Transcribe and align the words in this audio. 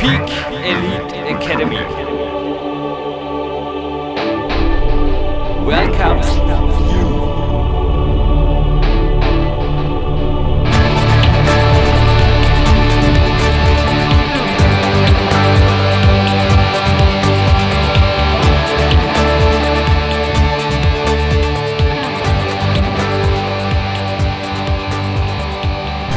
Peak 0.00 0.30
Elite 0.64 1.12
Academy. 1.28 1.76
Welcomes. 5.66 6.26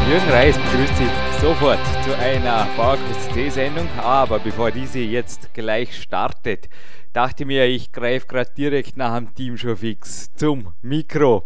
Jürgen 0.07 0.29
Reis 0.31 0.57
begrüßt 0.57 0.95
Sie 0.95 1.23
sofort 1.44 1.80
zu 2.05 2.17
einer 2.17 2.66
PowerQuest 2.77 3.34
C-Sendung. 3.34 3.90
Aber 3.98 4.40
bevor 4.40 4.72
diese 4.72 4.99
jetzt 4.99 5.54
gleich 5.54 6.02
startet, 6.02 6.70
dachte 7.12 7.44
mir, 7.44 7.66
ich 7.66 7.91
greife 7.91 8.27
gerade 8.27 8.52
direkt 8.58 8.95
nach 8.95 9.17
dem 9.17 9.36
Team 9.36 9.58
schon 9.58 9.76
fix 9.76 10.34
zum 10.36 10.72
Mikro. 10.81 11.44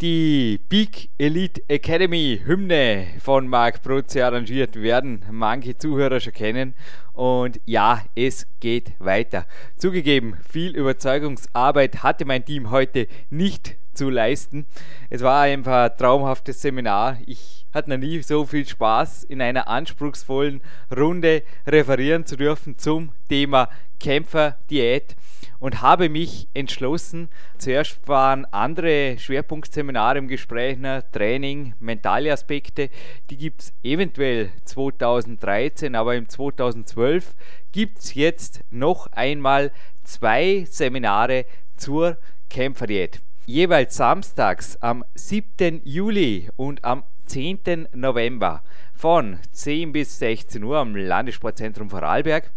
Die 0.00 0.60
Big 0.68 1.10
Elite 1.18 1.60
Academy 1.66 2.40
Hymne 2.46 3.08
von 3.20 3.48
Marc 3.48 3.82
Protze 3.82 4.24
arrangiert 4.24 4.80
werden 4.80 5.24
manche 5.32 5.76
Zuhörer 5.76 6.20
schon 6.20 6.32
kennen. 6.32 6.74
Und 7.12 7.60
ja, 7.64 8.00
es 8.14 8.46
geht 8.60 8.92
weiter. 9.00 9.46
Zugegeben, 9.76 10.36
viel 10.48 10.76
Überzeugungsarbeit 10.76 12.04
hatte 12.04 12.24
mein 12.24 12.44
Team 12.44 12.70
heute 12.70 13.08
nicht 13.30 13.74
zu 13.98 14.10
leisten. 14.10 14.64
Es 15.10 15.22
war 15.22 15.42
einfach 15.42 15.90
ein 15.90 15.98
traumhaftes 15.98 16.62
Seminar. 16.62 17.18
Ich 17.26 17.66
hatte 17.74 17.90
noch 17.90 17.98
nie 17.98 18.22
so 18.22 18.46
viel 18.46 18.64
Spaß, 18.64 19.24
in 19.24 19.42
einer 19.42 19.66
anspruchsvollen 19.66 20.62
Runde 20.96 21.42
referieren 21.66 22.24
zu 22.24 22.36
dürfen 22.36 22.78
zum 22.78 23.10
Thema 23.28 23.68
Kämpferdiät 23.98 25.16
und 25.58 25.82
habe 25.82 26.08
mich 26.08 26.46
entschlossen. 26.54 27.28
Zuerst 27.58 28.06
waren 28.06 28.44
andere 28.46 29.18
Schwerpunktseminare 29.18 30.18
im 30.18 30.28
Gespräch, 30.28 30.78
ne? 30.78 31.04
Training, 31.10 31.74
mentale 31.80 32.32
Aspekte. 32.32 32.90
Die 33.30 33.36
gibt 33.36 33.62
es 33.62 33.72
eventuell 33.82 34.50
2013, 34.64 35.96
aber 35.96 36.14
im 36.14 36.28
2012 36.28 37.34
gibt 37.72 37.98
es 37.98 38.14
jetzt 38.14 38.60
noch 38.70 39.08
einmal 39.08 39.72
zwei 40.04 40.64
Seminare 40.68 41.46
zur 41.76 42.16
Kämpferdiät 42.48 43.20
jeweils 43.48 43.96
samstags 43.96 44.76
am 44.82 45.02
7. 45.14 45.80
Juli 45.82 46.50
und 46.56 46.84
am 46.84 47.04
10. 47.24 47.88
November 47.94 48.62
von 48.92 49.38
10 49.52 49.92
bis 49.92 50.18
16 50.18 50.62
Uhr 50.62 50.76
am 50.76 50.94
Landessportzentrum 50.94 51.88
Vorarlberg. 51.88 52.50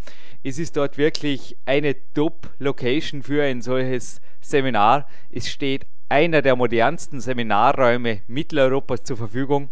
Es 0.43 0.59
ist 0.59 0.75
dort 0.75 0.97
wirklich 0.97 1.55
eine 1.65 1.95
Top-Location 2.13 3.23
für 3.23 3.41
ein 3.41 3.61
solches 3.61 4.19
Seminar. 4.41 5.07
Es 5.29 5.49
steht 5.49 5.85
einer 6.09 6.41
der 6.41 6.57
modernsten 6.57 7.21
Seminarräume 7.21 8.23
Mitteleuropas 8.27 9.03
zur 9.03 9.15
Verfügung 9.15 9.69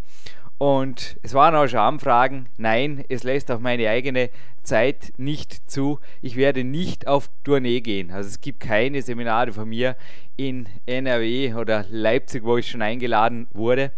und 0.60 1.18
es 1.24 1.34
waren 1.34 1.56
auch 1.56 1.68
schon 1.68 1.80
Anfragen, 1.80 2.50
nein, 2.58 3.06
es 3.08 3.24
lässt 3.24 3.50
auch 3.50 3.60
meine 3.60 3.90
eigene 3.90 4.30
Zeit 4.62 5.14
nicht 5.16 5.72
zu. 5.72 6.00
Ich 6.22 6.36
werde 6.36 6.66
nicht 6.66 7.08
auf 7.08 7.30
Tournee 7.46 7.80
gehen. 7.80 8.12
Also 8.12 8.28
es 8.28 8.42
gibt 8.42 8.60
keine 8.60 9.02
Seminare 9.02 9.54
von 9.54 9.70
mir 9.70 9.96
in 10.36 10.68
NRW 10.86 11.54
oder 11.54 11.86
Leipzig, 11.90 12.44
wo 12.44 12.58
ich 12.58 12.70
schon 12.70 12.82
eingeladen 12.82 13.48
wurde. 13.54 13.94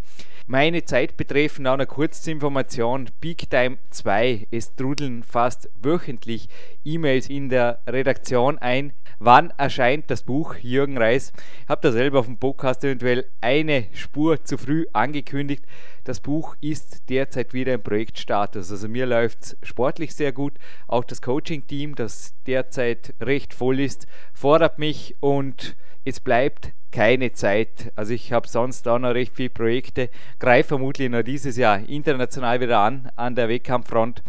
Meine 0.45 0.86
Zeit 0.86 1.17
betreffend 1.17 1.67
auch 1.67 1.73
eine 1.73 1.88
Kurzinformation. 1.88 3.09
Big 3.20 3.50
Time 3.50 3.80
2. 3.89 4.48
Es 4.52 4.76
trudeln 4.76 5.23
fast 5.23 5.67
wöchentlich 5.82 6.48
E-Mails 6.86 7.28
in 7.28 7.50
der 7.50 7.80
Redaktion 7.88 8.59
ein. 8.59 8.94
Wann 9.23 9.54
erscheint 9.55 10.09
das 10.09 10.23
Buch 10.23 10.55
Jürgen 10.55 10.98
Reis? 10.98 11.32
Ich 11.61 11.70
habe 11.70 11.80
da 11.83 11.92
selber 11.92 12.21
auf 12.21 12.26
dem 12.26 12.39
Podcast 12.39 12.83
eventuell 12.83 13.27
eine 13.39 13.86
Spur 13.93 14.43
zu 14.43 14.58
früh 14.58 14.87
angekündigt. 14.93 15.64
Das 16.05 16.21
Buch 16.21 16.55
ist 16.59 17.08
derzeit 17.08 17.54
wieder 17.54 17.76
im 17.76 17.83
Projektstatus. 17.83 18.71
Also 18.71 18.89
mir 18.89 19.05
läuft 19.05 19.43
es 19.43 19.58
sportlich 19.61 20.15
sehr 20.15 20.31
gut. 20.31 20.54
Auch 20.87 21.04
das 21.04 21.21
Coaching-Team, 21.21 21.93
das 21.93 22.33
derzeit 22.48 23.14
recht 23.21 23.54
voll 23.54 23.80
ist, 23.80 24.08
fordert 24.33 24.80
mich 24.80 25.15
und 25.20 25.76
es 26.04 26.20
bleibt 26.20 26.71
keine 26.92 27.31
Zeit. 27.31 27.92
Also 27.95 28.15
ich 28.15 28.33
habe 28.33 28.48
sonst 28.48 28.87
auch 28.87 28.98
noch 28.98 29.14
recht 29.14 29.36
viele 29.36 29.52
Projekte, 29.52 30.10
greife 30.39 30.70
vermutlich 30.70 31.11
noch 31.11 31.21
dieses 31.21 31.58
Jahr 31.58 31.87
international 31.87 32.60
wieder 32.60 32.80
an, 32.80 33.11
an 33.15 33.36
der 33.36 33.49
Wettkampffront 33.49 34.23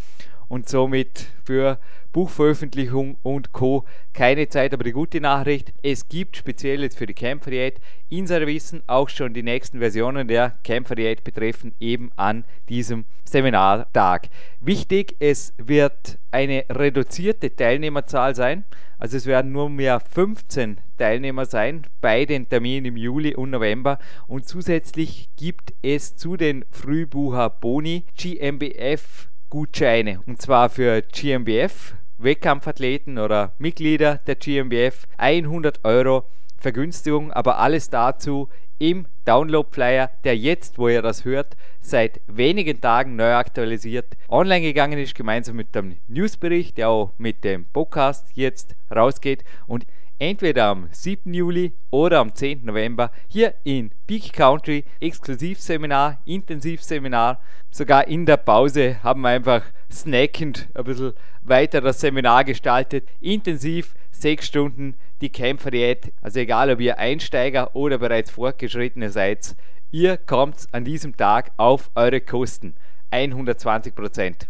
und 0.53 0.69
somit 0.69 1.29
für 1.47 1.79
Buchveröffentlichung 2.13 3.17
und 3.23 3.53
Co. 3.53 3.87
keine 4.13 4.51
Zeit. 4.51 4.75
Aber 4.75 4.85
die 4.85 4.93
gute 4.93 5.19
Nachricht, 5.19 5.73
es 5.83 6.11
gibt 6.11 6.37
speziell 6.37 6.83
jetzt 6.83 6.99
für 6.99 7.07
die 7.07 7.15
Kämpferdiät 7.15 7.81
in 8.11 8.29
Wissen 8.29 8.83
auch 8.87 9.09
schon 9.09 9.33
die 9.33 9.43
nächsten 9.43 9.79
Versionen 9.79 10.29
der 10.29 10.59
Kämpferdiät 10.63 11.25
betreffen 11.25 11.75
eben 11.81 12.13
an 12.17 12.45
diesem 12.69 13.07
Seminartag. 13.25 14.29
Wichtig, 14.61 15.17
es 15.21 15.55
wird 15.57 16.19
eine 16.31 16.67
reduzierte 16.69 17.57
Teilnehmerzahl 17.57 18.35
sein. 18.35 18.67
Also 18.99 19.17
es 19.17 19.25
werden 19.25 19.53
nur 19.53 19.71
mehr 19.71 20.01
15 20.01 20.77
Teilnehmer 20.99 21.47
sein 21.47 21.87
bei 22.03 22.27
den 22.27 22.47
Terminen 22.47 22.85
im 22.85 22.99
Juli 22.99 23.35
und 23.35 23.49
November. 23.49 23.99
Und 24.27 24.47
zusätzlich 24.47 25.31
gibt 25.35 25.73
es 25.81 26.15
zu 26.17 26.37
den 26.37 26.67
Frühbucher 26.71 27.49
Boni 27.49 28.05
GmbF 28.19 29.32
Gutscheine. 29.53 30.23
Und 30.25 30.41
zwar 30.41 30.71
für 30.71 31.03
GmbF, 31.03 31.95
Wettkampfathleten 32.17 33.19
oder 33.19 33.53
Mitglieder 33.59 34.19
der 34.27 34.37
GmbF 34.37 35.07
100 35.19 35.85
Euro 35.85 36.25
Vergünstigung, 36.57 37.31
aber 37.33 37.59
alles 37.59 37.91
dazu 37.91 38.49
im 38.79 39.07
Download-Flyer, 39.27 40.11
der 40.25 40.39
jetzt, 40.39 40.79
wo 40.79 40.89
ihr 40.89 41.03
das 41.03 41.27
hört, 41.27 41.59
seit 41.83 42.23
wenigen 42.27 42.81
Tagen 42.81 43.15
neu 43.15 43.35
aktualisiert 43.35 44.17
online 44.31 44.63
gegangen 44.63 44.99
ist, 44.99 45.15
gemeinsam 45.15 45.57
mit 45.57 45.75
dem 45.75 45.99
Newsbericht, 46.09 46.79
der 46.79 46.89
auch 46.89 47.13
mit 47.19 47.45
dem 47.45 47.67
Podcast 47.67 48.31
jetzt 48.33 48.75
rausgeht. 48.91 49.45
Und 49.67 49.85
entweder 50.23 50.67
am 50.67 50.89
7. 50.93 51.35
Juli 51.35 51.73
oder 51.91 52.21
am 52.21 52.33
10. 52.33 52.65
November 52.65 53.11
hier 53.27 53.55
in 53.65 53.91
Peak 54.07 54.33
Country 54.33 54.85
Exklusivseminar, 55.01 56.21
Intensivseminar. 56.25 57.41
Sogar 57.73 58.07
in 58.07 58.25
der 58.25 58.37
Pause 58.37 59.03
haben 59.03 59.23
wir 59.23 59.31
einfach 59.31 59.65
snackend 59.91 60.69
ein 60.75 60.85
bisschen 60.85 61.15
weiter 61.43 61.81
das 61.81 62.01
Seminar 62.01 62.45
gestaltet. 62.45 63.09
Intensiv 63.21 63.95
sechs 64.13 64.47
Stunden 64.47 64.95
die 65.21 65.31
Kämpferdiät. 65.31 66.13
Also 66.21 66.39
egal, 66.39 66.71
ob 66.71 66.81
ihr 66.81 67.01
Einsteiger 67.01 67.75
oder 67.75 67.99
bereits 67.99 68.31
Fortgeschrittene 68.31 69.11
seid, 69.11 69.57
ihr 69.91 70.19
kommt 70.19 70.67
an 70.71 70.85
diesem 70.85 71.17
Tag 71.17 71.51
auf 71.57 71.91
eure 71.97 72.21
Kosten. 72.21 72.75
120 73.11 73.93
Prozent. 73.93 74.49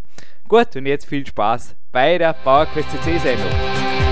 Gut, 0.49 0.77
und 0.77 0.84
jetzt 0.84 1.06
viel 1.06 1.27
Spaß 1.27 1.75
bei 1.93 2.19
der 2.19 2.34
PowerQuest 2.34 2.91
CC 2.91 3.19
Sendung. 3.19 4.12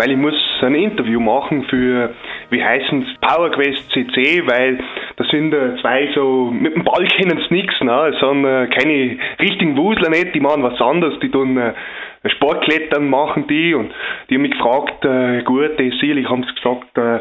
weil 0.00 0.12
ich 0.12 0.16
muss 0.16 0.34
ein 0.62 0.74
Interview 0.74 1.20
machen 1.20 1.64
für, 1.64 2.14
wie 2.48 2.64
heißen 2.64 3.02
es, 3.02 3.20
PowerQuest 3.20 3.90
CC, 3.92 4.46
weil 4.46 4.78
das 5.16 5.28
sind 5.28 5.54
zwei 5.82 6.08
so, 6.14 6.50
mit 6.50 6.74
dem 6.74 6.84
Ball 6.84 7.04
kennen 7.04 7.38
sie 7.46 7.54
nichts, 7.54 7.78
ne? 7.82 8.10
Es 8.14 8.18
sind 8.18 8.46
äh, 8.46 8.66
keine 8.68 9.18
richtigen 9.38 9.76
Wusler 9.76 10.08
nicht, 10.08 10.34
die 10.34 10.40
machen 10.40 10.62
was 10.62 10.80
anderes, 10.80 11.20
die 11.20 11.30
tun 11.30 11.58
äh, 11.58 11.74
Sportklettern 12.30 13.10
machen 13.10 13.46
die 13.46 13.74
und 13.74 13.92
die 14.30 14.36
haben 14.36 14.42
mich 14.42 14.52
gefragt, 14.52 15.04
äh, 15.04 15.42
gut, 15.42 15.76
sicherlich 15.76 16.26
haben 16.30 16.44
sie 16.44 16.54
gesagt, 16.54 16.96
äh, 16.96 17.20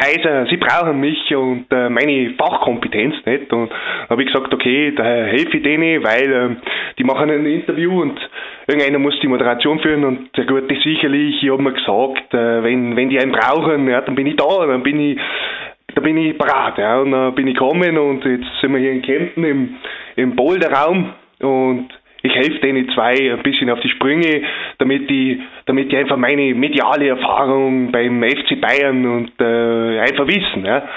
Kaiser, 0.00 0.46
sie 0.46 0.56
brauchen 0.56 0.98
mich 0.98 1.34
und 1.36 1.66
äh, 1.70 1.90
meine 1.90 2.34
Fachkompetenz 2.38 3.14
nicht. 3.26 3.52
Und 3.52 3.70
habe 4.08 4.22
ich 4.22 4.32
gesagt, 4.32 4.52
okay, 4.52 4.92
da 4.96 5.04
helfe 5.04 5.58
ich 5.58 5.62
denen, 5.62 6.02
weil 6.02 6.32
äh, 6.32 6.56
die 6.98 7.04
machen 7.04 7.30
ein 7.30 7.44
Interview 7.44 8.00
und 8.00 8.18
irgendeiner 8.66 8.98
muss 8.98 9.18
die 9.20 9.28
Moderation 9.28 9.78
führen 9.80 10.04
und 10.04 10.36
der 10.36 10.46
Gute 10.46 10.74
sicherlich, 10.82 11.42
ich 11.42 11.50
habe 11.50 11.62
mir 11.62 11.72
gesagt, 11.72 12.32
äh, 12.32 12.62
wenn, 12.62 12.96
wenn 12.96 13.10
die 13.10 13.20
einen 13.20 13.32
brauchen, 13.32 13.88
ja, 13.88 14.00
dann 14.00 14.14
bin 14.14 14.26
ich 14.26 14.36
da, 14.36 14.66
dann 14.66 14.82
bin 14.82 14.98
ich 14.98 15.18
da 15.94 16.00
bin 16.00 16.16
ich 16.16 16.38
parat, 16.38 16.78
ja, 16.78 17.00
und 17.00 17.10
dann 17.10 17.34
bin 17.34 17.48
ich 17.48 17.54
gekommen 17.54 17.98
und 17.98 18.24
jetzt 18.24 18.46
sind 18.60 18.72
wir 18.72 18.78
hier 18.78 18.92
in 18.92 19.02
Kempten 19.02 19.44
im, 19.44 19.74
im 20.16 20.36
Boulderraum 20.36 21.12
und 21.40 21.88
ich 22.22 22.34
helfe 22.34 22.58
denen 22.60 22.88
zwei 22.90 23.14
ein 23.32 23.42
bisschen 23.42 23.70
auf 23.70 23.80
die 23.80 23.88
Sprünge, 23.88 24.42
damit 24.78 25.08
die, 25.08 25.40
damit 25.66 25.90
die 25.90 25.96
einfach 25.96 26.16
meine 26.16 26.54
mediale 26.54 27.08
Erfahrung 27.08 27.90
beim 27.92 28.22
FC 28.22 28.60
Bayern 28.60 29.06
und 29.06 29.32
äh, 29.40 30.00
einfach 30.00 30.26
wissen. 30.26 30.64
Ja. 30.64 30.88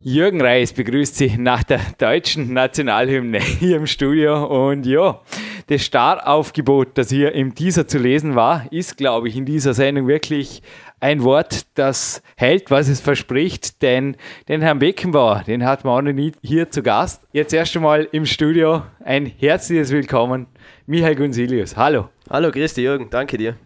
Jürgen 0.00 0.40
Reis 0.40 0.72
begrüßt 0.72 1.16
Sie 1.16 1.36
nach 1.38 1.64
der 1.64 1.80
deutschen 1.98 2.52
Nationalhymne 2.52 3.40
hier 3.40 3.78
im 3.78 3.86
Studio. 3.86 4.44
Und 4.46 4.86
ja, 4.86 5.20
das 5.66 5.84
Staraufgebot, 5.84 6.96
das 6.96 7.10
hier 7.10 7.32
im 7.32 7.54
Teaser 7.54 7.88
zu 7.88 7.98
lesen 7.98 8.36
war, 8.36 8.66
ist, 8.70 8.96
glaube 8.96 9.26
ich, 9.26 9.36
in 9.36 9.44
dieser 9.44 9.74
Sendung 9.74 10.06
wirklich 10.06 10.62
ein 11.00 11.22
Wort, 11.22 11.66
das 11.74 12.22
hält, 12.36 12.70
was 12.70 12.88
es 12.88 13.00
verspricht. 13.00 13.82
Denn 13.82 14.16
den 14.48 14.62
Herrn 14.62 14.78
Beckenbauer, 14.78 15.44
den 15.46 15.64
hat 15.64 15.84
man 15.84 15.94
auch 15.94 16.02
noch 16.02 16.12
nie 16.12 16.32
hier 16.42 16.70
zu 16.70 16.82
Gast. 16.82 17.22
Jetzt 17.32 17.52
erst 17.52 17.76
einmal 17.76 18.08
im 18.12 18.26
Studio 18.26 18.82
ein 19.04 19.26
herzliches 19.26 19.90
Willkommen, 19.90 20.46
Michael 20.86 21.16
Gunsilius. 21.16 21.76
Hallo. 21.76 22.08
Hallo, 22.30 22.50
Christi 22.50 22.82
Jürgen, 22.82 23.08
danke 23.10 23.38
dir. 23.38 23.56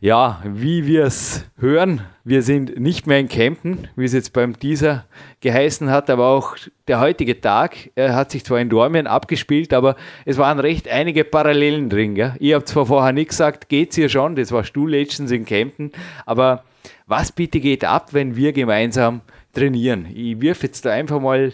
Ja, 0.00 0.42
wie 0.44 0.86
wir 0.86 1.04
es 1.04 1.44
hören, 1.56 2.02
wir 2.24 2.42
sind 2.42 2.78
nicht 2.80 3.06
mehr 3.06 3.18
in 3.18 3.28
Kempten, 3.28 3.88
wie 3.96 4.04
es 4.04 4.12
jetzt 4.12 4.32
beim 4.32 4.58
Teaser 4.58 5.04
geheißen 5.40 5.90
hat, 5.90 6.10
aber 6.10 6.26
auch 6.26 6.56
der 6.88 7.00
heutige 7.00 7.40
Tag 7.40 7.90
er 7.94 8.14
hat 8.14 8.30
sich 8.30 8.44
zwar 8.44 8.60
in 8.60 8.68
Dormien 8.68 9.06
abgespielt, 9.06 9.72
aber 9.72 9.96
es 10.24 10.36
waren 10.36 10.58
recht 10.58 10.88
einige 10.88 11.24
Parallelen 11.24 11.90
drin. 11.90 12.14
Gell? 12.14 12.34
Ich 12.40 12.54
habe 12.54 12.64
zwar 12.64 12.86
vorher 12.86 13.12
nicht 13.12 13.30
gesagt, 13.30 13.68
geht's 13.68 13.94
hier 13.94 14.08
schon, 14.08 14.36
das 14.36 14.52
war 14.52 14.64
Stuhl 14.64 14.90
Legends 14.90 15.30
in 15.30 15.44
Kempten, 15.44 15.92
aber 16.26 16.64
was 17.06 17.32
bitte 17.32 17.60
geht 17.60 17.84
ab, 17.84 18.12
wenn 18.12 18.36
wir 18.36 18.52
gemeinsam 18.52 19.20
trainieren? 19.52 20.06
Ich 20.14 20.40
wirf 20.40 20.62
jetzt 20.62 20.84
da 20.84 20.90
einfach 20.90 21.20
mal 21.20 21.52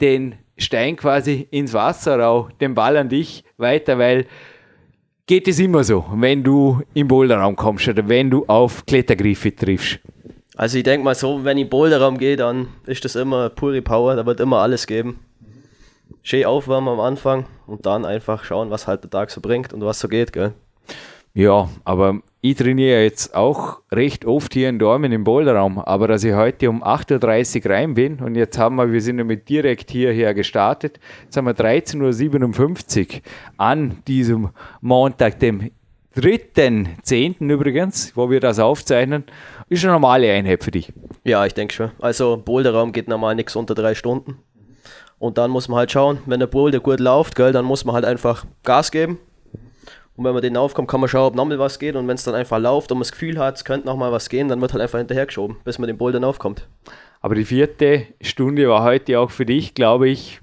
den 0.00 0.36
Stein 0.56 0.96
quasi 0.96 1.48
ins 1.50 1.72
Wasser, 1.72 2.26
auch 2.26 2.50
den 2.52 2.74
Ball 2.74 2.96
an 2.96 3.08
dich 3.08 3.44
weiter, 3.56 3.98
weil 3.98 4.26
geht 5.26 5.48
es 5.48 5.58
immer 5.58 5.84
so, 5.84 6.04
wenn 6.14 6.42
du 6.42 6.82
im 6.94 7.08
Boulderraum 7.08 7.56
kommst 7.56 7.88
oder 7.88 8.08
wenn 8.08 8.30
du 8.30 8.44
auf 8.46 8.84
Klettergriffe 8.86 9.54
triffst? 9.54 10.00
Also 10.56 10.78
ich 10.78 10.84
denke 10.84 11.04
mal 11.04 11.14
so, 11.14 11.44
wenn 11.44 11.58
ich 11.58 11.64
im 11.64 11.70
Boulderraum 11.70 12.18
gehe, 12.18 12.36
dann 12.36 12.68
ist 12.86 13.04
das 13.04 13.16
immer 13.16 13.48
pure 13.50 13.82
Power, 13.82 14.14
da 14.14 14.24
wird 14.24 14.38
immer 14.38 14.58
alles 14.58 14.86
geben. 14.86 15.18
Schön 16.22 16.44
aufwärmen 16.44 16.88
am 16.88 17.00
Anfang 17.00 17.46
und 17.66 17.86
dann 17.86 18.04
einfach 18.04 18.44
schauen, 18.44 18.70
was 18.70 18.86
halt 18.86 19.02
der 19.02 19.10
Tag 19.10 19.30
so 19.30 19.40
bringt 19.40 19.72
und 19.72 19.82
was 19.82 19.98
so 19.98 20.08
geht, 20.08 20.32
gell? 20.32 20.52
Ja, 21.34 21.68
aber 21.84 22.20
ich 22.44 22.56
trainiere 22.56 23.02
jetzt 23.02 23.34
auch 23.34 23.80
recht 23.90 24.26
oft 24.26 24.52
hier 24.52 24.68
in 24.68 24.78
Dormen 24.78 25.12
im 25.12 25.24
Boulderraum, 25.24 25.78
aber 25.78 26.08
dass 26.08 26.24
ich 26.24 26.34
heute 26.34 26.68
um 26.68 26.84
8.30 26.84 27.64
Uhr 27.64 27.70
rein 27.70 27.94
bin 27.94 28.18
und 28.18 28.34
jetzt 28.34 28.58
haben 28.58 28.76
wir, 28.76 28.92
wir 28.92 29.00
sind 29.00 29.16
damit 29.16 29.48
direkt 29.48 29.90
hierher 29.90 30.34
gestartet, 30.34 31.00
jetzt 31.22 31.38
haben 31.38 31.46
wir 31.46 31.54
13.57 31.54 33.00
Uhr 33.00 33.20
an 33.56 33.96
diesem 34.06 34.50
Montag, 34.82 35.40
dem 35.40 35.70
3.10. 36.16 37.50
übrigens, 37.50 38.14
wo 38.14 38.28
wir 38.28 38.40
das 38.40 38.58
aufzeichnen, 38.58 39.24
ist 39.70 39.82
eine 39.84 39.94
normale 39.94 40.30
Einheit 40.30 40.62
für 40.62 40.70
dich. 40.70 40.92
Ja, 41.24 41.46
ich 41.46 41.54
denke 41.54 41.72
schon. 41.72 41.92
Also 41.98 42.36
Boulderraum 42.36 42.92
geht 42.92 43.08
normal 43.08 43.36
nichts 43.36 43.56
unter 43.56 43.74
drei 43.74 43.94
Stunden. 43.94 44.36
Und 45.18 45.38
dann 45.38 45.50
muss 45.50 45.68
man 45.68 45.78
halt 45.78 45.92
schauen, 45.92 46.18
wenn 46.26 46.40
der 46.40 46.46
Boulder 46.48 46.80
gut 46.80 47.00
läuft, 47.00 47.36
gell, 47.36 47.52
dann 47.52 47.64
muss 47.64 47.86
man 47.86 47.94
halt 47.94 48.04
einfach 48.04 48.44
Gas 48.64 48.90
geben 48.90 49.18
und 50.16 50.24
wenn 50.24 50.32
man 50.32 50.42
den 50.42 50.56
aufkommt, 50.56 50.88
kann 50.88 51.00
man 51.00 51.08
schauen, 51.08 51.26
ob 51.26 51.34
nochmal 51.34 51.58
was 51.58 51.78
geht. 51.78 51.96
Und 51.96 52.06
wenn 52.06 52.14
es 52.14 52.22
dann 52.22 52.36
einfach 52.36 52.58
läuft 52.58 52.92
und 52.92 52.98
man 52.98 53.02
das 53.02 53.12
Gefühl 53.12 53.38
hat, 53.38 53.56
es 53.56 53.64
könnte 53.64 53.86
nochmal 53.86 54.12
was 54.12 54.28
gehen, 54.28 54.48
dann 54.48 54.60
wird 54.60 54.72
halt 54.72 54.82
einfach 54.82 54.98
hinterhergeschoben, 54.98 55.56
bis 55.64 55.78
man 55.78 55.88
den 55.88 55.98
Ball 55.98 56.12
dann 56.12 56.22
aufkommt. 56.22 56.68
Aber 57.20 57.34
die 57.34 57.44
vierte 57.44 58.06
Stunde 58.20 58.68
war 58.68 58.84
heute 58.84 59.18
auch 59.18 59.30
für 59.30 59.44
dich, 59.44 59.74
glaube 59.74 60.08
ich, 60.08 60.40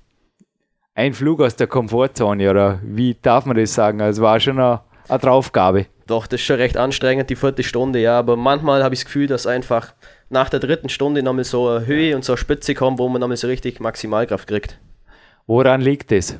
ein 0.93 1.13
Flug 1.13 1.41
aus 1.41 1.55
der 1.55 1.67
Komfortzone. 1.67 2.49
Oder 2.49 2.81
wie 2.83 3.15
darf 3.21 3.45
man 3.45 3.55
das 3.55 3.73
sagen? 3.73 4.01
Also 4.01 4.21
war 4.21 4.41
schon 4.41 4.59
eine, 4.59 4.81
eine 5.07 5.19
Draufgabe. 5.19 5.85
Doch, 6.05 6.27
das 6.27 6.41
ist 6.41 6.47
schon 6.47 6.57
recht 6.57 6.75
anstrengend, 6.75 7.29
die 7.29 7.37
vierte 7.37 7.63
Stunde, 7.63 7.99
ja. 7.99 8.19
Aber 8.19 8.35
manchmal 8.35 8.83
habe 8.83 8.93
ich 8.93 9.01
das 9.01 9.05
Gefühl, 9.05 9.27
dass 9.27 9.47
einfach 9.47 9.93
nach 10.29 10.49
der 10.49 10.59
dritten 10.59 10.89
Stunde 10.89 11.23
nochmal 11.23 11.45
so 11.45 11.69
eine 11.69 11.85
Höhe 11.85 12.13
und 12.13 12.25
so 12.25 12.33
eine 12.33 12.37
Spitze 12.37 12.75
kommt, 12.75 12.99
wo 12.99 13.07
man 13.07 13.21
nochmal 13.21 13.37
so 13.37 13.47
richtig 13.47 13.79
Maximalkraft 13.79 14.49
kriegt. 14.49 14.79
Woran 15.47 15.79
liegt 15.79 16.11
das? 16.11 16.37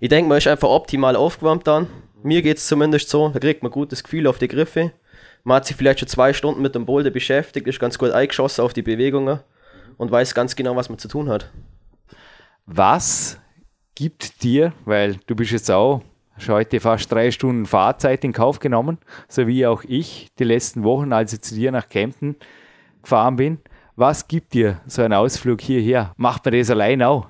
Ich 0.00 0.08
denke, 0.08 0.28
man 0.28 0.38
ist 0.38 0.48
einfach 0.48 0.68
optimal 0.68 1.14
aufgewärmt 1.14 1.66
dann 1.66 1.86
mir 2.22 2.42
geht 2.42 2.58
es 2.58 2.66
zumindest 2.66 3.08
so, 3.08 3.28
da 3.28 3.38
kriegt 3.38 3.62
man 3.62 3.72
gutes 3.72 4.02
Gefühl 4.02 4.26
auf 4.26 4.38
die 4.38 4.48
Griffe. 4.48 4.92
Man 5.44 5.56
hat 5.56 5.66
sich 5.66 5.76
vielleicht 5.76 6.00
schon 6.00 6.08
zwei 6.08 6.32
Stunden 6.32 6.62
mit 6.62 6.74
dem 6.74 6.86
Boulder 6.86 7.10
beschäftigt, 7.10 7.66
ist 7.66 7.80
ganz 7.80 7.98
gut 7.98 8.10
eingeschossen 8.10 8.64
auf 8.64 8.72
die 8.72 8.82
Bewegungen 8.82 9.40
und 9.96 10.10
weiß 10.10 10.34
ganz 10.34 10.56
genau, 10.56 10.76
was 10.76 10.88
man 10.88 10.98
zu 10.98 11.08
tun 11.08 11.28
hat. 11.28 11.50
Was 12.66 13.38
gibt 13.94 14.42
dir, 14.42 14.72
weil 14.84 15.16
du 15.26 15.34
bist 15.34 15.52
jetzt 15.52 15.70
auch 15.70 16.02
schon 16.36 16.54
heute 16.54 16.80
fast 16.80 17.10
drei 17.10 17.30
Stunden 17.30 17.66
Fahrzeit 17.66 18.24
in 18.24 18.32
Kauf 18.32 18.58
genommen, 18.58 18.98
so 19.28 19.46
wie 19.46 19.66
auch 19.66 19.84
ich 19.84 20.28
die 20.38 20.44
letzten 20.44 20.84
Wochen, 20.84 21.12
als 21.12 21.32
ich 21.32 21.40
zu 21.40 21.54
dir 21.54 21.72
nach 21.72 21.88
Kempten 21.88 22.36
gefahren 23.02 23.36
bin. 23.36 23.58
Was 23.96 24.28
gibt 24.28 24.54
dir 24.54 24.80
so 24.86 25.02
ein 25.02 25.12
Ausflug 25.12 25.60
hierher? 25.60 26.12
Macht 26.16 26.44
man 26.44 26.54
das 26.54 26.70
allein 26.70 27.02
auch? 27.02 27.26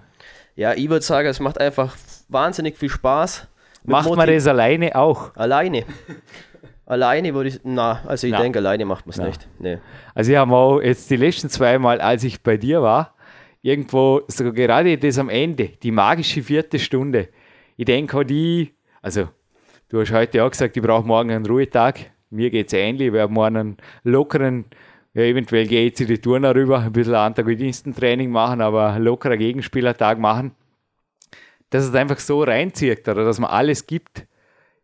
Ja, 0.56 0.74
ich 0.74 0.90
würde 0.90 1.04
sagen, 1.04 1.28
es 1.28 1.40
macht 1.40 1.58
einfach 1.58 1.96
wahnsinnig 2.28 2.76
viel 2.76 2.90
Spaß 2.90 3.46
Macht 3.88 4.14
man 4.14 4.26
das 4.26 4.46
alleine 4.46 4.94
auch? 4.94 5.34
Alleine. 5.36 5.84
alleine 6.86 7.34
würde 7.34 7.48
ich, 7.50 7.60
na, 7.64 8.02
also 8.06 8.26
ich 8.26 8.34
denke, 8.34 8.58
alleine 8.58 8.84
macht 8.84 9.06
man 9.06 9.12
es 9.12 9.18
nicht. 9.18 9.48
Nee. 9.58 9.78
Also 10.14 10.32
ich 10.32 10.36
habe 10.36 10.54
auch 10.54 10.80
jetzt 10.80 11.10
die 11.10 11.16
letzten 11.16 11.48
zwei 11.48 11.78
Mal, 11.78 12.00
als 12.00 12.24
ich 12.24 12.42
bei 12.42 12.56
dir 12.56 12.82
war, 12.82 13.14
irgendwo 13.62 14.22
so 14.28 14.52
gerade 14.52 14.96
das 14.98 15.18
am 15.18 15.28
Ende, 15.28 15.68
die 15.82 15.90
magische 15.90 16.42
vierte 16.42 16.78
Stunde. 16.78 17.28
Ich 17.76 17.84
denke 17.84 18.24
die, 18.24 18.74
also 19.02 19.28
du 19.88 20.00
hast 20.00 20.12
heute 20.12 20.44
auch 20.44 20.50
gesagt, 20.50 20.76
ich 20.76 20.82
brauche 20.82 21.06
morgen 21.06 21.30
einen 21.30 21.46
Ruhetag. 21.46 22.10
Mir 22.30 22.50
geht 22.50 22.68
es 22.68 22.72
ähnlich, 22.74 23.12
wir 23.12 23.22
haben 23.22 23.34
morgen 23.34 23.56
einen 23.56 23.76
lockeren, 24.04 24.66
ja, 25.14 25.22
eventuell 25.22 25.66
gehe 25.66 25.86
ich 25.86 25.94
die 25.94 26.18
Turner 26.18 26.54
rüber, 26.54 26.80
ein 26.80 26.92
bisschen 26.92 27.14
Antagonistentraining 27.14 28.30
machen, 28.30 28.60
aber 28.60 28.92
einen 28.92 29.04
lockeren 29.04 29.38
Gegenspielertag 29.38 30.18
machen 30.18 30.52
dass 31.70 31.84
es 31.84 31.94
einfach 31.94 32.18
so 32.18 32.42
reinzieht 32.42 33.08
oder 33.08 33.24
dass 33.24 33.38
man 33.38 33.50
alles 33.50 33.86
gibt. 33.86 34.26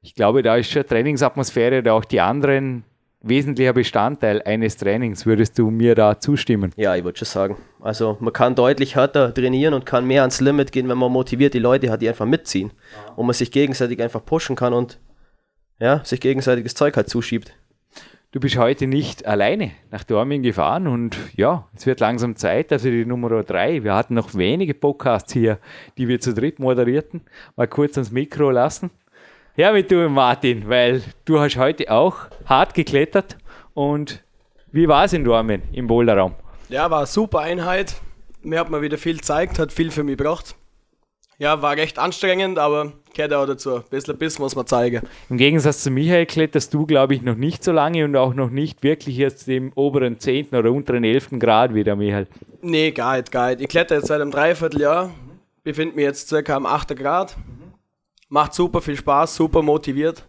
Ich 0.03 0.15
glaube, 0.15 0.43
da 0.43 0.57
ist 0.57 0.71
schon 0.71 0.87
Trainingsatmosphäre 0.87 1.79
oder 1.79 1.95
auch 1.95 2.05
die 2.05 2.21
anderen 2.21 2.85
wesentlicher 3.23 3.73
Bestandteil 3.73 4.43
eines 4.43 4.77
Trainings. 4.77 5.25
Würdest 5.25 5.59
du 5.59 5.71
mir 5.71 5.95
da 5.95 6.21
zustimmen? 6.21 6.73
Ja, 6.77 6.95
ich 6.95 7.05
würde 7.05 7.19
schon 7.19 7.27
sagen. 7.27 7.57
Also 7.81 8.19
man 8.21 8.33
kann 8.33 8.55
deutlich 8.55 8.97
härter 8.97 9.33
trainieren 9.33 9.75
und 9.75 9.87
kann 9.87 10.07
mehr 10.07 10.23
ans 10.23 10.41
Limit 10.41 10.73
gehen, 10.73 10.89
wenn 10.89 10.99
man 10.99 11.11
motiviert 11.11 11.55
die 11.55 11.59
Leute 11.59 11.91
hat, 11.91 12.03
die 12.03 12.09
einfach 12.09 12.27
mitziehen. 12.27 12.73
Und 13.17 13.27
man 13.27 13.35
sich 13.35 13.51
gegenseitig 13.51 14.03
einfach 14.03 14.25
pushen 14.25 14.57
kann 14.57 14.75
und 14.75 15.01
ja, 15.81 16.05
sich 16.05 16.21
gegenseitiges 16.21 16.75
Zeug 16.75 16.97
halt 16.97 17.09
zuschiebt. 17.09 17.53
Du 18.35 18.41
bist 18.41 18.57
heute 18.57 18.89
nicht 18.89 19.27
alleine 19.27 19.71
nach 19.93 20.03
Dorming 20.03 20.43
gefahren 20.43 20.89
und 20.89 21.17
ja, 21.37 21.69
es 21.77 21.87
wird 21.87 22.01
langsam 22.01 22.35
Zeit, 22.35 22.73
also 22.73 22.91
die 22.91 23.07
Nummer 23.07 23.45
drei. 23.45 23.85
Wir 23.85 23.95
hatten 23.95 24.15
noch 24.15 24.35
wenige 24.35 24.75
Podcasts 24.75 25.33
hier, 25.33 25.61
die 25.97 26.09
wir 26.09 26.19
zu 26.19 26.35
dritt 26.35 26.59
moderierten. 26.59 27.21
Mal 27.55 27.69
kurz 27.69 27.97
ans 27.97 28.11
Mikro 28.11 28.51
lassen. 28.51 28.91
Ja, 29.55 29.71
mit 29.71 29.89
du, 29.93 30.09
Martin, 30.09 30.69
weil 30.69 31.01
du 31.25 31.39
hast 31.39 31.57
heute 31.59 31.93
auch 31.93 32.27
hart 32.45 32.75
geklettert 32.75 33.37
und 33.73 34.25
wie 34.73 34.89
war 34.89 35.05
es 35.05 35.13
in 35.13 35.23
Dormen 35.23 35.63
im 35.71 35.87
Boulderraum? 35.87 36.35
Ja, 36.71 36.91
war 36.91 36.99
eine 36.99 37.07
super 37.07 37.39
Einheit. 37.39 37.95
Mir 38.43 38.59
hat 38.59 38.69
man 38.69 38.83
wieder 38.83 38.99
viel 38.99 39.19
gezeigt, 39.19 39.61
hat 39.61 39.73
viel 39.73 39.93
für 39.93 40.03
mich 40.03 40.19
gebracht. 40.19 40.57
Ja, 41.45 41.61
war 41.61 41.77
recht 41.77 41.99
anstrengend, 41.99 42.59
aber 42.59 42.95
gehört 43.13 43.35
auch 43.35 43.45
dazu. 43.45 43.75
Ein 43.75 43.83
bisschen 43.91 44.17
Biss 44.17 44.39
muss 44.39 44.57
man 44.57 44.67
zeigen. 44.67 45.03
Im 45.29 45.37
Gegensatz 45.37 45.83
zu 45.83 45.91
Michael 45.91 46.25
kletterst 46.25 46.73
du, 46.73 46.87
glaube 46.87 47.15
ich, 47.15 47.21
noch 47.21 47.35
nicht 47.35 47.63
so 47.63 47.71
lange 47.71 48.07
und 48.07 48.17
auch 48.17 48.33
noch 48.33 48.49
nicht 48.49 48.83
wirklich 48.83 49.19
jetzt 49.19 49.47
im 49.49 49.71
oberen 49.75 50.19
10. 50.19 50.55
oder 50.55 50.73
unteren 50.73 51.05
11. 51.05 51.39
Grad 51.39 51.75
wieder, 51.75 51.97
Michael. 51.97 52.29
Nee, 52.63 52.93
gar 52.93 53.19
nicht, 53.19 53.31
gar 53.31 53.51
nicht. 53.51 53.61
Ich 53.61 53.69
kletter 53.69 53.97
jetzt 53.97 54.07
seit 54.07 54.23
einem 54.23 54.31
Dreivierteljahr, 54.31 55.11
befinde 55.63 55.97
mich 55.97 56.07
jetzt 56.07 56.31
circa 56.31 56.57
am 56.57 56.65
8. 56.65 56.97
Grad. 56.97 57.37
Macht 58.31 58.55
super 58.55 58.81
viel 58.81 58.97
Spaß, 58.97 59.37
super 59.37 59.61
motiviert. 59.61 60.27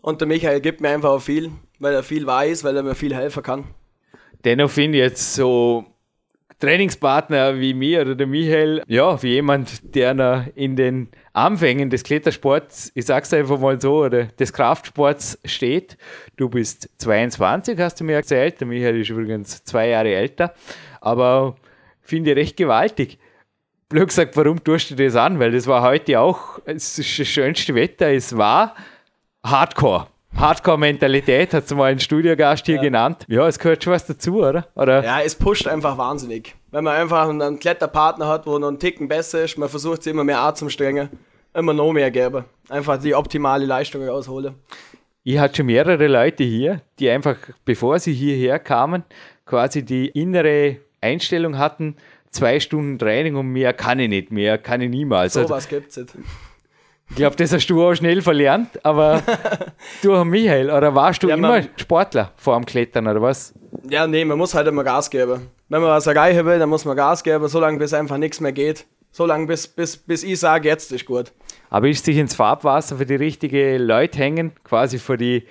Und 0.00 0.22
der 0.22 0.28
Michael 0.28 0.62
gibt 0.62 0.80
mir 0.80 0.88
einfach 0.88 1.10
auch 1.10 1.20
viel, 1.20 1.52
weil 1.80 1.92
er 1.92 2.02
viel 2.02 2.26
weiß, 2.26 2.64
weil 2.64 2.74
er 2.74 2.82
mir 2.82 2.94
viel 2.94 3.14
helfen 3.14 3.42
kann. 3.42 3.64
Dennoch 4.42 4.70
finde 4.70 4.96
ich 4.96 5.04
jetzt 5.04 5.34
so 5.34 5.84
Trainingspartner 6.60 7.60
wie 7.60 7.72
mir 7.72 8.00
oder 8.00 8.14
der 8.16 8.26
Michael, 8.26 8.82
ja, 8.88 9.22
wie 9.22 9.34
jemand, 9.34 9.94
der 9.94 10.14
noch 10.14 10.44
in 10.56 10.74
den 10.74 11.08
Anfängen 11.32 11.88
des 11.88 12.02
Klettersports, 12.02 12.90
ich 12.94 13.06
sag's 13.06 13.32
einfach 13.32 13.60
mal 13.60 13.80
so, 13.80 14.04
oder 14.04 14.24
des 14.24 14.52
Kraftsports 14.52 15.38
steht. 15.44 15.96
Du 16.36 16.48
bist 16.48 16.90
22, 16.98 17.78
hast 17.78 18.00
du 18.00 18.04
mir 18.04 18.16
erzählt. 18.16 18.60
Der 18.60 18.66
Michael 18.66 19.00
ist 19.00 19.10
übrigens 19.10 19.62
zwei 19.62 19.90
Jahre 19.90 20.12
älter, 20.12 20.52
aber 21.00 21.54
finde 22.00 22.32
ich 22.32 22.36
recht 22.36 22.56
gewaltig. 22.56 23.18
Blöd 23.88 24.08
gesagt, 24.08 24.36
warum 24.36 24.62
tust 24.62 24.90
du 24.90 24.96
das 24.96 25.14
an? 25.14 25.38
Weil 25.38 25.52
das 25.52 25.66
war 25.66 25.82
heute 25.82 26.20
auch 26.20 26.58
das 26.66 27.02
schönste 27.04 27.74
Wetter. 27.74 28.08
Es 28.12 28.36
war 28.36 28.74
Hardcore. 29.44 30.08
Hardcore-Mentalität 30.36 31.52
hat 31.54 31.64
es 31.64 31.74
mal 31.74 31.90
ein 31.90 31.98
Studiogast 31.98 32.66
hier 32.66 32.78
genannt. 32.78 33.24
Ja, 33.28 33.48
es 33.48 33.58
gehört 33.58 33.82
schon 33.82 33.92
was 33.92 34.06
dazu, 34.06 34.42
oder? 34.44 34.68
oder? 34.74 35.02
Ja, 35.02 35.20
es 35.20 35.34
pusht 35.34 35.66
einfach 35.66 35.98
wahnsinnig. 35.98 36.54
Wenn 36.70 36.84
man 36.84 36.96
einfach 36.96 37.28
einen 37.28 37.58
Kletterpartner 37.58 38.28
hat, 38.28 38.46
wo 38.46 38.58
noch 38.58 38.68
einen 38.68 38.78
Ticken 38.78 39.08
besser 39.08 39.44
ist, 39.44 39.58
man 39.58 39.68
versucht 39.68 40.02
sie 40.02 40.10
immer 40.10 40.24
mehr 40.24 40.40
anzustrengen, 40.40 41.08
immer 41.54 41.72
noch 41.72 41.92
mehr 41.92 42.10
geben. 42.10 42.44
Einfach 42.68 42.98
die 42.98 43.14
optimale 43.14 43.66
Leistung 43.66 44.06
rausholen. 44.06 44.54
Ich 45.24 45.38
hatte 45.38 45.56
schon 45.56 45.66
mehrere 45.66 46.06
Leute 46.06 46.44
hier, 46.44 46.82
die 46.98 47.10
einfach, 47.10 47.36
bevor 47.64 47.98
sie 47.98 48.12
hierher 48.12 48.58
kamen, 48.58 49.04
quasi 49.44 49.84
die 49.84 50.08
innere 50.08 50.76
Einstellung 51.00 51.58
hatten, 51.58 51.96
zwei 52.30 52.60
Stunden 52.60 52.98
Training 52.98 53.36
und 53.36 53.48
mehr 53.48 53.72
kann 53.72 53.98
ich 53.98 54.08
nicht, 54.08 54.30
mehr 54.30 54.58
kann 54.58 54.80
ich 54.80 54.90
niemals. 54.90 55.34
So 55.34 55.40
Also, 55.40 55.54
was 55.54 55.68
gibt's 55.68 55.96
nicht. 55.96 56.14
Ich 57.10 57.16
glaube, 57.16 57.36
das 57.36 57.52
hast 57.52 57.66
du 57.68 57.82
auch 57.84 57.94
schnell 57.94 58.20
verlernt, 58.22 58.84
aber 58.84 59.22
du, 60.02 60.24
Michael, 60.24 60.70
oder 60.70 60.94
warst 60.94 61.22
du 61.22 61.28
Ja, 61.28 61.34
immer 61.36 61.48
man- 61.48 61.68
Sportler 61.76 62.32
vor 62.36 62.56
dem 62.56 62.64
Klettern, 62.66 63.06
oder 63.08 63.20
was? 63.22 63.54
Ja, 63.88 64.06
nee, 64.06 64.24
man 64.24 64.38
muss 64.38 64.54
halt 64.54 64.66
immer 64.68 64.84
Gas 64.84 65.08
geben. 65.10 65.48
Wenn 65.68 65.80
man 65.82 65.90
was 65.90 66.06
erreichen 66.06 66.44
will, 66.46 66.58
dann 66.58 66.68
muss 66.68 66.84
man 66.84 66.96
Gas 66.96 67.22
geben, 67.22 67.46
solange 67.48 67.78
bis 67.78 67.92
einfach 67.92 68.16
nichts 68.18 68.40
mehr 68.40 68.52
geht. 68.52 68.86
Solange 69.10 69.46
bis, 69.46 69.66
bis, 69.66 69.96
bis 69.96 70.22
ich 70.22 70.38
sage, 70.38 70.68
jetzt 70.68 70.92
ist 70.92 71.06
gut. 71.06 71.32
Aber 71.70 71.88
ist 71.88 72.04
sich 72.04 72.16
ins 72.18 72.34
Farbwasser 72.34 72.96
für 72.96 73.06
die 73.06 73.14
richtigen 73.16 73.82
Leute 73.82 74.18
hängen, 74.18 74.52
quasi 74.64 74.98
für 74.98 75.16
die 75.16 75.44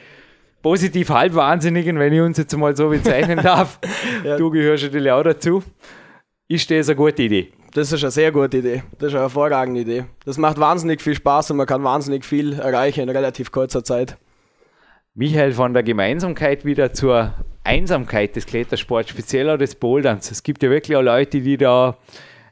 positiv 0.62 1.10
halbwahnsinnigen, 1.10 1.98
wenn 2.00 2.14
ich 2.14 2.22
uns 2.22 2.38
jetzt 2.38 2.56
mal 2.56 2.76
so 2.76 2.90
bezeichnen 2.90 3.40
darf. 3.44 3.80
Du 4.38 4.50
gehörst 4.52 4.84
natürlich 4.84 5.12
auch 5.12 5.24
dazu. 5.24 5.64
Ist 6.48 6.70
das 6.72 6.88
eine 6.90 6.96
gute 6.96 7.24
Idee? 7.24 7.52
Das 7.74 7.92
ist 7.92 8.04
eine 8.04 8.12
sehr 8.12 8.32
gute 8.32 8.58
Idee. 8.58 8.84
Das 8.98 9.10
ist 9.10 9.14
eine 9.14 9.24
hervorragende 9.24 9.82
Idee. 9.82 10.06
Das 10.26 10.38
macht 10.38 10.58
wahnsinnig 10.58 11.02
viel 11.02 11.16
Spaß 11.16 11.52
und 11.52 11.58
man 11.58 11.68
kann 11.68 11.84
wahnsinnig 11.84 12.26
viel 12.26 12.54
erreichen 12.54 13.02
in 13.02 13.10
relativ 13.10 13.52
kurzer 13.52 13.84
Zeit. 13.84 14.18
Michael, 15.14 15.54
von 15.54 15.74
der 15.74 15.84
Gemeinsamkeit 15.84 16.64
wieder 16.64 16.94
zur 16.94 17.34
Einsamkeit 17.64 18.36
des 18.36 18.46
Klettersports, 18.46 19.10
speziell 19.10 19.50
auch 19.50 19.58
des 19.58 19.76
Boulderns. 19.76 20.32
Es 20.32 20.44
gibt 20.44 20.64
ja 20.64 20.70
wirklich 20.70 20.96
auch 20.96 21.02
Leute, 21.02 21.42
die 21.42 21.58
da 21.58 21.98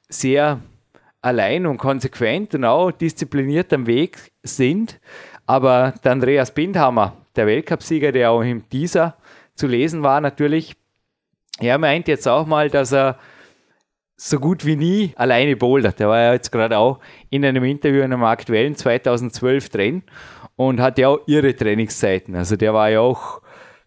sehr 0.09 0.59
allein 1.21 1.65
und 1.65 1.77
konsequent 1.77 2.53
und 2.53 2.65
auch 2.65 2.91
diszipliniert 2.91 3.71
am 3.73 3.87
Weg 3.87 4.17
sind. 4.43 4.99
Aber 5.45 5.93
der 6.03 6.11
Andreas 6.11 6.51
Bindhammer, 6.51 7.17
der 7.35 7.47
Weltcupsieger, 7.47 8.11
der 8.11 8.31
auch 8.31 8.41
im 8.41 8.67
Teaser 8.69 9.15
zu 9.55 9.67
lesen 9.67 10.03
war, 10.03 10.21
natürlich, 10.21 10.75
er 11.59 11.77
meint 11.77 12.07
jetzt 12.07 12.27
auch 12.27 12.45
mal, 12.45 12.69
dass 12.69 12.91
er 12.91 13.17
so 14.17 14.39
gut 14.39 14.65
wie 14.65 14.75
nie 14.75 15.13
alleine 15.15 15.55
bouldert. 15.55 15.99
Der 15.99 16.07
war 16.07 16.19
ja 16.19 16.33
jetzt 16.33 16.51
gerade 16.51 16.77
auch 16.77 16.99
in 17.29 17.43
einem 17.43 17.63
Interview 17.63 17.99
in 18.01 18.13
einem 18.13 18.23
aktuellen 18.23 18.75
2012 18.75 19.69
drin 19.69 20.03
und 20.55 20.79
hat 20.79 20.97
ja 20.97 21.09
auch 21.09 21.19
ihre 21.27 21.55
Trainingszeiten. 21.55 22.35
Also 22.35 22.55
der 22.55 22.73
war 22.73 22.89
ja 22.89 23.01
auch, 23.01 23.41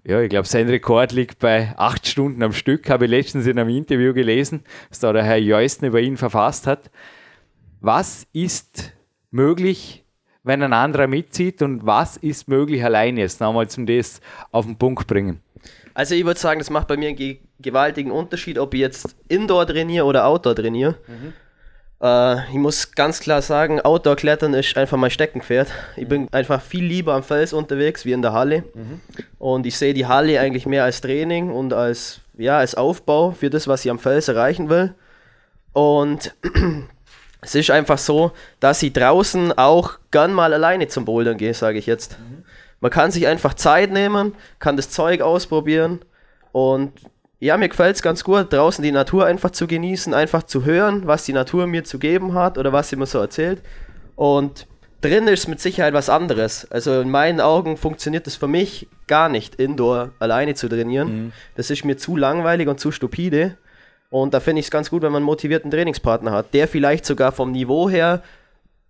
ja, 0.04 0.20
ich 0.20 0.28
glaube, 0.28 0.46
sein 0.46 0.68
Rekord 0.68 1.12
liegt 1.12 1.38
bei 1.38 1.74
acht 1.76 2.06
Stunden 2.06 2.42
am 2.42 2.52
Stück, 2.52 2.90
habe 2.90 3.06
ich 3.06 3.10
letztens 3.10 3.46
in 3.46 3.58
einem 3.58 3.70
Interview 3.70 4.12
gelesen, 4.12 4.64
das 4.90 5.00
da 5.00 5.12
der 5.12 5.24
Herr 5.24 5.38
Jeusten 5.38 5.86
über 5.86 6.00
ihn 6.00 6.16
verfasst 6.16 6.66
hat. 6.66 6.90
Was 7.80 8.26
ist 8.32 8.92
möglich, 9.30 10.04
wenn 10.42 10.62
ein 10.62 10.72
anderer 10.72 11.06
mitzieht 11.06 11.62
und 11.62 11.86
was 11.86 12.16
ist 12.16 12.48
möglich 12.48 12.84
alleine? 12.84 13.20
Jetzt 13.20 13.40
nochmal 13.40 13.68
zum 13.68 13.86
das 13.86 14.20
auf 14.50 14.66
den 14.66 14.76
Punkt 14.76 15.06
bringen. 15.06 15.40
Also 15.94 16.14
ich 16.14 16.24
würde 16.24 16.38
sagen, 16.38 16.58
das 16.58 16.70
macht 16.70 16.88
bei 16.88 16.96
mir 16.96 17.12
gewaltigen 17.60 18.10
Unterschied, 18.10 18.58
ob 18.58 18.74
ich 18.74 18.80
jetzt 18.80 19.16
Indoor 19.28 19.66
trainiere 19.66 20.04
oder 20.04 20.26
Outdoor 20.26 20.54
trainiere. 20.54 20.94
Äh, 22.00 22.50
ich 22.50 22.56
muss 22.56 22.92
ganz 22.92 23.20
klar 23.20 23.42
sagen, 23.42 23.80
Outdoor-Klettern 23.80 24.54
ist 24.54 24.76
einfach 24.76 24.96
mein 24.96 25.10
Steckenpferd. 25.10 25.68
Ich 25.96 26.06
bin 26.08 26.28
einfach 26.32 26.62
viel 26.62 26.84
lieber 26.84 27.14
am 27.14 27.22
Fels 27.22 27.52
unterwegs 27.52 28.04
wie 28.04 28.12
in 28.12 28.22
der 28.22 28.32
Halle. 28.32 28.64
Und 29.38 29.66
ich 29.66 29.76
sehe 29.76 29.94
die 29.94 30.06
Halle 30.06 30.40
eigentlich 30.40 30.66
mehr 30.66 30.84
als 30.84 31.00
Training 31.00 31.50
und 31.50 31.72
als, 31.72 32.20
ja, 32.36 32.58
als 32.58 32.74
Aufbau 32.74 33.32
für 33.32 33.50
das, 33.50 33.66
was 33.66 33.84
ich 33.84 33.90
am 33.90 33.98
Fels 33.98 34.28
erreichen 34.28 34.68
will. 34.68 34.94
Und 35.72 36.34
es 37.40 37.54
ist 37.54 37.70
einfach 37.70 37.98
so, 37.98 38.32
dass 38.60 38.82
ich 38.82 38.92
draußen 38.92 39.56
auch 39.58 39.98
gern 40.10 40.32
mal 40.32 40.54
alleine 40.54 40.88
zum 40.88 41.04
Bouldern 41.04 41.36
gehe, 41.36 41.54
sage 41.54 41.78
ich 41.78 41.86
jetzt. 41.86 42.16
Man 42.80 42.92
kann 42.92 43.10
sich 43.10 43.26
einfach 43.26 43.54
Zeit 43.54 43.90
nehmen, 43.90 44.34
kann 44.60 44.76
das 44.76 44.90
Zeug 44.90 45.20
ausprobieren 45.20 46.00
und 46.52 46.92
ja, 47.40 47.56
mir 47.56 47.68
gefällt 47.68 47.96
es 47.96 48.02
ganz 48.02 48.24
gut, 48.24 48.52
draußen 48.52 48.82
die 48.82 48.92
Natur 48.92 49.26
einfach 49.26 49.50
zu 49.50 49.66
genießen, 49.66 50.12
einfach 50.12 50.42
zu 50.42 50.64
hören, 50.64 51.06
was 51.06 51.24
die 51.24 51.32
Natur 51.32 51.66
mir 51.66 51.84
zu 51.84 51.98
geben 51.98 52.34
hat 52.34 52.58
oder 52.58 52.72
was 52.72 52.88
sie 52.88 52.96
mir 52.96 53.06
so 53.06 53.18
erzählt. 53.18 53.62
Und 54.16 54.66
drin 55.00 55.28
ist 55.28 55.46
mit 55.46 55.60
Sicherheit 55.60 55.94
was 55.94 56.10
anderes. 56.10 56.68
Also 56.70 57.00
in 57.00 57.10
meinen 57.10 57.40
Augen 57.40 57.76
funktioniert 57.76 58.26
es 58.26 58.34
für 58.34 58.48
mich 58.48 58.88
gar 59.06 59.28
nicht, 59.28 59.54
Indoor 59.54 60.10
alleine 60.18 60.54
zu 60.54 60.68
trainieren. 60.68 61.32
Das 61.54 61.70
ist 61.70 61.84
mir 61.84 61.96
zu 61.96 62.16
langweilig 62.16 62.66
und 62.66 62.80
zu 62.80 62.90
stupide. 62.90 63.56
Und 64.10 64.34
da 64.34 64.40
finde 64.40 64.60
ich 64.60 64.66
es 64.66 64.70
ganz 64.70 64.90
gut, 64.90 65.02
wenn 65.02 65.12
man 65.12 65.20
einen 65.20 65.26
motivierten 65.26 65.70
Trainingspartner 65.70 66.32
hat, 66.32 66.54
der 66.54 66.66
vielleicht 66.66 67.04
sogar 67.04 67.30
vom 67.30 67.52
Niveau 67.52 67.88
her 67.88 68.22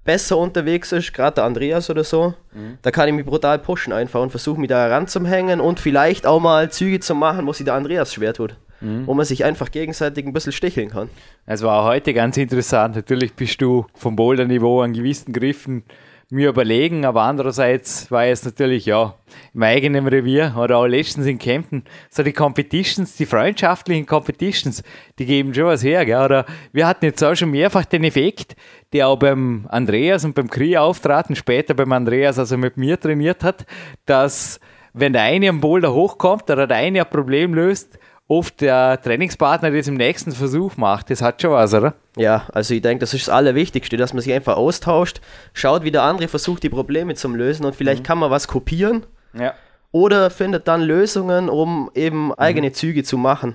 besser 0.08 0.38
unterwegs 0.38 0.90
ist, 0.92 1.12
gerade 1.12 1.34
der 1.34 1.44
Andreas 1.44 1.90
oder 1.90 2.02
so. 2.02 2.32
Da 2.80 2.90
kann 2.90 3.08
ich 3.08 3.14
mich 3.14 3.26
brutal 3.26 3.58
pushen 3.58 3.92
einfach 3.92 4.22
und 4.22 4.30
versuche 4.30 4.58
mich 4.58 4.70
da 4.70 4.86
ranzuhängen 4.86 5.60
und 5.60 5.80
vielleicht 5.80 6.26
auch 6.26 6.40
mal 6.40 6.70
Züge 6.70 6.98
zu 6.98 7.14
machen, 7.14 7.46
wo 7.46 7.52
sich 7.52 7.66
der 7.66 7.74
Andreas 7.74 8.14
schwer 8.14 8.32
tut. 8.32 8.56
Wo 8.80 9.12
man 9.12 9.26
sich 9.26 9.44
einfach 9.44 9.70
gegenseitig 9.70 10.24
ein 10.24 10.32
bisschen 10.32 10.52
sticheln 10.52 10.88
kann. 10.88 11.10
Es 11.44 11.62
war 11.62 11.84
heute 11.84 12.14
ganz 12.14 12.38
interessant. 12.38 12.96
Natürlich 12.96 13.34
bist 13.34 13.60
du 13.60 13.84
vom 13.92 14.16
Boulder-Niveau 14.16 14.80
an 14.80 14.94
gewissen 14.94 15.34
Griffen 15.34 15.82
mir 16.30 16.50
überlegen, 16.50 17.06
aber 17.06 17.22
andererseits 17.22 18.10
war 18.10 18.26
es 18.26 18.44
natürlich, 18.44 18.84
ja, 18.84 19.14
im 19.54 19.62
eigenen 19.62 20.06
Revier 20.06 20.54
oder 20.58 20.76
auch 20.76 20.86
letztens 20.86 21.26
in 21.26 21.38
Kempten, 21.38 21.84
so 22.10 22.22
die 22.22 22.34
Competitions, 22.34 23.16
die 23.16 23.24
freundschaftlichen 23.24 24.04
Competitions, 24.04 24.82
die 25.18 25.24
geben 25.24 25.54
schon 25.54 25.64
was 25.64 25.82
her, 25.82 26.04
gell? 26.04 26.22
Oder 26.22 26.44
wir 26.72 26.86
hatten 26.86 27.06
jetzt 27.06 27.22
auch 27.24 27.34
schon 27.34 27.50
mehrfach 27.50 27.86
den 27.86 28.04
Effekt, 28.04 28.56
der 28.92 29.08
auch 29.08 29.18
beim 29.18 29.66
Andreas 29.70 30.24
und 30.24 30.34
beim 30.34 30.50
Kri 30.50 30.76
auftraten, 30.76 31.34
später 31.34 31.72
beim 31.72 31.92
Andreas, 31.92 32.38
also 32.38 32.58
mit 32.58 32.76
mir 32.76 33.00
trainiert 33.00 33.42
hat, 33.42 33.64
dass 34.04 34.60
wenn 34.92 35.14
der 35.14 35.22
eine 35.22 35.48
am 35.48 35.60
Boulder 35.60 35.94
hochkommt 35.94 36.50
oder 36.50 36.66
der 36.66 36.76
eine 36.76 37.00
ein 37.00 37.10
Problem 37.10 37.54
löst, 37.54 37.98
oft 38.28 38.60
der 38.60 39.00
Trainingspartner 39.00 39.70
das 39.70 39.88
im 39.88 39.94
nächsten 39.94 40.32
Versuch 40.32 40.76
macht. 40.76 41.10
Das 41.10 41.22
hat 41.22 41.40
schon 41.42 41.52
was, 41.52 41.72
oder? 41.74 41.94
Ja, 42.16 42.46
also 42.52 42.74
ich 42.74 42.82
denke, 42.82 43.00
das 43.00 43.14
ist 43.14 43.26
das 43.26 43.34
Allerwichtigste, 43.34 43.96
dass 43.96 44.12
man 44.12 44.22
sich 44.22 44.32
einfach 44.32 44.56
austauscht, 44.56 45.20
schaut, 45.54 45.82
wie 45.82 45.90
der 45.90 46.02
andere 46.02 46.28
versucht, 46.28 46.62
die 46.62 46.68
Probleme 46.68 47.14
zu 47.14 47.28
lösen 47.28 47.64
und 47.64 47.74
vielleicht 47.74 48.04
kann 48.04 48.18
man 48.18 48.30
was 48.30 48.46
kopieren 48.46 49.06
Ja. 49.32 49.54
oder 49.92 50.28
findet 50.30 50.68
dann 50.68 50.82
Lösungen, 50.82 51.48
um 51.48 51.90
eben 51.94 52.34
eigene 52.34 52.72
Züge 52.72 53.02
zu 53.02 53.16
machen. 53.16 53.54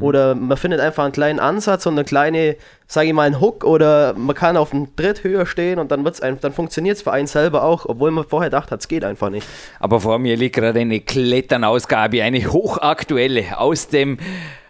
Oder 0.00 0.34
man 0.34 0.56
findet 0.58 0.80
einfach 0.80 1.04
einen 1.04 1.12
kleinen 1.12 1.40
Ansatz 1.40 1.86
und 1.86 1.94
eine 1.94 2.04
kleine, 2.04 2.56
sage 2.86 3.08
ich 3.08 3.14
mal, 3.14 3.22
einen 3.22 3.40
Hook 3.40 3.64
oder 3.64 4.12
man 4.14 4.36
kann 4.36 4.56
auf 4.58 4.72
einem 4.72 4.94
Dritt 4.96 5.24
höher 5.24 5.46
stehen 5.46 5.78
und 5.78 5.90
dann, 5.90 6.04
wird's 6.04 6.20
ein, 6.20 6.38
dann 6.40 6.52
funktioniert 6.52 6.96
es 6.96 7.02
für 7.02 7.12
einen 7.12 7.26
selber 7.26 7.64
auch, 7.64 7.86
obwohl 7.86 8.10
man 8.10 8.24
vorher 8.24 8.50
dachte, 8.50 8.74
es 8.74 8.86
geht 8.86 9.02
einfach 9.02 9.30
nicht. 9.30 9.46
Aber 9.80 10.00
vor 10.00 10.18
mir 10.18 10.36
liegt 10.36 10.56
gerade 10.56 10.80
eine 10.80 11.00
Kletternausgabe, 11.00 12.22
eine 12.22 12.44
hochaktuelle 12.52 13.58
aus 13.58 13.88
dem 13.88 14.18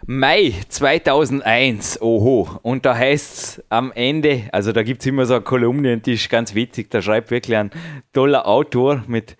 Mai 0.05 0.53
2001. 0.69 2.01
Oho. 2.01 2.47
Und 2.61 2.85
da 2.85 2.95
heißt 2.95 3.33
es 3.33 3.63
am 3.69 3.91
Ende, 3.91 4.43
also 4.53 4.71
da 4.71 4.83
gibt 4.83 5.01
es 5.01 5.07
immer 5.07 5.25
so 5.25 5.35
eine 5.35 5.43
Kolumne 5.43 5.93
und 5.93 6.05
die 6.05 6.13
ist 6.13 6.29
ganz 6.29 6.55
witzig. 6.55 6.89
Da 6.89 7.01
schreibt 7.01 7.29
wirklich 7.29 7.57
ein 7.57 7.71
toller 8.13 8.47
Autor 8.47 9.03
mit 9.07 9.35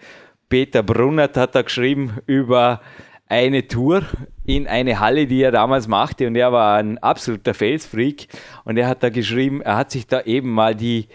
Peter 0.49 0.81
Brunnert 0.81 1.37
hat 1.37 1.55
er 1.55 1.63
geschrieben 1.63 2.17
über 2.25 2.81
eine 3.29 3.67
Tour 3.67 4.03
in 4.45 4.67
eine 4.67 4.99
Halle, 4.99 5.27
die 5.27 5.43
er 5.43 5.51
damals 5.51 5.87
machte 5.87 6.27
und 6.27 6.35
er 6.35 6.51
war 6.51 6.77
ein 6.77 6.97
absoluter 6.97 7.53
Felsfreak 7.53 8.27
und 8.65 8.77
er 8.77 8.87
hat 8.87 9.03
da 9.03 9.09
geschrieben, 9.09 9.61
er 9.61 9.77
hat 9.77 9.91
sich 9.91 10.07
da 10.07 10.21
eben 10.21 10.49
mal 10.49 10.75
die 10.75 11.07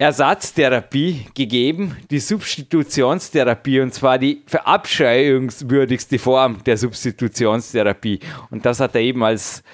Ersatztherapie 0.00 1.26
gegeben, 1.34 1.96
die 2.10 2.20
Substitutionstherapie, 2.20 3.80
und 3.80 3.92
zwar 3.92 4.18
die 4.18 4.42
verabscheuungswürdigste 4.46 6.20
Form 6.20 6.62
der 6.64 6.76
Substitutionstherapie. 6.76 8.20
Und 8.50 8.64
das 8.64 8.78
hat 8.78 8.94
er 8.94 9.00
eben 9.00 9.24
als 9.24 9.64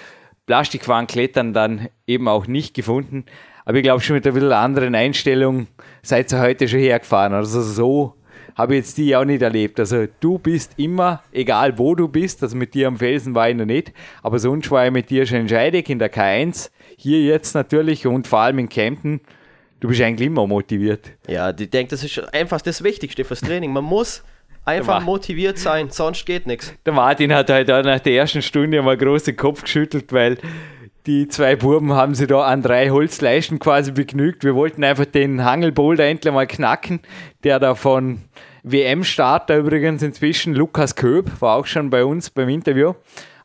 Plastikwarenklettern 0.47 1.53
dann 1.53 1.89
eben 2.07 2.27
auch 2.29 2.47
nicht 2.47 2.73
gefunden. 2.73 3.27
Aber 3.67 3.77
ich 3.77 3.83
glaube 3.83 4.03
schon 4.03 4.17
mit 4.17 4.27
einer 4.27 4.33
bisschen 4.33 4.53
anderen 4.53 4.95
Einstellung 4.95 5.67
seid 6.03 6.33
ihr 6.33 6.41
heute 6.41 6.69
schon 6.69 6.81
hergefahren. 6.81 7.35
Also 7.35 7.61
so 7.61 8.15
habe 8.55 8.75
ich 8.75 8.81
jetzt 8.81 8.99
die 8.99 9.15
auch 9.17 9.25
nicht 9.25 9.43
erlebt. 9.43 9.81
Also 9.81 10.07
du 10.21 10.39
bist 10.39 10.73
immer, 10.77 11.23
egal 11.33 11.79
wo 11.79 11.95
du 11.95 12.09
bist, 12.09 12.43
also 12.43 12.57
mit 12.57 12.75
dir 12.75 12.89
am 12.89 12.97
Felsen 12.97 13.35
war 13.35 13.49
ich 13.49 13.57
noch 13.57 13.65
nicht, 13.65 13.93
aber 14.23 14.39
sonst 14.39 14.71
war 14.71 14.87
ich 14.87 14.93
mit 14.93 15.11
dir 15.11 15.27
schon 15.27 15.39
entscheidig 15.39 15.89
in 15.91 15.99
der 15.99 16.13
K1, 16.13 16.71
hier 16.97 17.21
jetzt 17.23 17.55
natürlich 17.55 18.07
und 18.07 18.27
vor 18.27 18.41
allem 18.41 18.59
in 18.59 18.69
Kempten. 18.69 19.21
Du 19.81 19.89
bist 19.89 20.01
eigentlich 20.01 20.29
immer 20.29 20.47
motiviert. 20.47 21.11
Ja, 21.29 21.51
ich 21.51 21.69
denke, 21.69 21.91
das 21.91 22.05
ist 22.05 22.19
einfach 22.33 22.61
das 22.61 22.83
Wichtigste 22.83 23.25
fürs 23.25 23.41
Training. 23.41 23.73
Man 23.73 23.85
muss 23.85 24.23
einfach 24.65 25.03
motiviert 25.03 25.59
sein, 25.59 25.91
sonst 25.91 26.25
geht 26.25 26.47
nichts. 26.47 26.75
Der 26.87 26.93
Martin 26.93 27.35
hat 27.35 27.51
halt 27.51 27.71
auch 27.71 27.83
nach 27.83 28.01
der 28.01 28.15
ersten 28.15 28.41
Stunde 28.41 28.81
mal 28.83 28.97
großen 28.97 29.37
Kopf 29.37 29.63
geschüttelt, 29.63 30.13
weil 30.13 30.39
die 31.07 31.29
zwei 31.29 31.57
Buben 31.57 31.93
haben 31.93 32.15
sie 32.15 32.27
da 32.27 32.43
an 32.43 32.63
drei 32.63 32.91
Holzleisten 32.91 33.59
quasi 33.59 33.93
begnügt. 33.93 34.43
Wir 34.45 34.55
wollten 34.55 34.83
einfach 34.85 35.05
den 35.05 35.45
Hangelboulder 35.45 36.07
endlich 36.07 36.33
mal 36.33 36.47
knacken, 36.47 37.01
der 37.43 37.59
da 37.59 37.75
von 37.75 38.23
WM-Starter 38.63 39.59
übrigens 39.59 40.03
inzwischen, 40.03 40.55
Lukas 40.55 40.97
Köb, 40.97 41.31
war 41.41 41.57
auch 41.57 41.67
schon 41.67 41.91
bei 41.91 42.05
uns 42.05 42.31
beim 42.31 42.49
Interview, 42.49 42.95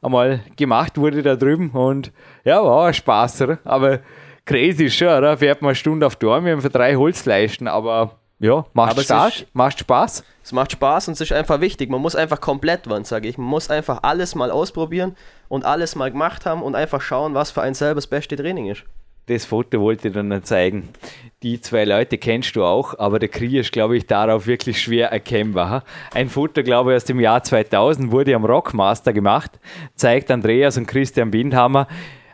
einmal 0.02 0.40
gemacht 0.56 0.98
wurde 0.98 1.22
da 1.22 1.36
drüben 1.36 1.72
und 1.72 2.14
ja, 2.46 2.64
war 2.64 2.88
ein 2.88 2.94
Spaß, 2.94 3.42
oder? 3.42 3.60
aber 3.66 4.00
crazy 4.46 4.90
schon, 4.90 5.10
oder? 5.10 5.38
Fährt 5.38 5.62
man 5.62 5.70
eine 5.70 5.76
Stunde 5.76 6.06
auf 6.06 6.16
Dormien 6.16 6.62
für 6.62 6.70
drei 6.70 6.96
Holzleisten, 6.96 7.68
aber 7.68 8.19
ja, 8.40 8.66
macht 8.74 8.92
Aber 8.92 9.02
es 9.02 9.06
Spaß, 9.08 9.36
ist- 9.42 9.48
macht 9.54 9.80
Spaß. 9.80 10.24
Es 10.44 10.52
macht 10.52 10.72
Spaß 10.72 11.08
und 11.10 11.14
es 11.14 11.22
ist 11.22 11.32
einfach 11.32 11.62
wichtig. 11.62 11.90
Man 11.90 12.02
muss 12.02 12.16
einfach 12.16 12.42
komplett 12.42 12.90
werden, 12.90 13.04
sage 13.04 13.28
ich. 13.28 13.38
Man 13.38 13.48
muss 13.48 13.70
einfach 13.70 14.00
alles 14.04 14.34
mal 14.36 14.50
ausprobieren 14.52 15.16
und 15.48 15.66
alles 15.66 15.96
mal 15.96 16.10
gemacht 16.12 16.46
haben 16.46 16.64
und 16.64 16.76
einfach 16.76 17.02
schauen, 17.02 17.34
was 17.36 17.52
für 17.52 17.62
ein 17.62 17.74
selber 17.74 17.96
das 17.96 18.08
beste 18.08 18.36
Training 18.36 18.68
ist. 18.68 18.84
Das 19.28 19.46
Foto 19.46 19.80
wollte 19.82 20.08
ich 20.08 20.14
dir 20.16 20.24
noch 20.24 20.42
zeigen. 20.42 20.90
Die 21.44 21.62
zwei 21.62 21.86
Leute 21.86 22.18
kennst 22.18 22.56
du 22.56 22.64
auch, 22.64 22.98
aber 22.98 23.20
der 23.20 23.30
Krieg 23.30 23.54
ist, 23.54 23.72
glaube 23.72 23.96
ich, 23.96 24.08
darauf 24.08 24.48
wirklich 24.48 24.82
schwer 24.82 25.12
erkennbar. 25.12 25.84
Ein 26.16 26.30
Foto, 26.30 26.64
glaube 26.64 26.92
ich, 26.92 26.96
aus 26.96 27.06
dem 27.06 27.20
Jahr 27.20 27.44
2000 27.44 28.12
wurde 28.12 28.34
am 28.34 28.44
Rockmaster 28.44 29.14
gemacht, 29.14 29.60
zeigt 29.96 30.32
Andreas 30.32 30.78
und 30.78 30.88
Christian 30.88 31.32
Windhammer. 31.32 31.88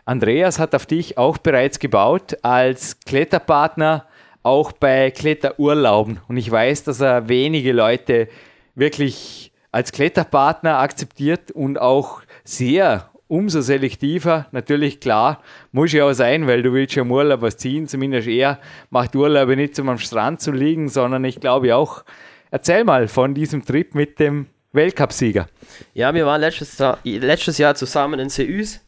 Andreas 0.06 0.58
hat 0.58 0.74
auf 0.74 0.86
dich 0.86 1.18
auch 1.18 1.36
bereits 1.36 1.78
gebaut 1.78 2.38
als 2.42 2.98
Kletterpartner, 3.00 4.06
auch 4.46 4.72
bei 4.72 5.10
Kletterurlauben. 5.10 6.20
Und 6.28 6.36
ich 6.36 6.50
weiß, 6.50 6.84
dass 6.84 7.00
er 7.00 7.28
wenige 7.28 7.72
Leute 7.72 8.28
wirklich 8.74 9.52
als 9.72 9.92
Kletterpartner 9.92 10.78
akzeptiert 10.78 11.50
und 11.50 11.78
auch 11.78 12.22
sehr 12.44 13.10
umso 13.28 13.60
selektiver. 13.60 14.46
Natürlich, 14.52 15.00
klar, 15.00 15.42
muss 15.72 15.92
ja 15.92 16.04
auch 16.04 16.12
sein, 16.12 16.46
weil 16.46 16.62
du 16.62 16.72
willst 16.72 16.94
ja 16.94 17.02
im 17.02 17.10
Urlaub 17.10 17.42
was 17.42 17.56
ziehen. 17.56 17.88
Zumindest 17.88 18.28
er 18.28 18.60
macht 18.90 19.16
Urlaube 19.16 19.56
nicht, 19.56 19.78
um 19.80 19.88
am 19.88 19.98
Strand 19.98 20.40
zu 20.40 20.52
liegen, 20.52 20.88
sondern 20.88 21.24
ich 21.24 21.40
glaube 21.40 21.74
auch, 21.74 22.04
erzähl 22.50 22.84
mal 22.84 23.08
von 23.08 23.34
diesem 23.34 23.66
Trip 23.66 23.94
mit 23.96 24.20
dem 24.20 24.46
Weltcupsieger. 24.72 25.48
Ja, 25.92 26.14
wir 26.14 26.24
waren 26.24 26.40
letztes, 26.40 26.78
Jahr- 26.78 26.98
letztes 27.04 27.58
Jahr 27.58 27.74
zusammen 27.74 28.20
in 28.20 28.28
Seus 28.28 28.80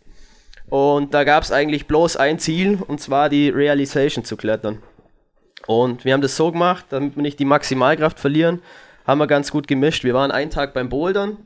und 0.71 1.15
da 1.15 1.25
gab 1.25 1.43
es 1.43 1.51
eigentlich 1.51 1.87
bloß 1.87 2.17
ein 2.17 2.39
Ziel 2.39 2.79
und 2.87 3.01
zwar 3.01 3.29
die 3.29 3.49
Realization 3.49 4.25
zu 4.25 4.37
klettern. 4.37 4.83
Und 5.69 6.07
wir 6.07 6.15
haben 6.15 6.23
das 6.23 6.35
so 6.35 6.51
gemacht, 6.51 6.87
damit 6.89 7.15
wir 7.15 7.23
nicht 7.23 7.39
die 7.39 7.45
Maximalkraft 7.45 8.19
verlieren, 8.19 8.63
haben 9.07 9.19
wir 9.19 9.27
ganz 9.27 9.51
gut 9.51 9.69
gemischt. 9.69 10.03
Wir 10.03 10.15
waren 10.15 10.31
einen 10.31 10.51
Tag 10.51 10.73
beim 10.73 10.89
Bouldern, 10.89 11.37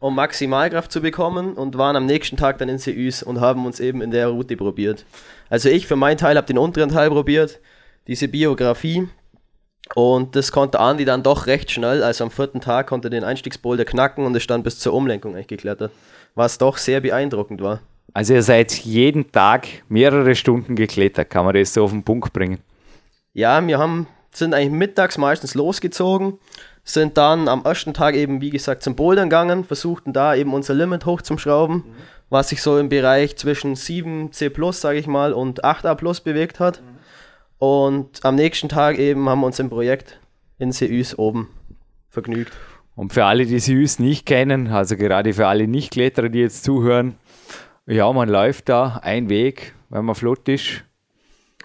um 0.00 0.14
Maximalkraft 0.14 0.92
zu 0.92 1.00
bekommen 1.00 1.54
und 1.54 1.78
waren 1.78 1.96
am 1.96 2.04
nächsten 2.04 2.36
Tag 2.36 2.58
dann 2.58 2.68
in 2.68 2.76
Seus 2.76 3.22
und 3.22 3.40
haben 3.40 3.64
uns 3.64 3.80
eben 3.80 4.02
in 4.02 4.10
der 4.10 4.28
Route 4.28 4.54
probiert. 4.58 5.06
Also 5.48 5.70
ich 5.70 5.86
für 5.86 5.96
meinen 5.96 6.18
Teil 6.18 6.36
habe 6.36 6.46
den 6.46 6.58
unteren 6.58 6.90
Teil 6.90 7.08
probiert, 7.08 7.58
diese 8.06 8.28
Biografie. 8.28 9.08
Und 9.94 10.36
das 10.36 10.52
konnte 10.52 10.78
Andi 10.78 11.06
dann 11.06 11.22
doch 11.22 11.46
recht 11.46 11.70
schnell, 11.70 12.02
also 12.02 12.24
am 12.24 12.30
vierten 12.30 12.60
Tag 12.60 12.86
konnte 12.86 13.08
er 13.08 13.12
den 13.12 13.24
Einstiegsboulder 13.24 13.86
knacken 13.86 14.26
und 14.26 14.34
ist 14.34 14.50
dann 14.50 14.62
bis 14.62 14.78
zur 14.78 14.92
Umlenkung 14.92 15.32
eigentlich 15.32 15.48
geklettert. 15.48 15.90
Was 16.34 16.58
doch 16.58 16.76
sehr 16.76 17.00
beeindruckend 17.00 17.62
war. 17.62 17.80
Also 18.12 18.34
ihr 18.34 18.42
seid 18.42 18.72
jeden 18.72 19.32
Tag 19.32 19.68
mehrere 19.88 20.34
Stunden 20.34 20.76
geklettert, 20.76 21.30
kann 21.30 21.46
man 21.46 21.54
das 21.54 21.72
so 21.72 21.84
auf 21.84 21.92
den 21.92 22.02
Punkt 22.02 22.34
bringen. 22.34 22.58
Ja, 23.32 23.64
wir 23.66 23.78
haben, 23.78 24.06
sind 24.32 24.54
eigentlich 24.54 24.70
mittags 24.70 25.18
meistens 25.18 25.54
losgezogen, 25.54 26.38
sind 26.82 27.16
dann 27.16 27.48
am 27.48 27.64
ersten 27.64 27.94
Tag 27.94 28.14
eben, 28.14 28.40
wie 28.40 28.50
gesagt, 28.50 28.82
zum 28.82 28.96
Bouldern 28.96 29.30
gegangen, 29.30 29.64
versuchten 29.64 30.12
da 30.12 30.34
eben 30.34 30.52
unser 30.52 30.74
Limit 30.74 31.06
hochzuschrauben, 31.06 31.84
was 32.28 32.48
sich 32.48 32.62
so 32.62 32.78
im 32.78 32.88
Bereich 32.88 33.36
zwischen 33.36 33.74
7C 33.74 34.50
plus, 34.50 34.80
sage 34.80 34.98
ich 34.98 35.06
mal, 35.06 35.32
und 35.32 35.64
8A 35.64 35.94
plus 35.94 36.20
bewegt 36.20 36.58
hat. 36.58 36.82
Und 37.58 38.24
am 38.24 38.34
nächsten 38.34 38.68
Tag 38.68 38.98
eben 38.98 39.28
haben 39.28 39.40
wir 39.40 39.46
uns 39.46 39.58
im 39.58 39.70
Projekt 39.70 40.18
in 40.58 40.72
Seus 40.72 41.18
oben 41.18 41.48
vergnügt. 42.08 42.52
Und 42.96 43.12
für 43.12 43.24
alle, 43.24 43.46
die 43.46 43.58
Süß 43.58 43.98
nicht 43.98 44.26
kennen, 44.26 44.68
also 44.68 44.96
gerade 44.96 45.32
für 45.32 45.46
alle 45.46 45.68
Nicht-Kletterer, 45.68 46.28
die 46.28 46.40
jetzt 46.40 46.64
zuhören, 46.64 47.16
ja, 47.86 48.12
man 48.12 48.28
läuft 48.28 48.68
da 48.68 49.00
ein 49.02 49.28
Weg, 49.28 49.74
wenn 49.88 50.04
man 50.04 50.14
flott 50.14 50.48
ist, 50.48 50.84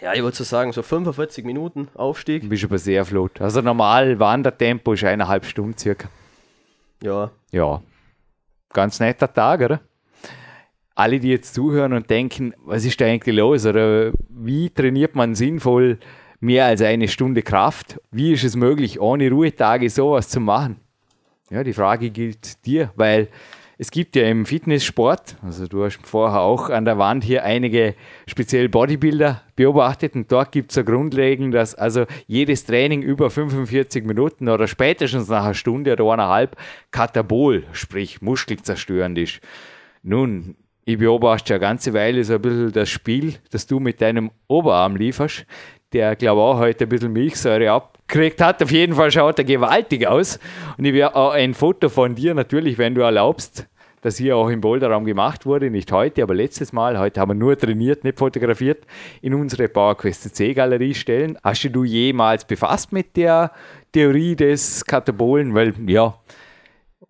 Ja, 0.02 0.14
ich 0.14 0.22
würde 0.22 0.36
so 0.36 0.44
sagen, 0.44 0.72
so 0.74 0.82
45 0.82 1.46
Minuten 1.46 1.88
Aufstieg. 1.96 2.48
bist 2.50 2.64
du 2.64 2.68
aber 2.68 2.78
sehr 2.78 3.06
flott. 3.06 3.40
Also 3.40 3.62
normal 3.62 4.20
Wandertempo 4.20 4.94
ist 4.94 5.04
eineinhalb 5.04 5.46
Stunden 5.46 5.78
circa. 5.78 6.10
Ja, 7.02 7.32
Ja, 7.52 7.82
ganz 8.74 9.00
netter 9.00 9.32
Tag, 9.32 9.62
oder? 9.62 9.80
Alle, 10.96 11.20
die 11.20 11.30
jetzt 11.30 11.54
zuhören 11.54 11.94
und 11.94 12.10
denken, 12.10 12.54
was 12.64 12.86
ist 12.86 13.00
da 13.02 13.06
eigentlich 13.06 13.36
los? 13.36 13.66
Oder 13.66 14.12
wie 14.30 14.70
trainiert 14.70 15.14
man 15.16 15.36
sinnvoll 15.36 16.00
mehr 16.40 16.66
als 16.66 16.82
eine 16.82 17.08
Stunde 17.08 17.42
Kraft? 17.42 18.00
Wie 18.12 18.32
ist 18.34 18.44
es 18.46 18.56
möglich, 18.56 19.00
ohne 19.02 19.30
Ruhetage 19.30 19.90
sowas 19.90 20.30
zu 20.30 20.40
machen? 20.40 20.80
Ja, 21.50 21.64
die 21.64 21.74
Frage 21.74 22.10
gilt 22.12 22.66
dir, 22.66 22.92
weil 22.96 23.28
es 23.78 23.92
gibt 23.92 24.16
ja 24.16 24.24
im 24.24 24.46
Fitnesssport, 24.46 25.36
also 25.42 25.68
du 25.68 25.84
hast 25.84 26.00
vorher 26.04 26.42
auch 26.42 26.70
an 26.70 26.86
der 26.86 26.98
Wand 26.98 27.24
hier 27.24 27.44
einige 27.44 27.96
speziell 28.26 28.70
Bodybuilder 28.70 29.42
beobachtet 29.56 30.16
und 30.16 30.32
dort 30.32 30.52
gibt 30.52 30.72
es 30.72 30.78
eine 30.78 30.86
Grundregel, 30.86 31.52
dass 31.52 31.76
also 31.76 32.06
jedes 32.28 32.66
Training 32.66 33.02
über 33.02 33.30
45 33.30 34.06
Minuten 34.06 34.48
oder 34.48 34.68
spätestens 34.68 35.28
nach 35.28 35.44
einer 35.44 35.54
Stunde 35.54 35.94
oder 35.94 36.14
eineinhalb 36.14 36.56
katabol, 36.92 37.64
sprich 37.74 38.22
muskelzerstörend 38.22 39.18
ist. 39.18 39.42
Nun, 40.04 40.56
ich 40.86 41.00
beobachte 41.00 41.54
ja 41.54 41.56
eine 41.56 41.62
ganze 41.62 41.94
Weile 41.94 42.24
so 42.24 42.36
ein 42.36 42.42
bisschen 42.42 42.72
das 42.72 42.90
Spiel, 42.90 43.34
das 43.50 43.66
du 43.66 43.80
mit 43.80 44.02
deinem 44.02 44.32
Oberarm 44.48 44.96
lieferst, 44.96 45.46
der 45.96 46.16
glaube 46.18 46.42
auch 46.42 46.60
heute 46.60 46.84
ein 46.86 46.90
bisschen 46.90 47.14
Milchsäure 47.14 47.72
abgekriegt 47.72 48.42
hat. 48.42 48.62
Auf 48.62 48.70
jeden 48.70 48.94
Fall 48.96 49.10
schaut 49.12 49.40
er 49.40 49.46
gewaltig 49.46 50.06
aus. 50.06 50.40
Und 50.78 50.84
ich 50.86 50.94
werde 50.94 51.16
auch 51.16 51.32
ein 51.32 51.54
Foto 51.54 51.88
von 51.88 52.14
dir 52.16 52.34
natürlich, 52.34 52.78
wenn 52.78 52.94
du 52.94 53.02
erlaubst, 53.02 53.66
das 54.02 54.18
hier 54.18 54.36
auch 54.38 54.50
im 54.50 54.60
Boulderraum 54.62 55.06
gemacht 55.06 55.46
wurde, 55.48 55.72
nicht 55.72 55.92
heute, 55.92 56.22
aber 56.22 56.36
letztes 56.36 56.74
Mal. 56.74 57.00
Heute 57.00 57.20
haben 57.22 57.30
wir 57.32 57.36
nur 57.36 57.58
trainiert, 57.58 58.04
nicht 58.04 58.20
fotografiert, 58.20 58.86
in 59.22 59.34
unsere 59.34 59.68
PowerQuest 59.70 60.36
C 60.36 60.54
Galerie 60.54 60.94
stellen. 60.94 61.38
Hast 61.44 61.68
du 61.72 61.84
jemals 61.86 62.46
befasst 62.46 62.92
mit 62.92 63.16
der 63.18 63.52
Theorie 63.94 64.36
des 64.36 64.86
Katabolen? 64.86 65.56
Weil, 65.56 65.74
ja, 65.88 66.14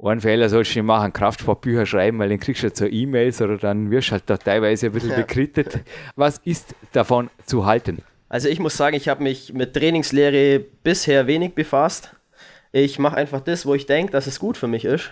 einen 0.02 0.22
Fehler 0.22 0.48
sollst 0.48 0.76
du 0.76 0.80
nicht 0.80 0.86
machen, 0.88 1.12
Kraftsportbücher 1.12 1.86
schreiben, 1.86 2.20
weil 2.20 2.30
dann 2.30 2.40
kriegst 2.40 2.64
du 2.64 2.68
ja 2.68 2.76
so 2.76 2.86
E-Mails 2.86 3.42
oder 3.42 3.58
dann 3.58 3.90
wirst 3.92 4.10
du 4.10 4.12
halt 4.14 4.24
da 4.28 4.38
teilweise 4.38 4.86
ein 4.86 4.92
bisschen 4.94 5.10
Ja. 5.10 5.16
bekrittet. 5.18 5.82
Was 6.16 6.38
ist 6.46 6.76
davon 6.94 7.30
zu 7.46 7.66
halten? 7.66 8.04
Also 8.36 8.50
ich 8.50 8.60
muss 8.60 8.76
sagen, 8.76 8.98
ich 8.98 9.08
habe 9.08 9.24
mich 9.24 9.54
mit 9.54 9.74
Trainingslehre 9.74 10.60
bisher 10.60 11.26
wenig 11.26 11.56
befasst. 11.56 12.10
Ich 12.74 13.00
mache 13.00 13.16
einfach 13.16 13.40
das, 13.40 13.66
wo 13.66 13.74
ich 13.76 13.86
denke, 13.86 14.12
dass 14.12 14.28
es 14.28 14.42
gut 14.42 14.58
für 14.58 14.68
mich 14.68 14.84
ist. 14.84 15.12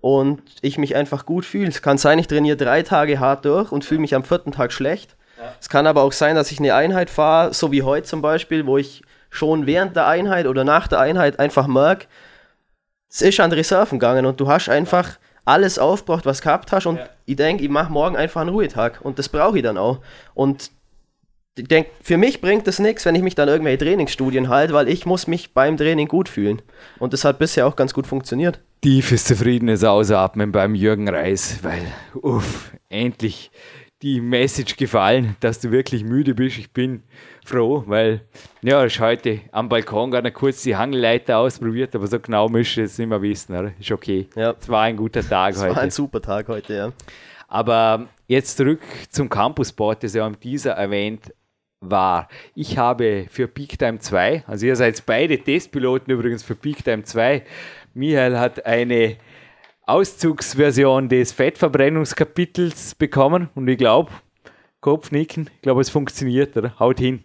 Und 0.00 0.40
ich 0.62 0.78
mich 0.78 0.96
einfach 0.96 1.26
gut 1.26 1.44
fühle. 1.44 1.68
Es 1.68 1.82
kann 1.82 1.98
sein, 1.98 2.18
ich 2.18 2.26
trainiere 2.26 2.56
drei 2.56 2.82
Tage 2.82 3.20
hart 3.20 3.44
durch 3.44 3.70
und 3.70 3.84
fühle 3.84 4.00
mich 4.00 4.14
am 4.14 4.24
vierten 4.24 4.52
Tag 4.52 4.72
schlecht. 4.72 5.14
Es 5.60 5.68
kann 5.68 5.86
aber 5.86 6.00
auch 6.00 6.12
sein, 6.12 6.36
dass 6.36 6.50
ich 6.50 6.58
eine 6.58 6.74
Einheit 6.74 7.10
fahre, 7.10 7.52
so 7.52 7.70
wie 7.70 7.82
heute 7.82 8.06
zum 8.06 8.22
Beispiel, 8.22 8.64
wo 8.64 8.78
ich 8.78 9.02
schon 9.28 9.66
während 9.66 9.94
der 9.94 10.06
Einheit 10.06 10.46
oder 10.46 10.64
nach 10.64 10.88
der 10.88 11.00
Einheit 11.00 11.38
einfach 11.38 11.66
merke, 11.66 12.06
es 13.10 13.20
ist 13.20 13.40
an 13.40 13.50
die 13.50 13.56
Reserven 13.56 13.98
gegangen 13.98 14.24
und 14.24 14.40
du 14.40 14.48
hast 14.48 14.70
einfach 14.70 15.18
alles 15.44 15.78
aufgebracht, 15.78 16.24
was 16.24 16.38
du 16.38 16.44
gehabt 16.44 16.72
hast 16.72 16.86
und 16.86 16.98
ich 17.26 17.36
denke, 17.36 17.62
ich 17.62 17.68
mache 17.68 17.92
morgen 17.92 18.16
einfach 18.16 18.40
einen 18.40 18.50
Ruhetag 18.50 19.00
und 19.02 19.18
das 19.18 19.28
brauche 19.28 19.58
ich 19.58 19.62
dann 19.62 19.76
auch. 19.76 19.98
Und 20.32 20.70
ich 21.58 21.68
denke, 21.68 21.90
für 22.02 22.16
mich 22.16 22.40
bringt 22.40 22.66
das 22.66 22.78
nichts, 22.78 23.04
wenn 23.04 23.14
ich 23.14 23.22
mich 23.22 23.34
dann 23.34 23.48
irgendwelche 23.48 23.78
Trainingsstudien 23.84 24.48
halte, 24.48 24.72
weil 24.74 24.88
ich 24.88 25.06
muss 25.06 25.26
mich 25.26 25.52
beim 25.52 25.76
Training 25.76 26.08
gut 26.08 26.28
fühlen. 26.28 26.62
Und 26.98 27.12
das 27.12 27.24
hat 27.24 27.38
bisher 27.38 27.66
auch 27.66 27.76
ganz 27.76 27.92
gut 27.94 28.06
funktioniert. 28.06 28.60
Tiefes, 28.80 29.24
zufriedenes 29.24 29.82
Ausatmen 29.84 30.52
beim 30.52 30.74
Jürgen 30.74 31.08
Reis, 31.08 31.58
weil, 31.62 31.82
uff, 32.14 32.72
endlich 32.88 33.50
die 34.02 34.20
Message 34.20 34.76
gefallen, 34.76 35.36
dass 35.40 35.58
du 35.58 35.72
wirklich 35.72 36.04
müde 36.04 36.34
bist. 36.34 36.58
Ich 36.58 36.70
bin 36.70 37.02
froh, 37.44 37.82
weil, 37.86 38.20
ja, 38.62 38.84
ich 38.84 39.00
heute 39.00 39.40
am 39.50 39.68
Balkon 39.68 40.12
gerade 40.12 40.30
kurz 40.30 40.62
die 40.62 40.76
Hangelleiter 40.76 41.38
ausprobiert, 41.38 41.96
aber 41.96 42.06
so 42.06 42.20
genau 42.20 42.48
müsst 42.48 42.76
ihr 42.76 42.84
es 42.84 42.96
nicht 42.98 43.08
mehr 43.08 43.20
wissen, 43.22 43.56
oder? 43.56 43.72
Ist 43.80 43.90
okay. 43.90 44.28
Ja. 44.36 44.54
Es 44.60 44.68
war 44.68 44.82
ein 44.82 44.96
guter 44.96 45.28
Tag 45.28 45.54
Es 45.54 45.62
heute. 45.62 45.74
war 45.74 45.82
ein 45.82 45.90
super 45.90 46.22
Tag 46.22 46.46
heute, 46.46 46.74
ja. 46.74 46.92
Aber 47.48 48.06
jetzt 48.28 48.58
zurück 48.58 48.80
zum 49.10 49.28
Campussport, 49.28 50.04
das 50.04 50.14
ja 50.14 50.24
am 50.24 50.38
dieser 50.38 50.72
erwähnt. 50.72 51.32
War. 51.80 52.28
Ich 52.54 52.78
habe 52.78 53.26
für 53.30 53.48
Peak 53.48 53.78
Time 53.78 53.98
2, 53.98 54.44
also 54.46 54.66
ihr 54.66 54.76
seid 54.76 55.04
beide 55.06 55.38
Testpiloten 55.38 56.12
übrigens 56.12 56.42
für 56.42 56.54
Peak 56.54 56.84
Time 56.84 57.04
2. 57.04 57.44
Michael 57.94 58.38
hat 58.38 58.66
eine 58.66 59.16
Auszugsversion 59.86 61.08
des 61.08 61.32
Fettverbrennungskapitels 61.32 62.94
bekommen 62.94 63.48
und 63.54 63.68
ich 63.68 63.78
glaube, 63.78 64.10
Kopfnicken, 64.80 65.50
ich 65.56 65.62
glaube, 65.62 65.80
es 65.80 65.90
funktioniert, 65.90 66.56
oder? 66.56 66.78
Haut 66.78 66.98
hin. 66.98 67.24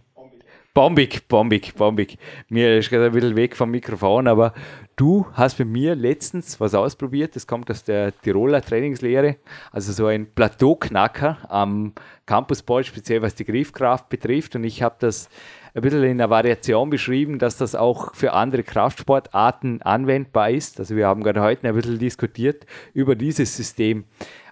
Bombig, 0.76 1.28
bombig, 1.28 1.76
bombig. 1.76 2.18
Mir 2.50 2.80
ist 2.80 2.90
gerade 2.90 3.06
ein 3.06 3.12
bisschen 3.12 3.36
weg 3.36 3.56
vom 3.56 3.70
Mikrofon, 3.70 4.28
aber 4.28 4.56
du 4.96 5.28
hast 5.34 5.60
bei 5.60 5.66
mir 5.66 5.94
letztens 5.94 6.60
was 6.60 6.74
ausprobiert. 6.74 7.36
Das 7.36 7.46
kommt 7.46 7.70
aus 7.70 7.84
der 7.84 8.12
Tiroler 8.22 8.60
Trainingslehre. 8.60 9.36
Also 9.72 9.92
so 9.92 10.08
ein 10.08 10.26
Plateauknacker 10.26 11.38
am 11.48 11.94
Campusboard, 12.26 12.88
speziell 12.88 13.22
was 13.22 13.36
die 13.36 13.46
Griffkraft 13.46 14.10
betrifft. 14.10 14.56
Und 14.56 14.64
ich 14.64 14.82
habe 14.82 14.96
das 14.98 15.30
ein 15.76 15.84
bisschen 15.84 16.02
in 16.02 16.10
einer 16.10 16.32
Variation 16.32 16.90
beschrieben, 16.90 17.38
dass 17.38 17.56
das 17.58 17.76
auch 17.76 18.16
für 18.16 18.34
andere 18.34 18.64
Kraftsportarten 18.64 19.84
anwendbar 19.84 20.50
ist. 20.50 20.80
Also 20.80 20.96
wir 20.96 21.06
haben 21.06 21.22
gerade 21.22 21.42
heute 21.42 21.68
ein 21.68 21.76
bisschen 21.76 22.00
diskutiert 22.00 22.66
über 22.96 23.14
dieses 23.14 23.56
System. 23.56 24.06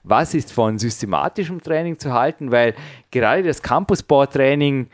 Was 0.04 0.36
ist 0.36 0.54
von 0.54 0.78
systematischem 0.78 1.64
Training 1.64 1.98
zu 1.98 2.14
halten? 2.14 2.52
Weil 2.52 2.76
gerade 3.10 3.42
das 3.42 3.64
Campusboard-Training 3.64 4.88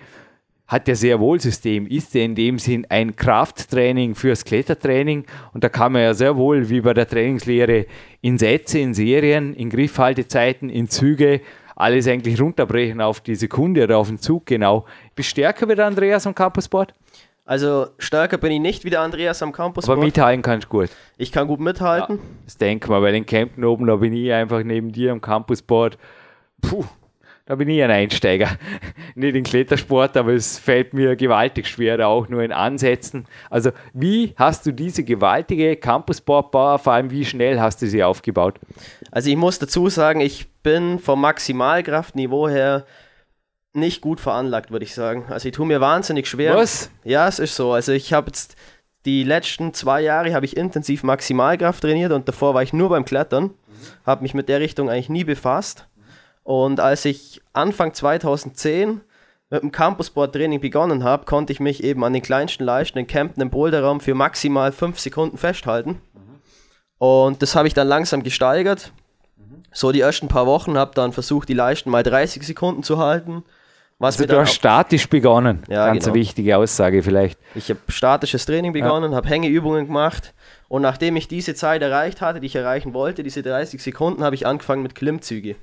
hat 0.68 0.88
ja 0.88 0.96
sehr 0.96 1.20
wohl 1.20 1.40
System, 1.40 1.88
ist 1.88 2.14
ja 2.14 2.22
in 2.22 2.36
dem 2.36 2.60
Sinn 2.60 2.86
ein 2.90 3.16
Krafttraining 3.16 4.16
fürs 4.16 4.44
Klettertraining 4.44 5.26
und 5.54 5.64
da 5.64 5.70
kann 5.70 5.94
man 5.94 6.02
ja 6.02 6.14
sehr 6.14 6.36
wohl, 6.36 6.70
wie 6.70 6.82
bei 6.82 6.94
der 6.94 7.08
Trainingslehre, 7.08 7.86
in 8.22 8.38
Sätze, 8.38 8.80
in 8.80 8.94
Serien, 8.94 9.54
in 9.54 9.70
Griffhaltezeiten, 9.70 10.70
in 10.70 10.90
Züge, 10.90 11.42
alles 11.76 12.08
eigentlich 12.08 12.42
runterbrechen 12.42 13.02
auf 13.02 13.22
die 13.22 13.36
Sekunde 13.36 13.84
oder 13.84 13.98
auf 13.98 14.08
den 14.08 14.20
Zug 14.20 14.46
genau. 14.46 14.86
Bist 15.16 15.30
du 15.30 15.32
stärker 15.32 15.70
wie 15.70 15.76
der 15.76 15.86
Andreas 15.86 16.28
am 16.28 16.36
Campusboard? 16.36 16.94
Also 17.48 17.88
stärker 17.98 18.38
bin 18.38 18.52
ich 18.52 18.60
nicht 18.60 18.84
wie 18.84 18.90
der 18.90 19.00
Andreas 19.00 19.42
am 19.42 19.54
Campus. 19.54 19.88
Aber 19.88 19.96
mithalten 19.96 20.42
kannst 20.42 20.66
du 20.66 20.70
gut. 20.70 20.90
Ich 21.18 21.32
kann 21.32 21.48
gut 21.48 21.62
mithalten. 21.62 22.18
Ja, 22.18 22.24
das 22.44 22.58
denke 22.58 22.90
mal, 22.90 23.00
bei 23.00 23.14
den 23.14 23.26
Campen 23.26 23.64
oben, 23.64 23.88
da 23.88 23.96
bin 23.96 24.12
ich 24.12 24.34
einfach 24.34 24.64
neben 24.64 24.92
dir 24.92 25.14
am 25.14 25.22
Campusboard. 25.22 25.98
Puh, 26.62 26.84
da 27.48 27.56
bin 27.56 27.70
ich 27.70 27.82
ein 27.82 27.90
Einsteiger. 27.90 28.58
Nicht 29.16 29.36
in 29.36 29.44
Klettersport, 29.44 30.18
aber 30.18 30.34
es 30.34 30.60
fällt 30.60 30.94
mir 30.94 31.16
gewaltig 31.16 31.68
schwer, 31.68 31.98
da 31.98 32.08
auch 32.08 32.28
nur 32.28 32.44
in 32.44 32.52
Ansätzen. 32.52 33.26
Also, 33.50 33.72
wie 33.94 34.34
hast 34.36 34.66
du 34.66 34.74
diese 34.74 35.04
gewaltige 35.04 35.78
Campusboard-Power, 35.78 36.78
vor 36.78 36.94
allem 36.94 37.10
wie 37.10 37.24
schnell 37.24 37.60
hast 37.62 37.82
du 37.82 37.88
sie 37.88 38.04
aufgebaut? 38.04 38.60
Also, 39.12 39.30
ich 39.30 39.38
muss 39.38 39.60
dazu 39.60 39.88
sagen, 39.88 40.20
ich 40.20 40.50
bin 40.62 41.00
vom 41.00 41.22
Maximalkraftniveau 41.22 42.50
her 42.50 42.86
nicht 43.72 44.02
gut 44.02 44.20
veranlagt, 44.20 44.72
würde 44.72 44.84
ich 44.84 44.94
sagen. 44.94 45.24
Also, 45.30 45.48
ich 45.48 45.56
tue 45.56 45.66
mir 45.66 45.80
wahnsinnig 45.80 46.28
schwer. 46.28 46.54
Was? 46.56 46.92
Ja, 47.06 47.30
es 47.30 47.40
ist 47.40 47.56
so. 47.56 47.72
Also, 47.72 47.94
ich 47.94 48.12
habe 48.12 48.28
jetzt 48.28 48.58
die 49.06 49.24
letzten 49.24 49.74
zwei 49.74 50.02
Jahre 50.02 50.34
habe 50.34 50.46
ich 50.46 50.58
intensiv 50.58 51.04
Maximalkraft 51.04 51.82
trainiert 51.82 52.12
und 52.12 52.28
davor 52.28 52.54
war 52.54 52.62
ich 52.62 52.74
nur 52.74 52.90
beim 52.90 53.06
Klettern, 53.06 53.52
habe 54.06 54.24
mich 54.24 54.34
mit 54.34 54.50
der 54.50 54.60
Richtung 54.60 54.90
eigentlich 54.90 55.08
nie 55.08 55.24
befasst 55.24 55.88
und 56.48 56.80
als 56.80 57.04
ich 57.04 57.42
Anfang 57.52 57.94
2010 57.94 59.02
mit 59.50 59.64
dem 59.64 59.74
Campusboard-Training 59.74 60.62
begonnen 60.62 61.04
habe, 61.04 61.26
konnte 61.26 61.52
ich 61.52 61.60
mich 61.60 61.84
eben 61.84 62.06
an 62.06 62.14
den 62.14 62.22
kleinsten 62.22 62.64
Leisten 62.64 62.98
in 62.98 63.06
Kempten 63.06 63.42
im 63.42 63.50
Boulderraum 63.50 64.00
für 64.00 64.16
maximal 64.16 64.72
5 64.72 64.98
Sekunden 64.98 65.38
festhalten. 65.38 66.00
Und 67.00 67.42
das 67.42 67.58
habe 67.58 67.68
ich 67.68 67.74
dann 67.74 67.90
langsam 67.90 68.24
gesteigert. 68.24 68.94
So 69.74 69.92
die 69.92 70.00
ersten 70.00 70.30
paar 70.30 70.48
Wochen 70.48 70.78
habe 70.78 70.92
dann 70.96 71.12
versucht, 71.12 71.50
die 71.50 71.54
Leisten 71.54 71.90
mal 71.90 72.02
30 72.02 72.42
Sekunden 72.44 72.82
zu 72.82 72.98
halten. 72.98 73.44
Was 74.00 74.18
also 74.18 74.34
du 74.34 74.40
hast 74.40 74.54
statisch 74.54 75.10
begonnen. 75.10 75.64
Ja, 75.68 75.88
Ganz 75.88 76.06
genau. 76.06 76.14
eine 76.14 76.22
wichtige 76.22 76.56
Aussage 76.56 77.04
vielleicht. 77.04 77.38
Ich 77.56 77.70
habe 77.70 77.82
statisches 77.90 78.46
Training 78.46 78.72
begonnen, 78.72 79.12
ja. 79.12 79.18
habe 79.18 79.28
Hängeübungen 79.28 79.88
gemacht 79.88 80.34
und 80.70 80.82
nachdem 80.82 81.18
ich 81.18 81.28
diese 81.28 81.56
Zeit 81.56 81.82
erreicht 81.82 82.22
hatte, 82.22 82.40
die 82.40 82.48
ich 82.48 82.56
erreichen 82.56 82.94
wollte, 82.94 83.22
diese 83.22 83.44
30 83.44 83.84
Sekunden, 83.84 84.24
habe 84.24 84.36
ich 84.36 84.48
angefangen 84.48 84.82
mit 84.82 84.96
Klimmzüge. 84.96 85.58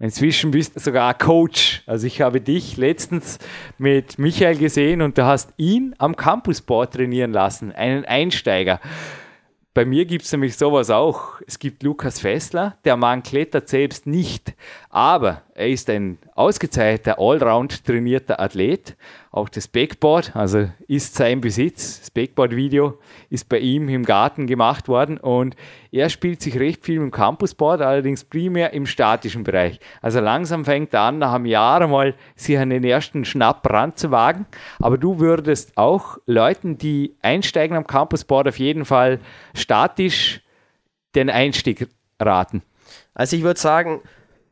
Inzwischen 0.00 0.50
bist 0.50 0.76
du 0.76 0.80
sogar 0.80 1.12
Coach. 1.12 1.82
Also 1.86 2.06
ich 2.06 2.22
habe 2.22 2.40
dich 2.40 2.78
letztens 2.78 3.38
mit 3.76 4.18
Michael 4.18 4.56
gesehen 4.56 5.02
und 5.02 5.18
du 5.18 5.26
hast 5.26 5.52
ihn 5.58 5.94
am 5.98 6.16
Campusboard 6.16 6.94
trainieren 6.94 7.32
lassen, 7.32 7.70
einen 7.70 8.06
Einsteiger. 8.06 8.80
Bei 9.74 9.84
mir 9.84 10.06
gibt 10.06 10.24
es 10.24 10.32
nämlich 10.32 10.56
sowas 10.56 10.88
auch. 10.88 11.40
Es 11.46 11.58
gibt 11.58 11.82
Lukas 11.82 12.18
Fessler, 12.18 12.78
der 12.86 12.96
Mann 12.96 13.22
klettert 13.22 13.68
selbst 13.68 14.06
nicht, 14.06 14.54
aber 14.92 15.42
er 15.54 15.68
ist 15.68 15.88
ein 15.88 16.18
ausgezeichneter, 16.34 17.20
allround 17.20 17.84
trainierter 17.84 18.40
Athlet. 18.40 18.96
Auch 19.30 19.48
das 19.48 19.68
Backboard, 19.68 20.34
also 20.34 20.68
ist 20.88 21.14
sein 21.14 21.40
Besitz. 21.40 22.00
Das 22.00 22.10
Backboard-Video 22.10 22.98
ist 23.28 23.48
bei 23.48 23.60
ihm 23.60 23.88
im 23.88 24.04
Garten 24.04 24.48
gemacht 24.48 24.88
worden 24.88 25.16
und 25.16 25.54
er 25.92 26.10
spielt 26.10 26.42
sich 26.42 26.58
recht 26.58 26.84
viel 26.84 26.96
im 26.96 27.12
Campusboard, 27.12 27.82
allerdings 27.82 28.24
primär 28.24 28.72
im 28.72 28.84
statischen 28.84 29.44
Bereich. 29.44 29.78
Also 30.02 30.18
langsam 30.18 30.64
fängt 30.64 30.92
er 30.92 31.02
an, 31.02 31.18
nach 31.18 31.34
einem 31.34 31.46
Jahr 31.46 31.86
mal 31.86 32.16
sich 32.34 32.58
an 32.58 32.70
den 32.70 32.82
ersten 32.82 33.24
Schnapp 33.24 33.70
ranzuwagen. 33.70 34.46
Aber 34.80 34.98
du 34.98 35.20
würdest 35.20 35.78
auch 35.78 36.18
Leuten, 36.26 36.78
die 36.78 37.14
einsteigen 37.22 37.76
am 37.76 37.86
Campusboard, 37.86 38.48
auf 38.48 38.58
jeden 38.58 38.84
Fall 38.84 39.20
statisch 39.54 40.40
den 41.14 41.30
Einstieg 41.30 41.86
raten. 42.18 42.62
Also 43.14 43.36
ich 43.36 43.44
würde 43.44 43.60
sagen, 43.60 44.00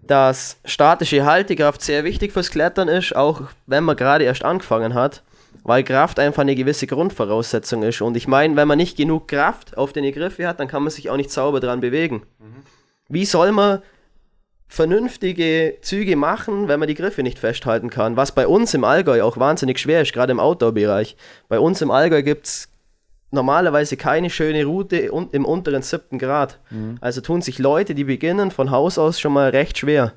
dass 0.09 0.59
statische 0.64 1.25
Haltekraft 1.25 1.83
sehr 1.83 2.03
wichtig 2.03 2.33
fürs 2.33 2.51
Klettern 2.51 2.88
ist, 2.88 3.14
auch 3.14 3.42
wenn 3.66 3.85
man 3.85 3.97
gerade 3.97 4.25
erst 4.25 4.44
angefangen 4.44 4.94
hat, 4.94 5.23
weil 5.62 5.85
Kraft 5.85 6.18
einfach 6.18 6.42
eine 6.42 6.55
gewisse 6.55 6.87
Grundvoraussetzung 6.87 7.83
ist. 7.83 8.01
Und 8.01 8.16
ich 8.16 8.27
meine, 8.27 8.57
wenn 8.57 8.66
man 8.66 8.79
nicht 8.79 8.97
genug 8.97 9.29
Kraft 9.29 9.77
auf 9.77 9.92
den 9.92 10.11
Griffe 10.12 10.49
hat, 10.49 10.61
dann 10.61 10.68
kann 10.68 10.83
man 10.83 10.90
sich 10.90 11.11
auch 11.11 11.16
nicht 11.16 11.31
sauber 11.31 11.61
dran 11.61 11.81
bewegen. 11.81 12.23
Mhm. 12.38 12.62
Wie 13.09 13.27
soll 13.27 13.53
man 13.53 13.83
vernünftige 14.66 15.79
Züge 15.81 16.16
machen, 16.16 16.68
wenn 16.68 16.81
man 16.81 16.88
die 16.88 16.94
Griffe 16.94 17.23
nicht 17.23 17.38
festhalten 17.38 17.90
kann? 17.90 18.16
Was 18.16 18.33
bei 18.33 18.47
uns 18.47 18.75
im 18.75 18.85
Allgäu 18.85 19.23
auch 19.23 19.37
wahnsinnig 19.37 19.79
schwer 19.79 20.03
ist, 20.03 20.12
gerade 20.12 20.33
im 20.33 20.40
Outdoor-Bereich. 20.40 21.16
Bei 21.49 21.59
uns 21.59 21.83
im 21.83 21.90
Allgäu 21.90 22.23
gibt 22.23 22.47
es 22.47 22.67
normalerweise 23.31 23.97
keine 23.97 24.31
schöne 24.31 24.64
Route 24.64 24.97
im 24.97 25.45
unteren 25.45 25.83
siebten 25.83 26.19
Grad. 26.19 26.59
Mhm. 26.71 26.97
Also 27.01 27.21
tun 27.21 27.43
sich 27.43 27.59
Leute, 27.59 27.95
die 27.95 28.05
beginnen, 28.05 28.51
von 28.51 28.71
Haus 28.71 28.99
aus 28.99 29.21
schon 29.21 29.33
mal 29.33 29.51
recht 29.51 29.79
schwer. 29.79 30.12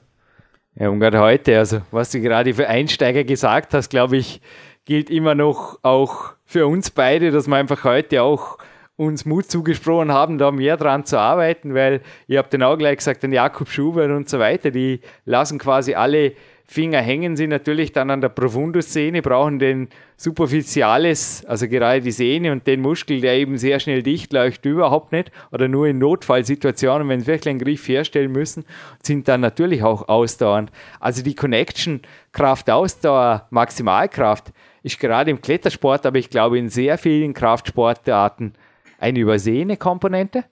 Ja, 0.76 0.90
und 0.90 1.00
gerade 1.00 1.20
heute, 1.20 1.58
also 1.58 1.82
was 1.92 2.12
du 2.12 2.22
gerade 2.22 2.54
für 2.54 2.68
Einsteiger 2.68 3.24
gesagt 3.24 3.74
hast, 3.74 3.90
glaube 3.90 4.18
ich, 4.18 4.42
gilt 4.86 5.10
immer 5.10 5.36
noch 5.36 5.80
auch 5.82 6.34
für 6.46 6.66
uns 6.66 6.90
beide, 6.90 7.32
dass 7.32 7.48
wir 7.48 7.58
einfach 7.58 7.84
heute 7.84 8.24
auch 8.24 8.58
uns 8.96 9.26
Mut 9.26 9.50
zugesprochen 9.50 10.12
haben, 10.12 10.38
da 10.38 10.52
mehr 10.52 10.78
dran 10.78 11.06
zu 11.06 11.20
arbeiten, 11.20 11.74
weil 11.74 12.02
ihr 12.28 12.40
habt 12.40 12.54
dann 12.54 12.64
auch 12.64 12.78
gleich 12.78 12.98
gesagt, 12.98 13.24
den 13.24 13.34
Jakob 13.34 13.68
Schubert 13.68 14.12
und 14.12 14.30
so 14.30 14.38
weiter, 14.38 14.70
die 14.70 15.02
lassen 15.26 15.58
quasi 15.58 15.96
alle 15.96 16.34
Finger 16.72 17.02
hängen 17.02 17.36
sie 17.36 17.48
natürlich 17.48 17.92
dann 17.92 18.10
an 18.12 18.22
der 18.22 18.30
Profundus-Szene, 18.30 19.22
brauchen 19.22 19.60
den 19.60 19.90
Superficialis, 20.16 21.44
also 21.44 21.68
gerade 21.68 22.00
die 22.00 22.12
Sehne 22.12 22.54
und 22.54 22.66
den 22.66 22.80
Muskel, 22.80 23.20
der 23.20 23.34
eben 23.34 23.58
sehr 23.58 23.82
schnell 23.82 24.02
dicht 24.02 24.32
läuft, 24.32 24.66
überhaupt 24.66 25.12
nicht 25.12 25.34
oder 25.52 25.68
nur 25.68 25.88
in 25.88 25.98
Notfallsituationen, 25.98 27.10
wenn 27.10 27.20
sie 27.20 27.28
wirklich 27.28 27.50
einen 27.50 27.60
Griff 27.60 27.86
herstellen 27.90 28.32
müssen, 28.32 28.64
sind 29.04 29.28
dann 29.28 29.42
natürlich 29.42 29.84
auch 29.84 30.08
ausdauernd. 30.08 30.72
Also 31.02 31.24
die 31.24 31.36
Connection 31.36 32.04
Kraft-Ausdauer, 32.32 33.48
Maximalkraft 33.50 34.54
ist 34.82 34.98
gerade 34.98 35.30
im 35.30 35.42
Klettersport, 35.42 36.06
aber 36.06 36.20
ich 36.20 36.30
glaube 36.30 36.58
in 36.58 36.70
sehr 36.70 36.98
vielen 36.98 37.34
Kraftsportarten 37.34 38.54
eine 38.98 39.20
übersehene 39.20 39.76
Komponente. 39.76 40.46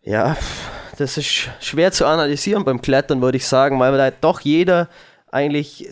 Ja, 0.00 0.34
das 1.00 1.16
ist 1.16 1.48
schwer 1.60 1.92
zu 1.92 2.06
analysieren 2.06 2.64
beim 2.64 2.82
Klettern, 2.82 3.22
würde 3.22 3.38
ich 3.38 3.46
sagen, 3.46 3.80
weil 3.80 3.96
da 3.96 4.10
doch 4.10 4.40
jeder 4.40 4.88
eigentlich 5.30 5.90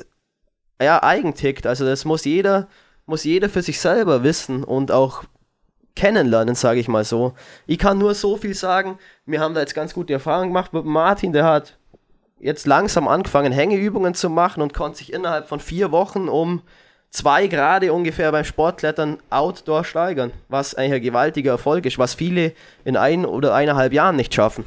ja, 0.80 1.02
eigen 1.02 1.34
tickt. 1.34 1.66
Also 1.66 1.84
das 1.86 2.04
muss 2.04 2.24
jeder, 2.24 2.68
muss 3.06 3.24
jeder 3.24 3.48
für 3.48 3.62
sich 3.62 3.80
selber 3.80 4.22
wissen 4.22 4.64
und 4.64 4.92
auch 4.92 5.24
kennenlernen, 5.96 6.54
sage 6.54 6.78
ich 6.78 6.88
mal 6.88 7.04
so. 7.04 7.32
Ich 7.66 7.78
kann 7.78 7.98
nur 7.98 8.14
so 8.14 8.36
viel 8.36 8.54
sagen, 8.54 8.98
wir 9.26 9.40
haben 9.40 9.54
da 9.54 9.60
jetzt 9.60 9.74
ganz 9.74 9.94
gute 9.94 10.12
Erfahrungen 10.12 10.50
gemacht 10.50 10.72
mit 10.72 10.84
Martin, 10.84 11.32
der 11.32 11.44
hat 11.44 11.78
jetzt 12.38 12.66
langsam 12.66 13.08
angefangen, 13.08 13.52
Hängeübungen 13.52 14.14
zu 14.14 14.30
machen 14.30 14.62
und 14.62 14.74
konnte 14.74 14.98
sich 14.98 15.12
innerhalb 15.12 15.48
von 15.48 15.58
vier 15.58 15.90
Wochen 15.90 16.28
um 16.28 16.62
zwei 17.10 17.46
Grade 17.48 17.92
ungefähr 17.92 18.30
beim 18.30 18.44
Sportklettern 18.44 19.18
outdoor 19.30 19.84
steigern, 19.84 20.32
was 20.48 20.74
eigentlich 20.74 20.94
ein 20.94 21.02
gewaltiger 21.02 21.52
Erfolg 21.52 21.86
ist, 21.86 21.98
was 21.98 22.14
viele 22.14 22.52
in 22.84 22.96
ein 22.96 23.24
oder 23.24 23.54
eineinhalb 23.54 23.92
Jahren 23.92 24.16
nicht 24.16 24.34
schaffen. 24.34 24.64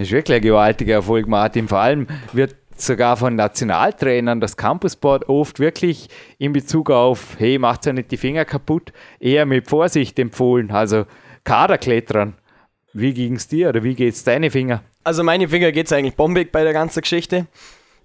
Das 0.00 0.08
ist 0.08 0.12
wirklich 0.12 0.36
ein 0.36 0.42
gewaltiger 0.42 0.94
Erfolg, 0.94 1.28
Martin. 1.28 1.68
Vor 1.68 1.80
allem 1.80 2.06
wird 2.32 2.56
sogar 2.74 3.18
von 3.18 3.36
Nationaltrainern 3.36 4.40
das 4.40 4.56
Campusboard 4.56 5.28
oft 5.28 5.60
wirklich 5.60 6.08
in 6.38 6.54
Bezug 6.54 6.90
auf, 6.90 7.36
hey, 7.36 7.58
macht 7.58 7.84
ja 7.84 7.92
nicht 7.92 8.10
die 8.10 8.16
Finger 8.16 8.46
kaputt, 8.46 8.94
eher 9.18 9.44
mit 9.44 9.68
Vorsicht 9.68 10.18
empfohlen. 10.18 10.70
Also 10.70 11.04
Kaderklettern. 11.44 12.32
Wie 12.94 13.12
ging 13.12 13.36
es 13.36 13.46
dir 13.46 13.68
oder 13.68 13.84
wie 13.84 13.94
geht 13.94 14.14
es 14.14 14.24
deine 14.24 14.50
Finger? 14.50 14.82
Also 15.04 15.22
meine 15.22 15.46
Finger 15.50 15.70
geht 15.70 15.84
es 15.84 15.92
eigentlich 15.92 16.16
bombig 16.16 16.50
bei 16.50 16.64
der 16.64 16.72
ganzen 16.72 17.02
Geschichte. 17.02 17.46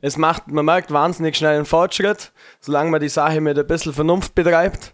Es 0.02 0.18
macht, 0.18 0.50
man 0.50 0.66
merkt 0.66 0.92
wahnsinnig 0.92 1.38
schnell 1.38 1.56
einen 1.56 1.66
Fortschritt, 1.66 2.34
solange 2.60 2.92
man 2.92 3.00
die 3.00 3.08
Sache 3.08 3.40
mit 3.40 3.58
ein 3.58 3.68
bisschen 3.68 3.94
Vernunft 3.94 4.36
betreibt. 4.36 4.94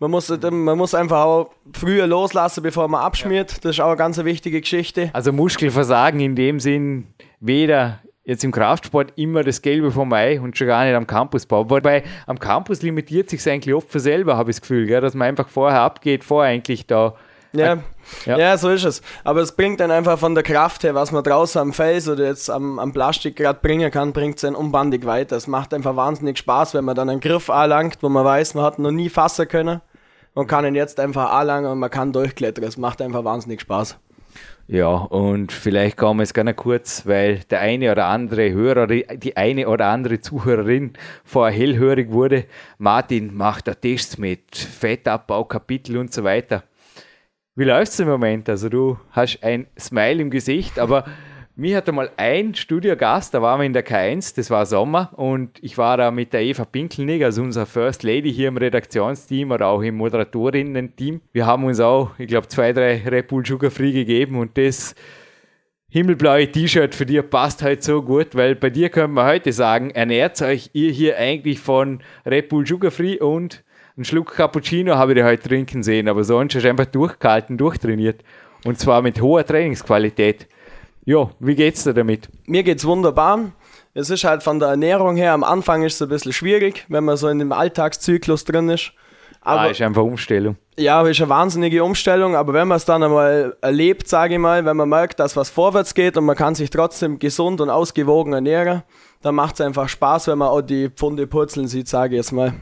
Man 0.00 0.10
muss, 0.10 0.28
man 0.28 0.76
muss 0.76 0.94
einfach 0.94 1.24
auch 1.24 1.50
früher 1.72 2.06
loslassen, 2.06 2.62
bevor 2.62 2.88
man 2.88 3.02
abschmiert. 3.02 3.64
Das 3.64 3.76
ist 3.76 3.80
auch 3.80 3.88
eine 3.88 3.96
ganz 3.96 4.22
wichtige 4.24 4.60
Geschichte. 4.60 5.10
Also 5.12 5.32
Muskelversagen 5.32 6.20
in 6.20 6.34
dem 6.34 6.58
Sinn 6.58 7.06
weder 7.40 8.00
jetzt 8.24 8.42
im 8.42 8.52
Kraftsport 8.52 9.12
immer 9.16 9.44
das 9.44 9.62
Gelbe 9.62 9.90
vom 9.92 10.12
Ei 10.12 10.40
und 10.40 10.56
schon 10.56 10.66
gar 10.66 10.84
nicht 10.84 10.94
am 10.94 11.06
Campusbau. 11.06 11.68
Wobei 11.70 12.02
am 12.26 12.38
Campus 12.38 12.82
limitiert 12.82 13.30
sich 13.30 13.48
eigentlich 13.48 13.74
oft 13.74 13.90
für 13.90 14.00
selber, 14.00 14.36
habe 14.36 14.50
ich 14.50 14.56
das 14.56 14.62
Gefühl, 14.62 14.86
gell? 14.86 15.00
dass 15.00 15.14
man 15.14 15.28
einfach 15.28 15.48
vorher 15.48 15.80
abgeht, 15.80 16.24
vor 16.24 16.42
eigentlich 16.42 16.86
da. 16.86 17.14
Ja, 17.52 17.78
Ja. 18.26 18.38
ja. 18.38 18.56
so 18.56 18.70
ist 18.70 18.84
es. 18.84 19.02
Aber 19.24 19.40
es 19.40 19.52
bringt 19.52 19.80
dann 19.80 19.90
einfach 19.90 20.18
von 20.18 20.34
der 20.34 20.44
Kraft 20.44 20.84
her, 20.84 20.94
was 20.94 21.12
man 21.12 21.24
draußen 21.24 21.60
am 21.60 21.72
Fels 21.72 22.08
oder 22.08 22.24
jetzt 22.24 22.50
am, 22.50 22.78
am 22.78 22.92
Plastik 22.92 23.36
gerade 23.36 23.58
bringen 23.60 23.90
kann, 23.90 24.12
bringt 24.12 24.36
es 24.36 24.42
dann 24.42 24.54
unbandig 24.54 25.04
weiter. 25.06 25.36
Es 25.36 25.46
macht 25.46 25.74
einfach 25.74 25.96
wahnsinnig 25.96 26.38
Spaß, 26.38 26.74
wenn 26.74 26.84
man 26.84 26.94
dann 26.94 27.08
einen 27.08 27.20
Griff 27.20 27.50
anlangt, 27.50 27.98
wo 28.00 28.08
man 28.08 28.24
weiß, 28.24 28.54
man 28.54 28.64
hat 28.64 28.78
noch 28.78 28.90
nie 28.90 29.08
fassen 29.08 29.48
können 29.48 29.80
und 30.34 30.46
kann 30.46 30.64
ihn 30.64 30.74
jetzt 30.74 31.00
einfach 31.00 31.32
anlangen 31.32 31.70
und 31.70 31.78
man 31.78 31.90
kann 31.90 32.12
durchklettern. 32.12 32.64
Es 32.64 32.76
macht 32.76 33.00
einfach 33.00 33.24
wahnsinnig 33.24 33.60
Spaß. 33.60 33.96
Ja, 34.66 34.88
und 34.88 35.52
vielleicht 35.52 35.98
kommen 35.98 36.20
wir 36.20 36.22
jetzt 36.22 36.32
gerne 36.32 36.54
kurz, 36.54 37.06
weil 37.06 37.40
der 37.50 37.60
eine 37.60 37.92
oder 37.92 38.06
andere 38.06 38.50
Hörer, 38.50 38.86
die 38.86 39.36
eine 39.36 39.68
oder 39.68 39.88
andere 39.88 40.20
Zuhörerin 40.20 40.94
vorher 41.22 41.56
hellhörig 41.56 42.10
wurde. 42.10 42.46
Martin 42.78 43.34
macht 43.34 43.68
da 43.68 43.74
Tests 43.74 44.16
mit 44.16 44.56
Fettabbau, 44.56 45.44
Kapitel 45.44 45.98
und 45.98 46.14
so 46.14 46.24
weiter. 46.24 46.62
Wie 47.56 47.62
läuft's 47.62 48.00
im 48.00 48.08
Moment? 48.08 48.48
Also 48.48 48.68
du 48.68 48.98
hast 49.12 49.38
ein 49.44 49.68
Smile 49.78 50.20
im 50.20 50.30
Gesicht, 50.30 50.76
aber 50.80 51.04
mir 51.54 51.76
hatte 51.76 51.92
mal 51.92 52.10
ein 52.16 52.52
Studiogast, 52.56 53.32
da 53.32 53.42
waren 53.42 53.60
wir 53.60 53.64
in 53.64 53.72
der 53.72 53.86
K1, 53.86 54.34
das 54.34 54.50
war 54.50 54.66
Sommer 54.66 55.12
und 55.16 55.62
ich 55.62 55.78
war 55.78 55.96
da 55.96 56.10
mit 56.10 56.32
der 56.32 56.42
Eva 56.42 56.64
Pinkelnig, 56.64 57.22
also 57.22 57.42
unserer 57.42 57.66
First 57.66 58.02
Lady 58.02 58.32
hier 58.32 58.48
im 58.48 58.56
Redaktionsteam 58.56 59.52
oder 59.52 59.68
auch 59.68 59.82
im 59.82 59.94
Moderatorinnen-Team. 59.98 61.20
Wir 61.30 61.46
haben 61.46 61.62
uns 61.62 61.78
auch, 61.78 62.18
ich 62.18 62.26
glaube, 62.26 62.48
zwei, 62.48 62.72
drei 62.72 63.00
Red 63.06 63.28
Bull 63.28 63.46
Sugar 63.46 63.70
Free 63.70 63.92
gegeben 63.92 64.36
und 64.36 64.58
das 64.58 64.96
himmelblaue 65.90 66.50
T-Shirt 66.50 66.92
für 66.92 67.06
dir 67.06 67.22
passt 67.22 67.62
halt 67.62 67.84
so 67.84 68.02
gut, 68.02 68.34
weil 68.34 68.56
bei 68.56 68.70
dir 68.70 68.88
können 68.88 69.14
wir 69.14 69.26
heute 69.26 69.52
sagen, 69.52 69.90
ernährt 69.90 70.42
euch 70.42 70.70
ihr 70.72 70.90
hier 70.90 71.18
eigentlich 71.18 71.60
von 71.60 72.02
Red 72.26 72.48
Bull 72.48 72.66
Sugar 72.66 72.90
Free 72.90 73.20
und 73.20 73.62
einen 73.96 74.04
Schluck 74.04 74.34
Cappuccino 74.34 74.96
habe 74.96 75.12
ich 75.12 75.18
dir 75.18 75.24
heute 75.24 75.48
trinken 75.48 75.82
sehen, 75.82 76.08
aber 76.08 76.24
sonst 76.24 76.54
hast 76.54 76.64
du 76.64 76.68
einfach 76.68 76.86
durchgehalten, 76.86 77.56
durchtrainiert 77.56 78.22
und 78.64 78.78
zwar 78.78 79.02
mit 79.02 79.20
hoher 79.20 79.46
Trainingsqualität. 79.46 80.48
Ja, 81.04 81.30
wie 81.38 81.54
geht's 81.54 81.84
dir 81.84 81.94
damit? 81.94 82.28
Mir 82.46 82.62
geht's 82.62 82.84
wunderbar. 82.84 83.52
Es 83.92 84.10
ist 84.10 84.24
halt 84.24 84.42
von 84.42 84.58
der 84.58 84.70
Ernährung 84.70 85.16
her, 85.16 85.32
am 85.32 85.44
Anfang 85.44 85.84
ist 85.84 85.94
es 85.94 86.02
ein 86.02 86.08
bisschen 86.08 86.32
schwierig, 86.32 86.84
wenn 86.88 87.04
man 87.04 87.16
so 87.16 87.28
in 87.28 87.38
dem 87.38 87.52
Alltagszyklus 87.52 88.44
drin 88.44 88.68
ist. 88.68 88.92
Aber 89.40 89.60
Aber 89.60 89.68
ah, 89.68 89.70
ist 89.70 89.82
einfach 89.82 90.02
Umstellung. 90.02 90.56
Ja, 90.76 91.06
ist 91.06 91.20
eine 91.20 91.28
wahnsinnige 91.28 91.84
Umstellung, 91.84 92.34
aber 92.34 92.54
wenn 92.54 92.66
man 92.66 92.78
es 92.78 92.86
dann 92.86 93.02
einmal 93.02 93.56
erlebt, 93.60 94.08
sage 94.08 94.34
ich 94.34 94.40
mal, 94.40 94.64
wenn 94.64 94.76
man 94.76 94.88
merkt, 94.88 95.20
dass 95.20 95.36
was 95.36 95.50
vorwärts 95.50 95.94
geht 95.94 96.16
und 96.16 96.24
man 96.24 96.34
kann 96.34 96.54
sich 96.54 96.70
trotzdem 96.70 97.18
gesund 97.18 97.60
und 97.60 97.68
ausgewogen 97.68 98.32
ernähren, 98.32 98.82
dann 99.20 99.34
macht 99.34 99.56
es 99.56 99.60
einfach 99.60 99.88
Spaß, 99.88 100.28
wenn 100.28 100.38
man 100.38 100.48
auch 100.48 100.62
die 100.62 100.88
Pfunde 100.88 101.26
purzeln 101.26 101.68
sieht, 101.68 101.86
sage 101.86 102.14
ich 102.14 102.20
jetzt 102.20 102.32
mal. 102.32 102.54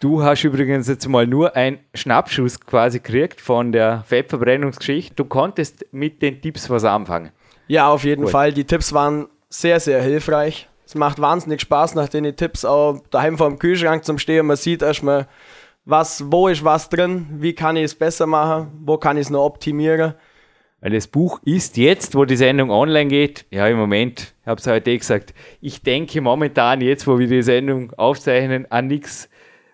Du 0.00 0.22
hast 0.22 0.44
übrigens 0.44 0.88
jetzt 0.88 1.06
mal 1.08 1.26
nur 1.26 1.54
einen 1.56 1.78
Schnappschuss 1.92 2.58
quasi 2.58 3.00
gekriegt 3.00 3.38
von 3.38 3.70
der 3.70 4.02
Fettverbrennungsgeschichte. 4.06 5.14
Du 5.14 5.26
konntest 5.26 5.84
mit 5.92 6.22
den 6.22 6.40
Tipps 6.40 6.70
was 6.70 6.84
anfangen. 6.84 7.32
Ja, 7.68 7.90
auf 7.90 8.04
jeden 8.04 8.22
Gut. 8.22 8.30
Fall. 8.30 8.54
Die 8.54 8.64
Tipps 8.64 8.94
waren 8.94 9.26
sehr, 9.50 9.78
sehr 9.78 10.00
hilfreich. 10.00 10.70
Es 10.86 10.94
macht 10.94 11.20
wahnsinnig 11.20 11.60
Spaß, 11.60 11.96
nach 11.96 12.08
den 12.08 12.34
Tipps 12.34 12.64
auch 12.64 13.02
daheim 13.10 13.36
vor 13.36 13.50
dem 13.50 13.58
Kühlschrank 13.58 14.02
zum 14.06 14.18
Stehen. 14.18 14.46
Man 14.46 14.56
sieht 14.56 14.80
erstmal, 14.80 15.28
was, 15.84 16.32
wo 16.32 16.48
ist 16.48 16.64
was 16.64 16.88
drin, 16.88 17.26
wie 17.32 17.52
kann 17.52 17.76
ich 17.76 17.84
es 17.84 17.94
besser 17.94 18.26
machen, 18.26 18.72
wo 18.80 18.96
kann 18.96 19.18
ich 19.18 19.24
es 19.24 19.30
noch 19.30 19.44
optimieren. 19.44 20.14
Weil 20.80 20.92
das 20.92 21.08
Buch 21.08 21.40
ist 21.44 21.76
jetzt, 21.76 22.14
wo 22.14 22.24
die 22.24 22.36
Sendung 22.36 22.70
online 22.70 23.10
geht, 23.10 23.44
ja 23.50 23.68
im 23.68 23.76
Moment, 23.76 24.34
ich 24.40 24.46
habe 24.48 24.58
es 24.58 24.66
heute 24.66 24.92
eh 24.92 24.96
gesagt, 24.96 25.34
ich 25.60 25.82
denke 25.82 26.22
momentan 26.22 26.80
jetzt, 26.80 27.06
wo 27.06 27.18
wir 27.18 27.26
die 27.26 27.42
Sendung 27.42 27.92
aufzeichnen, 27.98 28.64
an 28.70 28.86
nichts 28.86 29.28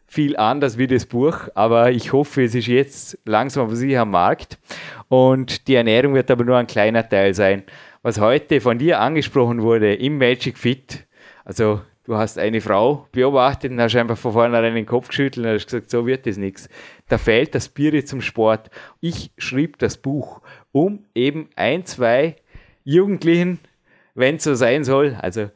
viel 0.07 0.37
anders 0.37 0.79
wie 0.79 0.87
das 0.87 1.07
Buch, 1.07 1.49
aber 1.55 1.91
ich 1.91 2.13
hoffe, 2.13 2.45
es 2.45 2.55
ist 2.55 2.69
jetzt 2.69 3.19
langsam 3.25 3.65
aber 3.65 3.77
sicher 3.77 4.03
am 4.03 4.13
Markt 4.13 4.59
und 5.09 5.69
die 5.69 5.75
Ernährung 5.75 6.15
wird 6.15 6.31
aber 6.31 6.45
nur 6.45 6.57
ein 6.57 6.67
kleiner 6.67 7.09
Teil 7.09 7.35
sein. 7.35 7.65
Was 8.03 8.21
heute 8.21 8.61
von 8.61 8.79
dir 8.79 9.01
angesprochen 9.01 9.63
wurde 9.63 9.95
im 9.95 10.19
Magic 10.19 10.57
Fit, 10.57 11.07
also 11.45 11.81
du 12.05 12.17
hast 12.17 12.39
eine 12.39 12.61
Frau 12.61 13.09
beobachtet 13.11 13.73
und 13.73 13.81
hast 13.81 13.97
einfach 13.97 14.17
von 14.17 14.33
vornherein 14.33 14.75
den 14.75 14.87
Kopf 14.87 15.09
geschüttelt 15.09 15.45
und 15.45 15.53
hast 15.53 15.67
gesagt, 15.67 15.91
so 15.91 16.07
wird 16.07 16.27
das 16.27 16.37
nichts. 16.37 16.69
Da 17.09 17.19
fehlt 17.19 17.55
das 17.55 17.67
Spirit 17.67 18.07
zum 18.07 18.21
Sport. 18.21 18.71
Ich 19.01 19.33
schrieb 19.39 19.79
das 19.79 19.97
Buch, 19.97 20.41
um 20.71 21.05
eben 21.15 21.49
ein, 21.57 21.85
zwei 21.85 22.37
Jugendlichen, 22.85 23.59
wenn 24.15 24.37
es 24.37 24.45
so 24.45 24.55
sein 24.55 24.85
soll, 24.85 25.17
also 25.21 25.51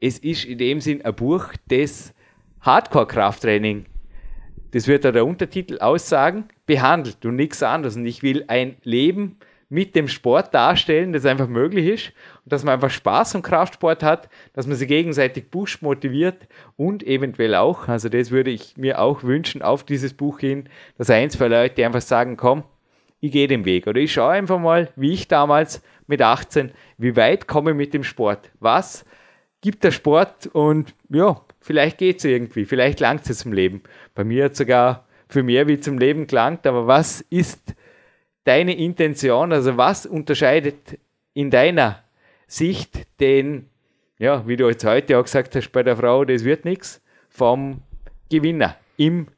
es 0.00 0.18
ist 0.18 0.44
in 0.44 0.58
dem 0.58 0.80
Sinn 0.80 1.04
ein 1.04 1.14
Buch, 1.14 1.48
das 1.68 2.14
Hardcore-Krafttraining, 2.62 3.86
das 4.72 4.86
wird 4.86 5.04
da 5.04 5.12
der 5.12 5.26
Untertitel 5.26 5.78
aussagen, 5.78 6.44
behandelt 6.66 7.24
und 7.24 7.36
nichts 7.36 7.62
anderes. 7.62 7.96
Und 7.96 8.06
ich 8.06 8.22
will 8.22 8.44
ein 8.48 8.76
Leben 8.84 9.38
mit 9.68 9.94
dem 9.94 10.08
Sport 10.08 10.52
darstellen, 10.52 11.12
das 11.12 11.24
einfach 11.24 11.48
möglich 11.48 11.86
ist. 11.86 12.12
Und 12.44 12.52
dass 12.52 12.64
man 12.64 12.74
einfach 12.74 12.90
Spaß 12.90 13.36
am 13.36 13.42
Kraftsport 13.42 14.02
hat, 14.02 14.28
dass 14.52 14.66
man 14.66 14.76
sich 14.76 14.88
gegenseitig 14.88 15.50
pusht, 15.50 15.80
motiviert 15.80 16.48
und 16.76 17.04
eventuell 17.04 17.54
auch, 17.54 17.88
also 17.88 18.08
das 18.08 18.30
würde 18.30 18.50
ich 18.50 18.76
mir 18.76 19.00
auch 19.00 19.22
wünschen 19.22 19.62
auf 19.62 19.84
dieses 19.84 20.12
Buch 20.12 20.40
hin, 20.40 20.68
dass 20.98 21.08
ein, 21.08 21.30
zwei 21.30 21.48
Leute 21.48 21.86
einfach 21.86 22.00
sagen, 22.00 22.36
komm, 22.36 22.64
ich 23.20 23.32
gehe 23.32 23.46
den 23.46 23.64
Weg. 23.64 23.86
Oder 23.86 24.00
ich 24.00 24.12
schaue 24.12 24.32
einfach 24.32 24.58
mal, 24.58 24.90
wie 24.96 25.12
ich 25.12 25.28
damals 25.28 25.82
mit 26.06 26.20
18, 26.20 26.72
wie 26.98 27.14
weit 27.16 27.46
komme 27.46 27.70
ich 27.70 27.76
mit 27.76 27.94
dem 27.94 28.02
Sport, 28.02 28.50
was 28.58 29.04
gibt 29.60 29.84
der 29.84 29.92
Sport? 29.92 30.48
Und 30.48 30.94
ja, 31.10 31.40
vielleicht 31.60 31.98
geht 31.98 32.18
es 32.18 32.24
irgendwie, 32.24 32.64
vielleicht 32.64 33.00
langt 33.00 33.28
es 33.28 33.38
zum 33.38 33.52
Leben. 33.52 33.82
Bei 34.14 34.24
mir 34.24 34.46
hat 34.46 34.56
sogar 34.56 35.06
für 35.28 35.42
mehr 35.42 35.68
wie 35.68 35.78
zum 35.78 35.98
Leben 35.98 36.26
gelangt, 36.26 36.66
aber 36.66 36.86
was 36.86 37.20
ist 37.20 37.74
deine 38.44 38.76
Intention, 38.76 39.52
also 39.52 39.76
was 39.76 40.06
unterscheidet 40.06 40.98
in 41.34 41.50
deiner 41.50 42.02
Sicht 42.46 43.06
den, 43.20 43.68
ja, 44.18 44.46
wie 44.46 44.56
du 44.56 44.68
jetzt 44.68 44.84
heute 44.84 45.18
auch 45.18 45.22
gesagt 45.22 45.54
hast, 45.54 45.70
bei 45.70 45.82
der 45.82 45.96
Frau, 45.96 46.24
das 46.24 46.44
wird 46.44 46.64
nichts, 46.64 47.00
vom 47.28 47.82
Gewinner 48.28 48.76
im 48.96 49.28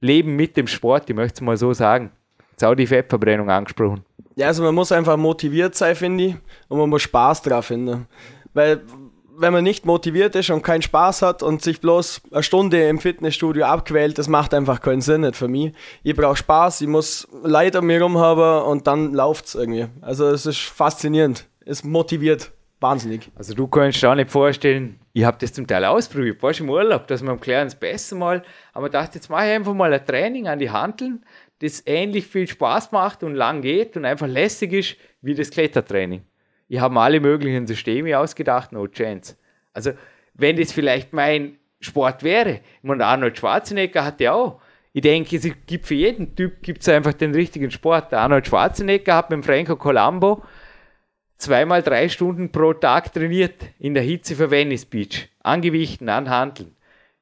Leben 0.00 0.36
mit 0.36 0.56
dem 0.56 0.66
Sport, 0.66 1.08
ich 1.08 1.16
möchte 1.16 1.36
es 1.36 1.40
mal 1.40 1.56
so 1.56 1.72
sagen. 1.72 2.10
Jetzt 2.50 2.64
auch 2.64 2.74
die 2.74 2.86
Fettverbrennung 2.86 3.50
angesprochen. 3.50 4.04
Ja, 4.34 4.48
also 4.48 4.62
man 4.62 4.74
muss 4.74 4.92
einfach 4.92 5.16
motiviert 5.16 5.74
sein, 5.74 5.94
finde 5.94 6.24
ich, 6.24 6.34
und 6.68 6.78
man 6.78 6.88
muss 6.88 7.02
Spaß 7.02 7.42
drauf 7.42 7.66
finden. 7.66 8.06
Weil 8.52 8.82
wenn 9.38 9.52
man 9.52 9.64
nicht 9.64 9.86
motiviert 9.86 10.34
ist 10.34 10.50
und 10.50 10.62
keinen 10.62 10.82
Spaß 10.82 11.22
hat 11.22 11.42
und 11.42 11.62
sich 11.62 11.80
bloß 11.80 12.22
eine 12.32 12.42
Stunde 12.42 12.88
im 12.88 12.98
Fitnessstudio 12.98 13.64
abquält, 13.64 14.18
das 14.18 14.28
macht 14.28 14.54
einfach 14.54 14.80
keinen 14.80 15.00
Sinn, 15.00 15.22
nicht 15.22 15.36
für 15.36 15.48
mich. 15.48 15.72
Ich 16.02 16.16
brauche 16.16 16.36
Spaß, 16.36 16.80
ich 16.80 16.88
muss 16.88 17.28
Leute 17.42 17.80
um 17.80 17.86
mich 17.86 17.96
herum 17.96 18.18
haben 18.18 18.66
und 18.66 18.86
dann 18.86 19.12
läuft 19.12 19.46
es 19.46 19.54
irgendwie. 19.54 19.86
Also 20.00 20.26
es 20.28 20.46
ist 20.46 20.60
faszinierend, 20.60 21.46
es 21.64 21.84
motiviert 21.84 22.52
wahnsinnig. 22.80 23.30
Also 23.34 23.54
du 23.54 23.66
kannst 23.66 24.02
dir 24.02 24.10
auch 24.10 24.14
nicht 24.14 24.30
vorstellen, 24.30 25.00
ich 25.12 25.24
habe 25.24 25.38
das 25.40 25.52
zum 25.52 25.66
Teil 25.66 25.84
ausprobiert, 25.84 26.42
warst 26.42 26.60
im 26.60 26.70
Urlaub, 26.70 27.06
dass 27.06 27.22
man 27.22 27.32
am 27.32 27.40
Kleinen 27.40 27.66
das 27.66 27.78
Beste 27.78 28.14
mal, 28.14 28.42
aber 28.72 28.90
dachte, 28.90 29.16
jetzt 29.16 29.30
mache 29.30 29.46
ich 29.46 29.52
einfach 29.52 29.74
mal 29.74 29.92
ein 29.92 30.04
Training 30.04 30.48
an 30.48 30.58
die 30.58 30.70
Handeln, 30.70 31.24
das 31.60 31.82
ähnlich 31.86 32.26
viel 32.26 32.46
Spaß 32.46 32.92
macht 32.92 33.22
und 33.22 33.34
lang 33.34 33.62
geht 33.62 33.96
und 33.96 34.04
einfach 34.04 34.26
lässig 34.26 34.72
ist 34.72 34.96
wie 35.22 35.34
das 35.34 35.50
Klettertraining. 35.50 36.22
Ich 36.68 36.80
habe 36.80 36.94
mir 36.94 37.00
alle 37.00 37.20
möglichen 37.20 37.66
Systeme 37.66 38.18
ausgedacht, 38.18 38.72
no 38.72 38.86
chance. 38.86 39.36
Also, 39.72 39.92
wenn 40.34 40.56
das 40.56 40.72
vielleicht 40.72 41.12
mein 41.12 41.58
Sport 41.80 42.22
wäre, 42.22 42.60
ich 42.82 42.82
meine, 42.82 43.04
Arnold 43.04 43.38
Schwarzenegger 43.38 44.04
hat 44.04 44.20
ja 44.20 44.32
auch, 44.32 44.60
ich 44.92 45.02
denke, 45.02 45.36
es 45.36 45.46
gibt 45.66 45.86
für 45.86 45.94
jeden 45.94 46.34
Typ 46.34 46.62
gibt's 46.62 46.88
einfach 46.88 47.12
den 47.12 47.34
richtigen 47.34 47.70
Sport. 47.70 48.12
Der 48.12 48.20
Arnold 48.20 48.46
Schwarzenegger 48.46 49.14
hat 49.14 49.30
mit 49.30 49.44
Franco 49.44 49.76
Colombo 49.76 50.42
zweimal 51.36 51.82
drei 51.82 52.08
Stunden 52.08 52.50
pro 52.50 52.72
Tag 52.72 53.12
trainiert 53.12 53.62
in 53.78 53.94
der 53.94 54.02
Hitze 54.02 54.34
für 54.34 54.50
Venice 54.50 54.86
Beach, 54.86 55.28
an 55.42 55.60
Gewichten, 55.60 56.08
an 56.08 56.30
Handeln. 56.30 56.74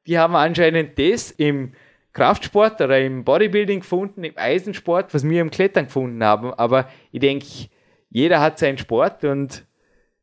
Die 0.06 0.18
haben 0.18 0.36
anscheinend 0.36 0.98
das 0.98 1.30
im 1.32 1.72
Kraftsport 2.12 2.80
oder 2.80 3.00
im 3.00 3.24
Bodybuilding 3.24 3.80
gefunden, 3.80 4.22
im 4.22 4.34
Eisensport, 4.36 5.12
was 5.12 5.28
wir 5.28 5.40
im 5.40 5.50
Klettern 5.50 5.86
gefunden 5.86 6.22
haben. 6.22 6.54
Aber 6.54 6.88
ich 7.10 7.20
denke, 7.20 7.46
jeder 8.14 8.40
hat 8.40 8.60
seinen 8.60 8.78
Sport 8.78 9.24
und 9.24 9.66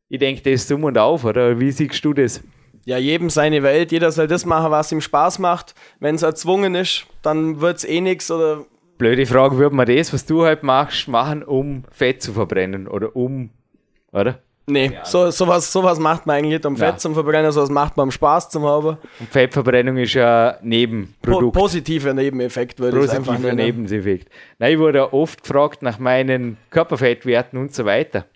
ich 0.08 0.18
denke, 0.18 0.40
das 0.40 0.62
ist 0.62 0.72
um 0.72 0.84
und 0.84 0.96
auf, 0.96 1.24
oder 1.24 1.60
wie 1.60 1.70
siehst 1.70 2.02
du 2.04 2.14
das? 2.14 2.42
Ja, 2.86 2.96
jedem 2.96 3.28
seine 3.28 3.62
Welt, 3.62 3.92
jeder 3.92 4.10
soll 4.10 4.26
das 4.26 4.46
machen, 4.46 4.70
was 4.70 4.90
ihm 4.90 5.02
Spaß 5.02 5.38
macht. 5.38 5.74
Wenn 6.00 6.14
es 6.14 6.22
erzwungen 6.22 6.74
ist, 6.74 7.06
dann 7.20 7.60
wird 7.60 7.76
es 7.76 7.84
eh 7.84 8.00
nichts 8.00 8.30
oder 8.30 8.64
Blöde 8.96 9.26
Frage, 9.26 9.58
würde 9.58 9.76
man 9.76 9.86
das, 9.86 10.12
was 10.12 10.24
du 10.24 10.44
halt 10.44 10.62
machst, 10.62 11.06
machen, 11.06 11.42
um 11.42 11.84
Fett 11.90 12.22
zu 12.22 12.32
verbrennen 12.32 12.88
oder 12.88 13.14
um, 13.14 13.50
oder? 14.10 14.40
Nee, 14.66 14.92
so, 15.02 15.30
sowas, 15.30 15.72
sowas 15.72 15.98
macht 15.98 16.24
man 16.26 16.36
eigentlich 16.36 16.52
nicht, 16.52 16.66
um. 16.66 16.76
Fett 16.76 17.00
zum 17.00 17.14
Verbrennen, 17.14 17.50
sowas 17.50 17.70
macht 17.70 17.96
man 17.96 18.04
um 18.04 18.10
Spaß 18.12 18.48
zum 18.48 18.64
haben. 18.64 18.96
Und 19.18 19.28
Fettverbrennung 19.28 19.96
ist 19.96 20.14
ja 20.14 20.52
Po 20.52 20.66
Nebenprodukt. 20.66 21.56
positiver 21.56 22.14
Nebeneffekt 22.14 22.78
würde 22.78 23.04
ich 23.04 23.10
einfach 23.10 23.34
positiver. 23.34 23.54
Nebeneffekt. 23.54 24.28
Nein, 24.58 24.72
ich 24.74 24.78
wurde 24.78 25.12
oft 25.12 25.42
gefragt 25.42 25.82
nach 25.82 25.98
meinen 25.98 26.58
Körperfettwerten 26.70 27.58
und 27.58 27.74
so 27.74 27.84
weiter. 27.84 28.26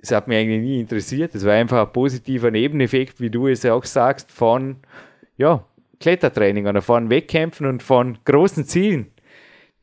Das 0.00 0.10
hat 0.10 0.28
mich 0.28 0.38
eigentlich 0.38 0.60
nie 0.60 0.80
interessiert. 0.80 1.34
Das 1.34 1.44
war 1.44 1.54
einfach 1.54 1.86
ein 1.86 1.92
positiver 1.92 2.50
Nebeneffekt, 2.50 3.20
wie 3.20 3.30
du 3.30 3.46
es 3.46 3.62
ja 3.62 3.74
auch 3.74 3.84
sagst, 3.84 4.30
von 4.32 4.76
ja, 5.36 5.64
Klettertraining 6.00 6.66
oder 6.66 6.82
von 6.82 7.10
Wettkämpfen 7.10 7.66
und 7.66 7.82
von 7.82 8.18
großen 8.24 8.66
Zielen, 8.66 9.12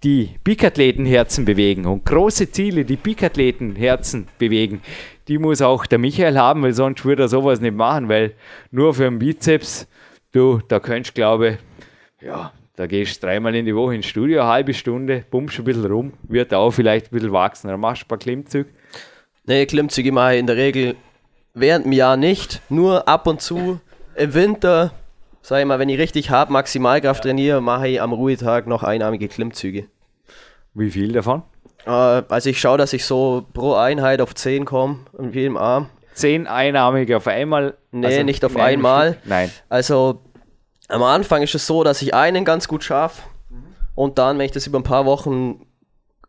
die 0.03 0.35
Bikathletenherzen 0.43 1.45
bewegen. 1.45 1.85
Und 1.85 2.05
große 2.05 2.51
Ziele, 2.51 2.85
die 2.85 2.97
Bikathletenherzen 2.97 4.27
bewegen, 4.37 4.81
die 5.27 5.37
muss 5.37 5.61
auch 5.61 5.85
der 5.85 5.99
Michael 5.99 6.37
haben, 6.37 6.63
weil 6.63 6.73
sonst 6.73 7.05
würde 7.05 7.23
er 7.23 7.27
sowas 7.27 7.61
nicht 7.61 7.75
machen, 7.75 8.09
weil 8.09 8.33
nur 8.71 8.93
für 8.93 9.07
einen 9.07 9.19
Bizeps, 9.19 9.87
du, 10.31 10.59
da 10.67 10.79
könntest 10.79 11.17
du, 11.17 11.21
glaube 11.21 11.49
ich, 11.49 12.27
ja, 12.27 12.51
da 12.75 12.87
gehst 12.87 13.21
du 13.21 13.27
dreimal 13.27 13.53
in 13.55 13.65
die 13.65 13.75
Woche 13.75 13.95
ins 13.95 14.07
Studio, 14.07 14.41
eine 14.41 14.49
halbe 14.49 14.73
Stunde, 14.73 15.23
pumpst 15.29 15.59
ein 15.59 15.65
bisschen 15.65 15.85
rum, 15.85 16.13
wird 16.23 16.53
auch 16.53 16.71
vielleicht 16.71 17.07
ein 17.07 17.15
bisschen 17.15 17.31
wachsen. 17.31 17.67
Dann 17.67 17.79
machst 17.79 18.01
du 18.01 18.05
ein 18.05 18.09
paar 18.09 18.17
Klimmzüge. 18.17 18.69
Nee, 19.45 19.65
Klimmzüge 19.65 20.11
mache 20.11 20.33
ich 20.33 20.39
in 20.39 20.47
der 20.47 20.55
Regel 20.55 20.95
während 21.53 21.85
dem 21.85 21.91
Jahr 21.91 22.17
nicht. 22.17 22.61
Nur 22.69 23.07
ab 23.07 23.27
und 23.27 23.41
zu 23.41 23.79
im 24.15 24.33
Winter, 24.33 24.91
sag 25.41 25.59
ich 25.59 25.65
mal, 25.65 25.79
wenn 25.79 25.89
ich 25.89 25.99
richtig 25.99 26.29
hart 26.29 26.49
Maximalkraft 26.49 27.23
trainiere, 27.23 27.61
mache 27.61 27.89
ich 27.89 28.01
am 28.01 28.13
Ruhetag 28.13 28.65
noch 28.65 28.83
einarmige 28.83 29.27
Klimmzüge. 29.27 29.87
Wie 30.73 30.89
viel 30.89 31.11
davon? 31.11 31.43
Äh, 31.85 31.89
also 31.89 32.49
ich 32.49 32.59
schaue, 32.59 32.77
dass 32.77 32.93
ich 32.93 33.05
so 33.05 33.45
pro 33.53 33.73
Einheit 33.75 34.21
auf 34.21 34.33
10 34.35 34.65
komme, 34.65 34.99
in 35.17 35.31
jedem 35.33 35.57
Arm. 35.57 35.89
Zehn 36.13 36.45
Einarmige 36.47 37.17
auf 37.17 37.27
einmal? 37.27 37.73
Nee, 37.91 38.05
Also 38.07 38.23
nicht 38.23 38.45
auf 38.45 38.55
in 38.55 38.61
einmal. 38.61 39.17
Nein. 39.25 39.51
Also 39.69 40.21
am 40.87 41.01
Anfang 41.03 41.41
ist 41.41 41.55
es 41.55 41.65
so, 41.65 41.83
dass 41.83 42.01
ich 42.01 42.13
einen 42.13 42.45
ganz 42.45 42.67
gut 42.67 42.83
schaffe 42.83 43.23
und 43.95 44.17
dann, 44.19 44.37
wenn 44.37 44.45
ich 44.45 44.51
das 44.51 44.67
über 44.67 44.79
ein 44.79 44.83
paar 44.83 45.05
Wochen 45.05 45.65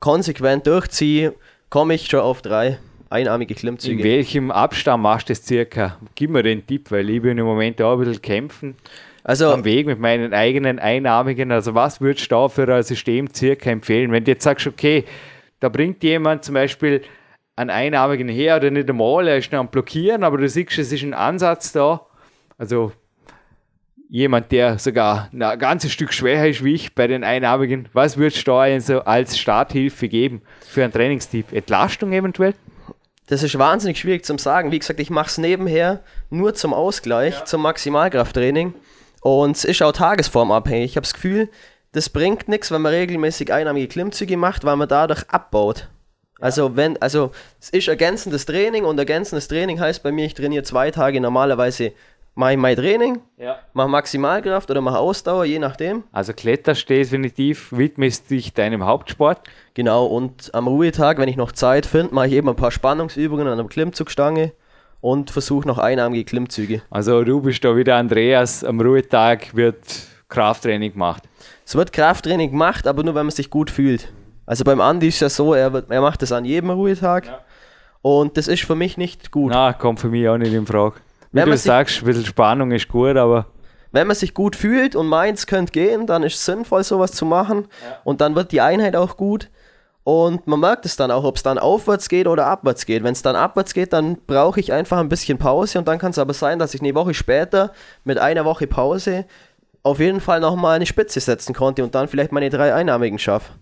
konsequent 0.01 0.67
durchziehe, 0.67 1.35
komme 1.71 1.95
ich 1.95 2.07
schon 2.07 2.21
auf 2.21 2.40
drei 2.43 2.79
einarmige 3.11 3.53
In 3.55 3.59
Klimmzüge. 3.59 4.03
welchem 4.03 4.51
Abstand 4.51 5.03
machst 5.03 5.29
du 5.29 5.33
das 5.35 5.45
circa? 5.45 5.99
Gib 6.14 6.31
mir 6.31 6.43
den 6.43 6.67
Tipp, 6.67 6.90
weil 6.90 7.09
ich 7.11 7.23
bin 7.23 7.37
im 7.38 7.45
Moment 7.47 7.81
auch 7.83 7.93
ein 7.95 7.99
bisschen 8.01 8.21
kämpfen 8.23 8.77
Also 9.23 9.53
am 9.53 9.64
Weg 9.64 9.87
mit 9.87 9.99
meinen 10.01 10.33
eigenen 10.35 10.79
Einarmigen. 10.79 11.53
Also 11.53 11.75
was 11.75 12.01
würdest 12.01 12.31
du 12.31 12.35
da 12.35 12.49
für 12.49 12.75
ein 12.75 12.83
System 12.83 13.29
circa 13.33 13.71
empfehlen? 13.71 14.11
Wenn 14.12 14.25
du 14.25 14.33
jetzt 14.33 14.45
sagst, 14.45 14.67
okay, 14.67 15.05
da 15.64 15.70
bringt 15.70 16.05
jemand 16.05 16.44
zum 16.44 16.55
Beispiel 16.55 17.00
einen 17.57 17.70
Einarmigen 17.70 18.29
her 18.29 18.57
oder 18.57 18.70
nicht 18.70 18.90
einmal, 18.90 19.27
er 19.27 19.38
ist 19.38 19.50
noch 19.50 19.61
am 19.61 19.68
Blockieren, 19.68 20.22
aber 20.22 20.37
du 20.37 20.46
siehst, 20.46 20.77
es 20.79 20.92
ist 20.92 21.03
ein 21.03 21.14
Ansatz 21.14 21.72
da. 21.72 22.05
Also 22.59 22.92
jemand, 24.11 24.53
der 24.53 24.79
sogar 24.79 25.31
ein 25.33 25.59
ganzes 25.59 25.90
Stück 25.90 26.12
schwächer 26.12 26.48
ist 26.48 26.62
wie 26.62 26.74
ich 26.74 26.94
bei 26.94 27.07
den 27.07 27.24
Einarmigen, 27.24 27.88
was 27.94 28.18
würdest 28.18 28.46
du 28.46 28.50
da 28.50 28.61
also 28.61 29.00
als 29.05 29.38
Starthilfe 29.38 30.09
geben 30.09 30.42
für 30.68 30.85
einen 30.85 30.92
Trainingstipp? 30.92 31.55
Entlastung 31.55 32.12
eventuell? 32.12 32.53
Das 33.29 33.42
ist 33.42 33.59
wahnsinnig 33.59 33.98
schwierig 33.98 34.27
zu 34.27 34.37
sagen. 34.37 34.70
Wie 34.70 34.79
gesagt, 34.79 35.00
ich 35.00 35.09
mache 35.09 35.29
es 35.29 35.38
nebenher 35.38 36.03
nur 36.29 36.53
zum 36.53 36.74
Ausgleich, 36.74 37.42
zum 37.46 37.62
Maximalkrafttraining. 37.62 38.74
Und 39.22 39.57
es 39.57 39.64
ist 39.64 39.83
auch 39.83 39.92
tagesformabhängig. 39.92 40.90
Ich 40.90 40.96
habe 40.96 41.05
das 41.05 41.14
Gefühl, 41.14 41.48
das 41.95 42.09
bringt 42.11 42.49
nichts, 42.49 42.71
wenn 42.71 42.83
man 42.83 42.93
regelmäßig 42.93 43.53
einarmige 43.53 43.89
Klimmzüge 43.89 44.37
macht, 44.37 44.65
weil 44.65 44.77
man 44.77 44.89
dadurch 44.89 45.23
abbaut. 45.31 45.89
Also 46.41 46.77
wenn, 46.77 47.01
also 47.01 47.31
es 47.61 47.71
ist 47.71 47.89
ergänzendes 47.89 48.45
Training 48.45 48.85
und 48.85 48.99
ergänzendes 48.99 49.49
Training 49.49 49.81
heißt 49.81 50.03
bei 50.03 50.13
mir, 50.13 50.27
ich 50.27 50.35
trainiere 50.35 50.65
zwei 50.65 50.91
Tage 50.91 51.21
normalerweise, 51.21 51.93
mache 52.35 52.53
ich 52.53 52.59
mein 52.59 52.75
Training, 52.77 53.21
Ja. 53.39 53.61
mache 53.73 53.89
Maximalkraft 53.89 54.69
oder 54.69 54.81
mache 54.81 54.99
Ausdauer, 54.99 55.45
je 55.45 55.61
nachdem. 55.61 56.03
Also 56.11 56.33
Kletterst 56.33 56.89
definitiv, 56.91 57.69
widmest 57.71 58.29
dich 58.31 58.53
deinem 58.53 58.85
Hauptsport. 58.85 59.43
Genau, 59.75 60.07
und 60.07 60.53
am 60.53 60.67
Ruhetag, 60.67 61.19
wenn 61.19 61.29
ich 61.29 61.37
noch 61.37 61.53
Zeit 61.53 61.87
finde, 61.87 62.13
mache 62.13 62.27
ich 62.27 62.33
eben 62.33 62.49
ein 62.49 62.57
paar 62.57 62.73
Spannungsübungen 62.73 63.47
an 63.47 63.57
der 63.57 63.67
Klimmzugstange 63.69 64.53
und 65.01 65.31
versuche 65.31 65.69
noch 65.69 65.79
einarmige 65.79 66.25
Klimmzüge. 66.25 66.83
Also 66.91 67.23
du 67.23 67.41
bist 67.41 67.63
da 67.65 67.77
wieder 67.77 67.95
Andreas, 67.97 68.65
am 68.65 68.81
Ruhetag 68.81 69.55
wird 69.55 69.77
Krafttraining 70.29 70.93
gemacht. 70.93 71.23
Es 71.64 71.74
wird 71.74 71.92
Krafttraining 71.92 72.50
gemacht, 72.50 72.87
aber 72.87 73.03
nur 73.03 73.14
wenn 73.14 73.27
man 73.27 73.35
sich 73.35 73.50
gut 73.50 73.70
fühlt. 73.70 74.12
Also 74.46 74.64
beim 74.64 74.81
Andi 74.81 75.09
ist 75.09 75.20
ja 75.20 75.29
so, 75.29 75.55
er, 75.55 75.72
wird, 75.72 75.90
er 75.90 76.00
macht 76.03 76.20
das 76.22 76.33
an 76.33 76.44
jedem 76.44 76.70
Ruhetag. 76.70 77.24
Und 78.03 78.37
das 78.37 78.48
ist 78.48 78.64
für 78.64 78.74
mich 78.74 78.98
nicht 78.98 79.31
gut. 79.31 79.50
Na, 79.50 79.72
kommt 79.72 80.00
für 80.00 80.09
mich 80.09 80.29
auch 80.29 80.37
nicht 80.37 80.53
in 80.53 80.66
Frage. 80.66 80.96
Wie 81.33 81.40
Wenn 81.40 81.50
du 81.50 81.57
sagst, 81.57 82.00
ein 82.00 82.05
bisschen 82.05 82.27
Spannung 82.27 82.70
ist 82.70 82.87
gut, 82.88 83.16
aber 83.16 83.46
Wenn 83.92 84.07
man 84.07 84.16
sich 84.16 84.35
gut 84.35 84.57
fühlt 84.57 84.94
und 84.94 85.07
meint, 85.07 85.38
es 85.38 85.46
könnte 85.46 85.72
gehen, 85.72 86.07
dann 86.07 86.22
ist 86.22 86.35
es 86.35 86.44
sinnvoll, 86.44 86.85
sowas 86.85 87.12
zu 87.12 87.24
machen. 87.24 87.66
Und 88.05 88.20
dann 88.20 88.35
wird 88.35 88.53
die 88.53 88.61
Einheit 88.61 88.94
auch 88.96 89.16
gut. 89.16 89.48
Und 90.03 90.46
man 90.46 90.61
merkt 90.61 90.85
es 90.85 90.96
dann 90.96 91.11
auch, 91.11 91.24
ob 91.24 91.37
es 91.37 91.42
dann 91.42 91.59
aufwärts 91.59 92.11
geht 92.11 92.27
oder 92.27 92.46
abwärts 92.46 92.85
geht. 92.85 93.03
Wenn 93.03 93.12
es 93.12 93.22
dann 93.22 93.37
abwärts 93.37 93.72
geht, 93.72 93.94
dann 93.94 94.18
brauche 94.27 94.61
ich 94.61 94.70
einfach 94.70 94.98
ein 94.98 95.09
bisschen 95.09 95.38
Pause. 95.38 95.79
Und 95.79 95.88
dann 95.88 95.98
kann 95.98 96.11
es 96.11 96.18
aber 96.18 96.35
sein, 96.35 96.59
dass 96.59 96.74
ich 96.74 96.83
eine 96.83 96.94
Woche 96.94 97.14
später 97.14 97.72
mit 98.05 98.18
einer 98.18 98.44
Woche 98.44 98.66
Pause 98.66 99.24
auf 99.85 100.01
jeden 100.01 100.20
Fall 100.20 100.40
nochmal 100.40 100.77
eine 100.77 100.87
Spitze 100.87 101.20
setzen 101.20 101.55
konnte 101.55 101.85
und 101.85 101.94
dann 101.94 102.09
vielleicht 102.09 102.33
meine 102.33 102.51
drei 102.51 102.75
Einarmigen 102.75 103.18
schaffe. 103.18 103.53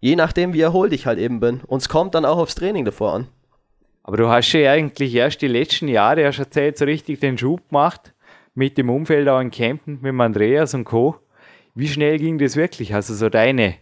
Je 0.00 0.16
nachdem, 0.16 0.54
wie 0.54 0.60
erholt 0.60 0.92
ich 0.92 1.06
halt 1.06 1.18
eben 1.18 1.40
bin. 1.40 1.60
Und 1.66 1.82
es 1.82 1.88
kommt 1.88 2.14
dann 2.14 2.24
auch 2.24 2.38
aufs 2.38 2.54
Training 2.54 2.84
davor 2.84 3.12
an. 3.12 3.26
Aber 4.02 4.16
du 4.16 4.28
hast 4.28 4.52
ja 4.52 4.70
eigentlich 4.70 5.14
erst 5.14 5.42
die 5.42 5.48
letzten 5.48 5.88
Jahre, 5.88 6.26
hast 6.26 6.38
erzählt, 6.38 6.78
so 6.78 6.84
richtig 6.84 7.20
den 7.20 7.36
Schub 7.36 7.68
gemacht 7.68 8.14
mit 8.54 8.78
dem 8.78 8.88
Umfeld 8.88 9.28
auch 9.28 9.40
in 9.40 9.50
Campen, 9.50 9.94
mit 9.94 10.10
dem 10.10 10.20
Andreas 10.20 10.74
und 10.74 10.84
Co. 10.84 11.16
Wie 11.74 11.88
schnell 11.88 12.18
ging 12.18 12.38
das 12.38 12.54
wirklich? 12.54 12.94
Also 12.94 13.14
so 13.14 13.28
deine, 13.28 13.74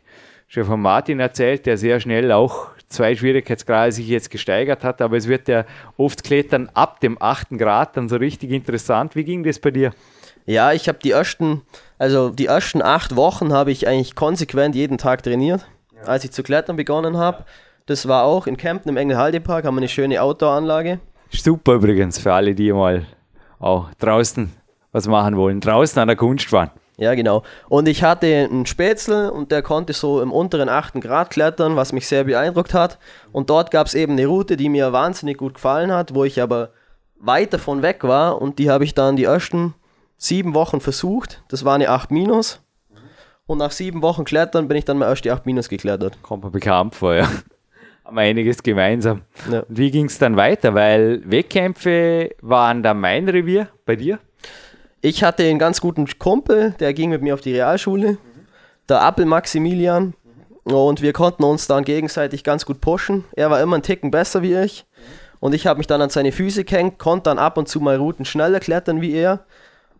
schon 0.49 0.65
von 0.65 0.81
Martin 0.81 1.21
erzählt, 1.21 1.67
der 1.67 1.77
sehr 1.77 2.01
schnell 2.01 2.33
auch 2.33 2.69
zwei 2.89 3.15
Schwierigkeitsgrade 3.17 3.93
sich 3.93 4.09
jetzt 4.09 4.31
gesteigert 4.31 4.85
hat, 4.85 5.03
aber 5.03 5.17
es 5.17 5.29
wird 5.29 5.49
ja 5.49 5.67
oft 5.97 6.25
Klettern 6.25 6.71
ab 6.73 7.01
dem 7.01 7.21
achten 7.21 7.59
Grad 7.59 7.97
dann 7.97 8.09
so 8.09 8.17
richtig 8.17 8.51
interessant. 8.51 9.17
Wie 9.17 9.25
ging 9.25 9.43
das 9.43 9.59
bei 9.59 9.71
dir? 9.73 9.93
Ja, 10.47 10.73
ich 10.73 10.89
habe 10.89 10.99
die 11.03 11.13
ersten, 11.13 11.63
also 11.99 12.31
die 12.31 12.47
ersten 12.47 12.83
acht 12.83 13.17
Wochen 13.17 13.53
habe 13.53 13.71
ich 13.71 13.87
eigentlich 13.87 14.15
konsequent 14.15 14.75
jeden 14.75 14.99
Tag 14.99 15.23
trainiert, 15.23 15.67
als 16.05 16.25
ich 16.25 16.33
zu 16.33 16.43
klettern 16.43 16.77
begonnen 16.77 17.17
habe. 17.17 17.45
Das 17.87 18.09
war 18.09 18.25
auch 18.25 18.47
in 18.47 18.57
Kempten 18.57 18.89
im 18.89 18.97
Engelhalde-Park, 18.97 19.65
haben 19.65 19.75
wir 19.75 19.81
eine 19.81 19.89
schöne 19.89 20.21
Outdoor-Anlage. 20.23 21.01
Super 21.31 21.75
übrigens 21.75 22.19
für 22.19 22.33
alle, 22.33 22.55
die 22.55 22.73
mal 22.73 23.07
auch 23.59 23.89
draußen 23.99 24.53
was 24.93 25.07
machen 25.07 25.37
wollen. 25.37 25.61
Draußen 25.61 26.01
an 26.01 26.09
der 26.09 26.17
Kunstbahn. 26.17 26.71
Ja, 26.99 27.15
genau. 27.15 27.43
Und 27.69 27.89
ich 27.89 28.03
hatte 28.03 28.27
einen 28.27 28.67
Spätzle 28.67 29.33
und 29.33 29.51
der 29.51 29.63
konnte 29.63 29.93
so 29.93 30.21
im 30.21 30.31
unteren 30.31 30.69
achten 30.69 31.01
Grad 31.01 31.31
klettern, 31.31 31.75
was 31.75 31.93
mich 31.93 32.07
sehr 32.07 32.25
beeindruckt 32.25 32.75
hat. 32.75 32.99
Und 33.33 33.49
dort 33.49 33.71
gab 33.71 33.87
es 33.87 33.95
eben 33.95 34.13
eine 34.13 34.27
Route, 34.27 34.57
die 34.57 34.69
mir 34.69 34.93
wahnsinnig 34.93 35.39
gut 35.39 35.55
gefallen 35.55 35.91
hat, 35.91 36.15
wo 36.15 36.25
ich 36.25 36.43
aber 36.43 36.71
weit 37.19 37.53
davon 37.53 37.83
weg 37.83 38.05
war 38.05 38.43
und 38.43 38.59
die 38.59 38.71
habe 38.71 38.85
ich 38.85 38.95
dann 38.95 39.17
die 39.17 39.25
ersten 39.25 39.75
sieben 40.23 40.55
Wochen 40.55 40.81
versucht. 40.81 41.43
Das 41.49 41.65
war 41.65 41.75
eine 41.75 41.91
8 41.91 42.11
minus. 42.11 42.61
Und 43.47 43.59
nach 43.59 43.73
sieben 43.73 44.03
Wochen 44.03 44.25
Klettern 44.25 44.69
bin 44.69 44.77
ich 44.77 44.85
dann 44.85 44.99
mal 44.99 45.09
erst 45.09 45.25
die 45.25 45.31
8 45.31 45.45
minus 45.47 45.69
geklettert. 45.69 46.23
Kommt 46.23 46.45
mir 46.45 46.51
bekannt 46.51 46.95
vor, 46.95 47.15
ja. 47.15 47.29
Haben 48.05 48.19
einiges 48.19 48.63
gemeinsam. 48.63 49.23
Ja. 49.51 49.61
Und 49.61 49.79
wie 49.79 49.91
ging 49.91 50.07
es 50.07 50.19
dann 50.19 50.37
weiter? 50.37 50.75
Weil 50.75 51.23
Wettkämpfe 51.25 52.31
waren 52.41 52.83
da 52.83 52.95
mein 52.95 53.29
Revier 53.29 53.69
bei 53.85 53.97
dir. 53.97 54.19
Ich 55.01 55.25
hatte 55.25 55.43
einen 55.43 55.59
ganz 55.59 55.81
guten 55.81 56.07
Kumpel, 56.19 56.75
der 56.79 56.95
ging 56.95 57.11
mit 57.11 57.23
mir 57.23 57.35
auf 57.35 57.41
die 57.41 57.55
Realschule, 57.55 58.19
der 58.89 59.03
Appel 59.03 59.27
Maximilian. 59.27 60.15
Und 60.65 61.03
wir 61.03 61.13
konnten 61.13 61.43
uns 61.43 61.67
dann 61.67 61.85
gegenseitig 61.85 62.45
ganz 62.45 62.65
gut 62.65 62.81
pushen. 62.81 63.25
Er 63.33 63.51
war 63.51 63.61
immer 63.61 63.75
einen 63.75 63.83
Ticken 63.83 64.13
besser 64.13 64.43
wie 64.43 64.55
ich. 64.55 64.87
Und 65.41 65.55
ich 65.57 65.67
habe 65.67 65.79
mich 65.79 65.89
dann 65.89 66.01
an 66.01 66.11
seine 66.11 66.31
Füße 66.31 66.63
gehängt, 66.63 67.01
konnte 67.01 67.25
dann 67.25 67.41
ab 67.41 67.59
und 67.59 67.69
zu 67.69 67.81
mal 67.81 67.97
Routen 67.97 68.25
schneller 68.25 68.61
klettern 68.61 69.01
wie 69.01 69.13
er. 69.13 69.45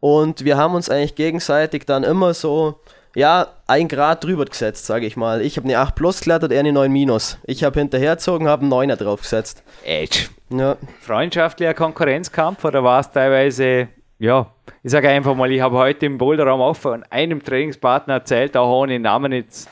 Und 0.03 0.45
wir 0.45 0.57
haben 0.57 0.75
uns 0.75 0.91
eigentlich 0.91 1.15
gegenseitig 1.15 1.87
dann 1.87 2.03
immer 2.03 2.35
so, 2.35 2.81
ja, 3.15 3.47
ein 3.69 3.87
Grad 3.87 4.25
drüber 4.25 4.47
gesetzt, 4.47 4.85
sage 4.85 5.07
ich 5.07 5.17
mal. 5.17 5.41
Ich 5.43 5.57
habe 5.57 5.69
eine 5.69 5.79
8 5.79 5.95
plus 5.95 6.23
klettert, 6.23 6.51
er 6.51 6.59
eine 6.59 6.73
9 6.73 6.91
minus. 6.91 7.39
Ich 7.45 7.63
habe 7.63 7.79
hinterhergezogen, 7.79 8.49
habe 8.49 8.63
einen 8.63 8.73
9er 8.73 8.97
draufgesetzt. 8.97 9.63
Edge. 9.85 10.27
Ja, 10.51 10.77
Freundschaftlicher 11.03 11.75
Konkurrenzkampf 11.75 12.65
oder 12.65 12.83
war 12.83 12.99
es 12.99 13.13
teilweise, 13.13 13.91
ja, 14.19 14.53
ich 14.83 14.91
sage 14.91 15.09
einfach 15.09 15.37
mal, 15.37 15.53
ich 15.53 15.61
habe 15.61 15.77
heute 15.77 16.07
im 16.07 16.19
Boulderraum 16.19 16.61
auch 16.61 16.75
von 16.75 17.05
einem 17.05 17.41
Trainingspartner 17.41 18.15
erzählt, 18.15 18.57
auch 18.57 18.83
ohne 18.83 18.95
den 18.95 19.03
Namen 19.03 19.31
jetzt 19.31 19.71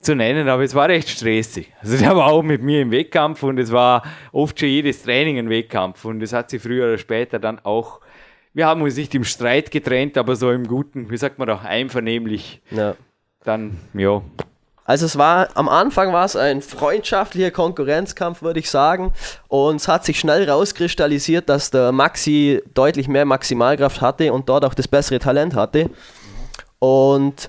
zu 0.00 0.16
nennen, 0.16 0.48
aber 0.48 0.64
es 0.64 0.74
war 0.74 0.88
recht 0.88 1.08
stressig. 1.08 1.72
Also 1.80 1.98
der 1.98 2.16
war 2.16 2.32
auch 2.32 2.42
mit 2.42 2.62
mir 2.62 2.82
im 2.82 2.90
Wettkampf 2.90 3.44
und 3.44 3.60
es 3.60 3.70
war 3.70 4.02
oft 4.32 4.58
schon 4.58 4.70
jedes 4.70 5.04
Training 5.04 5.38
ein 5.38 5.48
Wettkampf 5.48 6.04
und 6.04 6.20
es 6.20 6.32
hat 6.32 6.50
sich 6.50 6.60
früher 6.60 6.86
oder 6.86 6.98
später 6.98 7.38
dann 7.38 7.60
auch, 7.60 8.00
wir 8.54 8.66
haben 8.66 8.82
uns 8.82 8.96
nicht 8.96 9.14
im 9.14 9.24
Streit 9.24 9.70
getrennt, 9.70 10.18
aber 10.18 10.36
so 10.36 10.50
im 10.50 10.66
Guten, 10.66 11.10
wie 11.10 11.16
sagt 11.16 11.38
man 11.38 11.48
doch, 11.48 11.64
einvernehmlich 11.64 12.60
ja. 12.70 12.94
dann, 13.44 13.78
ja, 13.94 14.22
Also 14.84 15.06
es 15.06 15.16
war, 15.16 15.48
am 15.54 15.68
Anfang 15.68 16.12
war 16.12 16.24
es 16.24 16.34
ein 16.34 16.60
freundschaftlicher 16.60 17.52
Konkurrenzkampf, 17.52 18.42
würde 18.42 18.58
ich 18.58 18.68
sagen. 18.68 19.12
Und 19.48 19.76
es 19.76 19.88
hat 19.88 20.04
sich 20.04 20.18
schnell 20.18 20.48
rauskristallisiert, 20.50 21.48
dass 21.48 21.70
der 21.70 21.92
Maxi 21.92 22.62
deutlich 22.74 23.08
mehr 23.08 23.24
Maximalkraft 23.24 24.00
hatte 24.00 24.32
und 24.32 24.48
dort 24.48 24.64
auch 24.64 24.74
das 24.74 24.88
bessere 24.88 25.20
Talent 25.20 25.54
hatte. 25.54 25.88
Und 26.78 27.48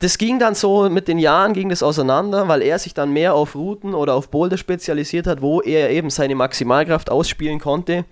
das 0.00 0.18
ging 0.18 0.38
dann 0.38 0.54
so, 0.54 0.90
mit 0.90 1.08
den 1.08 1.18
Jahren 1.18 1.54
ging 1.54 1.70
das 1.70 1.82
auseinander, 1.82 2.48
weil 2.48 2.60
er 2.60 2.78
sich 2.78 2.92
dann 2.92 3.12
mehr 3.12 3.34
auf 3.34 3.54
Routen 3.54 3.94
oder 3.94 4.14
auf 4.14 4.28
Boulder 4.28 4.58
spezialisiert 4.58 5.26
hat, 5.26 5.40
wo 5.40 5.62
er 5.62 5.90
eben 5.90 6.10
seine 6.10 6.34
Maximalkraft 6.34 7.08
ausspielen 7.08 7.60
konnte. 7.60 8.04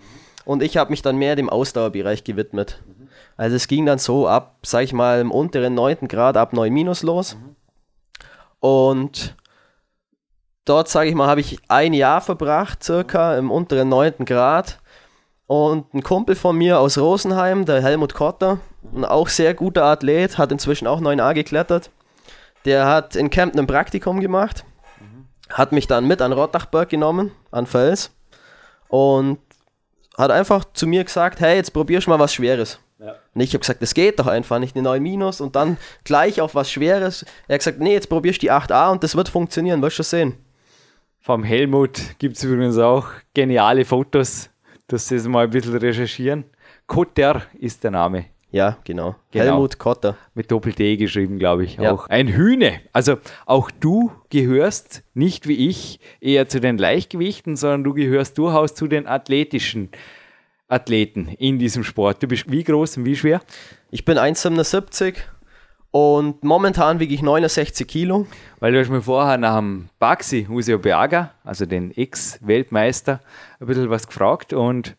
Und 0.44 0.62
ich 0.62 0.76
habe 0.76 0.90
mich 0.90 1.02
dann 1.02 1.16
mehr 1.16 1.36
dem 1.36 1.48
Ausdauerbereich 1.48 2.24
gewidmet. 2.24 2.82
Also 3.36 3.56
es 3.56 3.68
ging 3.68 3.86
dann 3.86 3.98
so 3.98 4.28
ab, 4.28 4.56
sag 4.62 4.84
ich 4.84 4.92
mal, 4.92 5.20
im 5.20 5.30
unteren 5.30 5.74
9. 5.74 6.08
Grad 6.08 6.36
ab 6.36 6.52
9 6.52 6.72
minus 6.72 7.02
los. 7.02 7.36
Und 8.58 9.36
dort, 10.64 10.88
sage 10.88 11.08
ich 11.08 11.14
mal, 11.14 11.28
habe 11.28 11.40
ich 11.40 11.58
ein 11.68 11.94
Jahr 11.94 12.20
verbracht, 12.20 12.82
circa 12.82 13.36
im 13.36 13.50
unteren 13.50 13.88
9. 13.88 14.24
Grad. 14.24 14.78
Und 15.46 15.92
ein 15.94 16.02
Kumpel 16.02 16.36
von 16.36 16.56
mir 16.56 16.78
aus 16.78 16.96
Rosenheim, 16.96 17.64
der 17.64 17.82
Helmut 17.82 18.14
Kotter, 18.14 18.60
ein 18.94 19.04
auch 19.04 19.28
sehr 19.28 19.52
guter 19.52 19.84
Athlet, 19.84 20.38
hat 20.38 20.52
inzwischen 20.52 20.86
auch 20.86 21.00
9a 21.00 21.34
geklettert. 21.34 21.90
Der 22.64 22.86
hat 22.86 23.16
in 23.16 23.30
Kempten 23.30 23.58
ein 23.58 23.66
Praktikum 23.66 24.20
gemacht, 24.20 24.64
hat 25.48 25.72
mich 25.72 25.88
dann 25.88 26.06
mit 26.06 26.22
an 26.22 26.32
Rottachberg 26.32 26.88
genommen, 26.88 27.32
an 27.50 27.66
Fels. 27.66 28.12
Und 28.86 29.38
hat 30.20 30.30
einfach 30.30 30.64
zu 30.72 30.86
mir 30.86 31.04
gesagt, 31.04 31.40
hey, 31.40 31.56
jetzt 31.56 31.72
probierst 31.72 32.06
du 32.06 32.10
mal 32.10 32.18
was 32.18 32.34
Schweres. 32.34 32.78
Und 33.34 33.40
ich 33.40 33.50
habe 33.50 33.60
gesagt, 33.60 33.80
das 33.80 33.94
geht 33.94 34.18
doch 34.18 34.26
einfach 34.26 34.58
nicht, 34.58 34.76
eine 34.76 34.82
9 34.82 35.02
Minus 35.02 35.40
und 35.40 35.56
dann 35.56 35.78
gleich 36.04 36.40
auf 36.40 36.54
was 36.54 36.70
Schweres. 36.70 37.24
Er 37.48 37.54
hat 37.54 37.60
gesagt, 37.60 37.80
nee, 37.80 37.94
jetzt 37.94 38.08
probierst 38.08 38.42
du 38.42 38.46
die 38.46 38.52
8a 38.52 38.92
und 38.92 39.02
das 39.02 39.16
wird 39.16 39.28
funktionieren, 39.28 39.80
wirst 39.80 39.98
du 39.98 40.02
sehen. 40.02 40.34
Vom 41.20 41.44
Helmut 41.44 42.00
gibt 42.18 42.36
es 42.36 42.44
übrigens 42.44 42.76
auch 42.78 43.08
geniale 43.32 43.84
Fotos, 43.84 44.50
dass 44.88 45.08
sie 45.08 45.16
es 45.16 45.28
mal 45.28 45.44
ein 45.44 45.50
bisschen 45.50 45.76
recherchieren. 45.76 46.44
Kotter 46.86 47.42
ist 47.58 47.84
der 47.84 47.92
Name. 47.92 48.26
Ja, 48.52 48.78
genau. 48.84 49.14
Genau. 49.30 49.44
Helmut 49.44 49.78
Kotter. 49.78 50.16
Mit 50.34 50.50
Doppel-D 50.50 50.96
geschrieben, 50.96 51.38
glaube 51.38 51.64
ich. 51.64 51.76
Ja. 51.76 51.92
Auch 51.92 52.08
ein 52.08 52.28
Hühne. 52.28 52.80
Also 52.92 53.16
auch 53.46 53.70
du 53.70 54.10
gehörst 54.30 55.04
nicht 55.14 55.46
wie 55.46 55.68
ich 55.68 56.00
eher 56.20 56.48
zu 56.48 56.60
den 56.60 56.76
Leichtgewichten, 56.76 57.56
sondern 57.56 57.84
du 57.84 57.94
gehörst 57.94 58.38
durchaus 58.38 58.74
zu 58.74 58.88
den 58.88 59.06
athletischen 59.06 59.90
Athleten 60.68 61.28
in 61.38 61.58
diesem 61.58 61.84
Sport. 61.84 62.22
Du 62.22 62.26
bist 62.26 62.50
wie 62.50 62.64
groß 62.64 62.96
und 62.98 63.04
wie 63.04 63.16
schwer? 63.16 63.40
Ich 63.90 64.04
bin 64.04 64.18
1,77 64.18 65.16
und 65.92 66.44
momentan 66.44 67.00
wiege 67.00 67.14
ich 67.14 67.22
69 67.22 67.86
Kilo. 67.86 68.26
Weil 68.60 68.72
du 68.72 68.80
hast 68.80 68.90
mir 68.90 69.02
vorher 69.02 69.38
nach 69.38 69.56
dem 69.56 69.88
Baxi 69.98 70.46
Usio 70.48 70.78
Beaga, 70.78 71.32
also 71.44 71.66
den 71.66 71.90
Ex-Weltmeister, 71.96 73.20
ein 73.60 73.66
bisschen 73.66 73.90
was 73.90 74.06
gefragt 74.06 74.52
und 74.52 74.96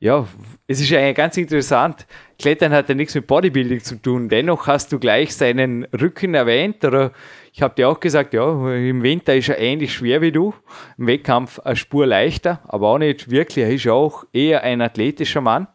ja, 0.00 0.26
es 0.66 0.80
ist 0.80 0.92
eigentlich 0.92 1.16
ganz 1.16 1.36
interessant. 1.36 2.06
Klettern 2.38 2.72
hat 2.72 2.88
ja 2.88 2.94
nichts 2.94 3.14
mit 3.14 3.26
Bodybuilding 3.26 3.80
zu 3.80 3.96
tun. 3.96 4.28
Dennoch 4.28 4.66
hast 4.66 4.92
du 4.92 4.98
gleich 4.98 5.34
seinen 5.34 5.84
Rücken 5.84 6.34
erwähnt. 6.34 6.84
Oder 6.84 7.12
ich 7.52 7.62
habe 7.62 7.74
dir 7.74 7.88
auch 7.88 8.00
gesagt, 8.00 8.34
ja, 8.34 8.74
im 8.74 9.02
Winter 9.02 9.34
ist 9.34 9.48
er 9.48 9.58
ähnlich 9.58 9.94
schwer 9.94 10.20
wie 10.20 10.32
du. 10.32 10.52
Im 10.98 11.06
Wettkampf 11.06 11.58
eine 11.60 11.76
Spur 11.76 12.06
leichter, 12.06 12.60
aber 12.64 12.88
auch 12.88 12.98
nicht 12.98 13.30
wirklich. 13.30 13.64
Er 13.64 13.72
ist 13.72 13.88
auch 13.88 14.24
eher 14.32 14.62
ein 14.62 14.82
athletischer 14.82 15.40
Mann. 15.40 15.68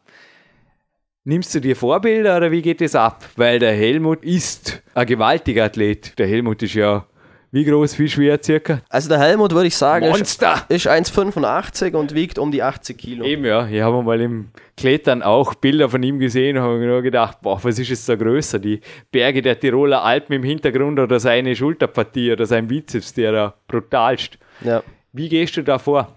Nimmst 1.23 1.53
du 1.55 1.61
dir 1.61 1.75
Vorbilder 1.75 2.37
oder 2.37 2.51
wie 2.51 2.61
geht 2.61 2.81
es 2.81 2.95
ab? 2.95 3.23
Weil 3.35 3.59
der 3.59 3.73
Helmut 3.73 4.23
ist 4.23 4.83
ein 4.93 5.05
gewaltiger 5.05 5.65
Athlet. 5.65 6.17
Der 6.19 6.27
Helmut 6.27 6.61
ist 6.63 6.73
ja 6.73 7.05
wie 7.51 7.65
groß, 7.65 7.97
wie 7.97 8.07
schwer 8.07 8.39
circa? 8.41 8.81
Also 8.89 9.09
der 9.09 9.19
Helmut 9.19 9.53
würde 9.53 9.67
ich 9.67 9.75
sagen, 9.75 10.05
ist, 10.05 10.17
Monster! 10.17 10.65
ist 10.69 10.87
1,85 10.87 11.95
und 11.95 12.13
wiegt 12.13 12.37
um 12.37 12.51
die 12.51 12.61
80 12.61 12.97
Kilo. 12.97 13.25
Eben 13.25 13.45
ja, 13.45 13.67
ich 13.67 13.81
habe 13.81 14.03
mal 14.03 14.21
im 14.21 14.49
Klettern 14.77 15.23
auch 15.23 15.55
Bilder 15.55 15.89
von 15.89 16.03
ihm 16.03 16.19
gesehen 16.19 16.57
und 16.57 16.63
habe 16.63 16.77
nur 16.79 17.01
gedacht, 17.01 17.41
boah, 17.41 17.63
was 17.63 17.79
ist 17.79 17.89
jetzt 17.89 18.07
da 18.07 18.15
größer? 18.15 18.59
Die 18.59 18.81
Berge 19.11 19.41
der 19.41 19.59
Tiroler 19.59 20.03
Alpen 20.03 20.33
im 20.35 20.43
Hintergrund 20.43 20.99
oder 20.99 21.19
seine 21.19 21.55
Schulterpartie 21.55 22.31
oder 22.31 22.45
sein 22.45 22.67
Bizeps, 22.67 23.13
der 23.13 23.31
da 23.31 23.53
brutalst. 23.67 24.37
Ja. 24.61 24.83
Wie 25.11 25.29
gehst 25.29 25.57
du 25.57 25.63
da 25.63 25.79
vor? 25.79 26.15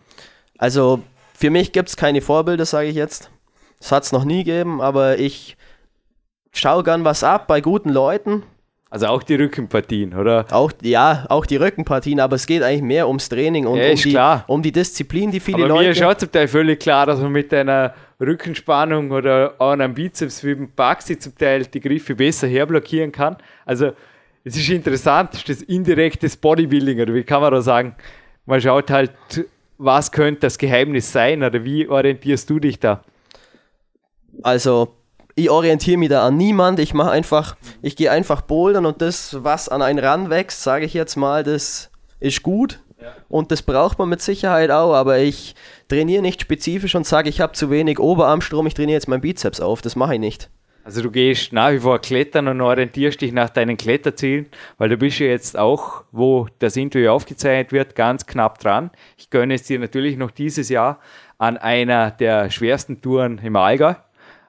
Also 0.59 1.03
für 1.35 1.51
mich 1.51 1.73
gibt 1.73 1.89
es 1.89 1.97
keine 1.97 2.21
Vorbilder, 2.21 2.67
sage 2.67 2.89
ich 2.89 2.95
jetzt. 2.95 3.31
Das 3.79 3.91
hat 3.91 4.05
es 4.05 4.13
noch 4.13 4.25
nie 4.25 4.45
gegeben, 4.45 4.81
aber 4.81 5.19
ich 5.19 5.57
schaue 6.53 6.85
gern 6.85 7.05
was 7.05 7.25
ab 7.25 7.47
bei 7.47 7.61
guten 7.61 7.89
Leuten. 7.89 8.45
Also 8.93 9.07
auch 9.07 9.23
die 9.23 9.37
Rückenpartien, 9.37 10.13
oder? 10.13 10.45
Auch, 10.51 10.71
ja, 10.83 11.25
auch 11.31 11.47
die 11.47 11.57
Rückenpartien, 11.57 12.21
aber 12.21 12.37
es 12.37 12.47
geht 12.47 12.63
eigentlich 12.63 12.83
mehr 12.83 13.09
ums 13.09 13.27
Training 13.27 13.67
und 13.67 13.79
Ja, 13.79 13.89
um, 13.89 13.97
die, 13.97 14.11
klar. 14.11 14.45
um 14.49 14.61
die 14.63 14.71
Disziplin, 14.71 15.31
die 15.31 15.41
viele 15.41 15.65
Aber 15.65 15.69
mir 15.69 15.87
Leute. 15.87 15.89
ist 15.99 16.03
auch 16.03 16.15
zum 16.15 16.31
Teil 16.31 16.47
völlig 16.47 16.79
klar, 16.81 17.07
dass 17.07 17.19
man 17.19 17.33
mit 17.33 17.55
einer 17.55 17.95
Rückenspannung 18.21 19.11
oder 19.11 19.55
auch 19.57 19.71
einem 19.71 19.95
Bizeps 19.95 20.45
wie 20.45 20.55
beim 20.57 20.71
Baxi 20.77 21.19
zum 21.19 21.35
Teil 21.39 21.65
die 21.65 21.81
Griffe 21.81 22.15
besser 22.15 22.47
herblockieren 22.49 23.13
kann. 23.13 23.39
Also 23.65 23.93
es 24.45 24.57
ist 24.59 24.69
interessant, 24.69 25.33
ist 25.37 25.49
das 25.49 25.63
indirektes 25.63 26.37
Bodybuilding 26.37 27.01
oder 27.01 27.15
wie 27.15 27.23
kann 27.25 27.41
man 27.41 27.51
da 27.51 27.63
sagen? 27.63 27.95
Man 28.45 28.61
schaut 28.61 28.91
halt, 28.91 29.13
was 29.79 30.13
könnte 30.13 30.43
das 30.43 30.59
Geheimnis 30.59 31.11
sein 31.11 31.43
oder 31.43 31.65
wie 31.65 31.89
orientierst 31.89 32.51
du 32.51 32.59
dich 32.59 32.79
da? 32.79 33.03
Also, 34.43 34.97
ich 35.35 35.51
orientiere 35.51 35.99
mich 35.99 36.09
da 36.09 36.27
an 36.27 36.37
niemand. 36.37 36.79
Ich 36.79 36.95
mache 36.95 37.11
einfach, 37.11 37.57
ich 37.81 37.97
gehe 37.97 38.11
einfach 38.11 38.43
bouldern 38.43 38.87
und 38.87 39.03
das, 39.03 39.43
was 39.43 39.69
an 39.69 39.83
einen 39.83 39.99
ranwächst, 39.99 40.63
sage 40.63 40.85
ich 40.85 40.95
jetzt 40.95 41.17
mal, 41.17 41.43
das 41.43 41.91
ist 42.21 42.43
gut. 42.43 42.81
Und 43.29 43.51
das 43.51 43.63
braucht 43.63 43.99
man 43.99 44.09
mit 44.09 44.21
Sicherheit 44.23 44.71
auch, 44.71 44.95
aber 44.95 45.19
ich 45.19 45.57
trainiere 45.89 46.23
nicht 46.23 46.41
spezifisch 46.41 46.95
und 46.95 47.07
sage, 47.07 47.29
ich 47.29 47.41
habe 47.41 47.53
zu 47.53 47.71
wenig 47.71 47.99
Oberarmstrom, 47.99 48.67
ich 48.67 48.75
trainiere 48.75 48.95
jetzt 48.95 49.09
meinen 49.09 49.23
Bizeps 49.23 49.61
auf. 49.61 49.83
Das 49.83 49.97
mache 49.97 50.15
ich 50.15 50.21
nicht. 50.21 50.51
Also 50.85 51.01
du 51.01 51.13
gehst 51.13 51.53
nach 51.53 51.71
wie 51.71 51.79
vor 51.79 52.01
klettern 52.01 52.49
und 52.49 52.61
orientierst 52.61 53.21
dich 53.21 53.33
nach 53.33 53.51
deinen 53.51 53.77
Kletterzielen, 53.77 54.47
weil 54.79 54.89
du 54.89 54.97
bist 54.97 55.21
ja 55.21 55.27
jetzt 55.27 55.57
auch, 55.57 56.03
wo 56.11 56.49
das 56.59 56.77
Interview 56.77 57.11
aufgezeichnet 57.11 57.71
wird, 57.71 57.95
ganz 57.95 58.27
knapp 58.27 58.59
dran. 58.59 58.91
Ich 59.17 59.31
gönne 59.31 59.55
es 59.55 59.63
dir 59.63 59.79
natürlich 59.79 60.17
noch 60.17 60.33
dieses 60.33 60.69
Jahr 60.69 60.99
an 61.39 61.57
einer 61.57 62.11
der 62.11 62.51
schwersten 62.51 63.01
Touren 63.01 63.39
im 63.39 63.55
Allgäu. 63.55 63.95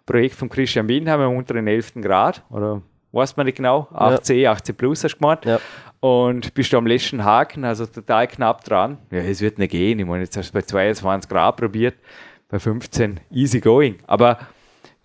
Projekt 0.06 0.36
von 0.36 0.50
Christian 0.50 0.88
Windheim 0.88 1.22
im 1.22 1.38
unteren 1.38 1.68
11. 1.68 1.94
Grad 2.02 2.44
oder 2.50 2.82
weiß 3.12 3.38
man 3.38 3.46
nicht 3.46 3.58
genau, 3.58 3.88
8C, 3.94 4.50
8C 4.50 4.74
Plus 4.74 5.04
hast 5.04 5.16
du 5.16 5.20
gemeint. 5.20 5.46
Ja. 5.46 5.60
Und 6.00 6.54
bist 6.54 6.74
du 6.74 6.78
am 6.78 6.86
letzten 6.86 7.24
Haken, 7.24 7.64
also 7.64 7.86
total 7.86 8.28
knapp 8.28 8.64
dran. 8.66 8.98
Ja, 9.12 9.20
es 9.20 9.40
wird 9.40 9.58
nicht 9.58 9.72
gehen. 9.72 10.00
Ich 10.00 10.06
meine, 10.06 10.24
jetzt 10.24 10.36
hast 10.36 10.50
du 10.50 10.54
bei 10.54 10.62
22 10.62 11.30
Grad 11.30 11.56
probiert, 11.56 11.96
bei 12.50 12.60
15 12.60 13.22
easy 13.32 13.62
going. 13.62 14.00
Aber 14.06 14.40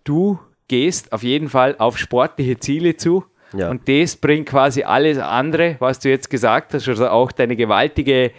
du 0.02 0.40
gehst 0.66 1.12
auf 1.12 1.22
jeden 1.22 1.48
Fall 1.48 1.76
auf 1.78 1.98
sportliche 1.98 2.58
Ziele 2.58 2.96
zu. 2.96 3.24
Ja. 3.52 3.70
Und 3.70 3.88
das 3.88 4.16
bringt 4.16 4.48
quasi 4.48 4.82
alles 4.82 5.18
andere, 5.18 5.76
was 5.78 6.00
du 6.00 6.08
jetzt 6.08 6.28
gesagt 6.30 6.74
hast, 6.74 6.88
also 6.88 7.08
auch 7.08 7.30
deine 7.30 7.56
gewaltige 7.56 8.32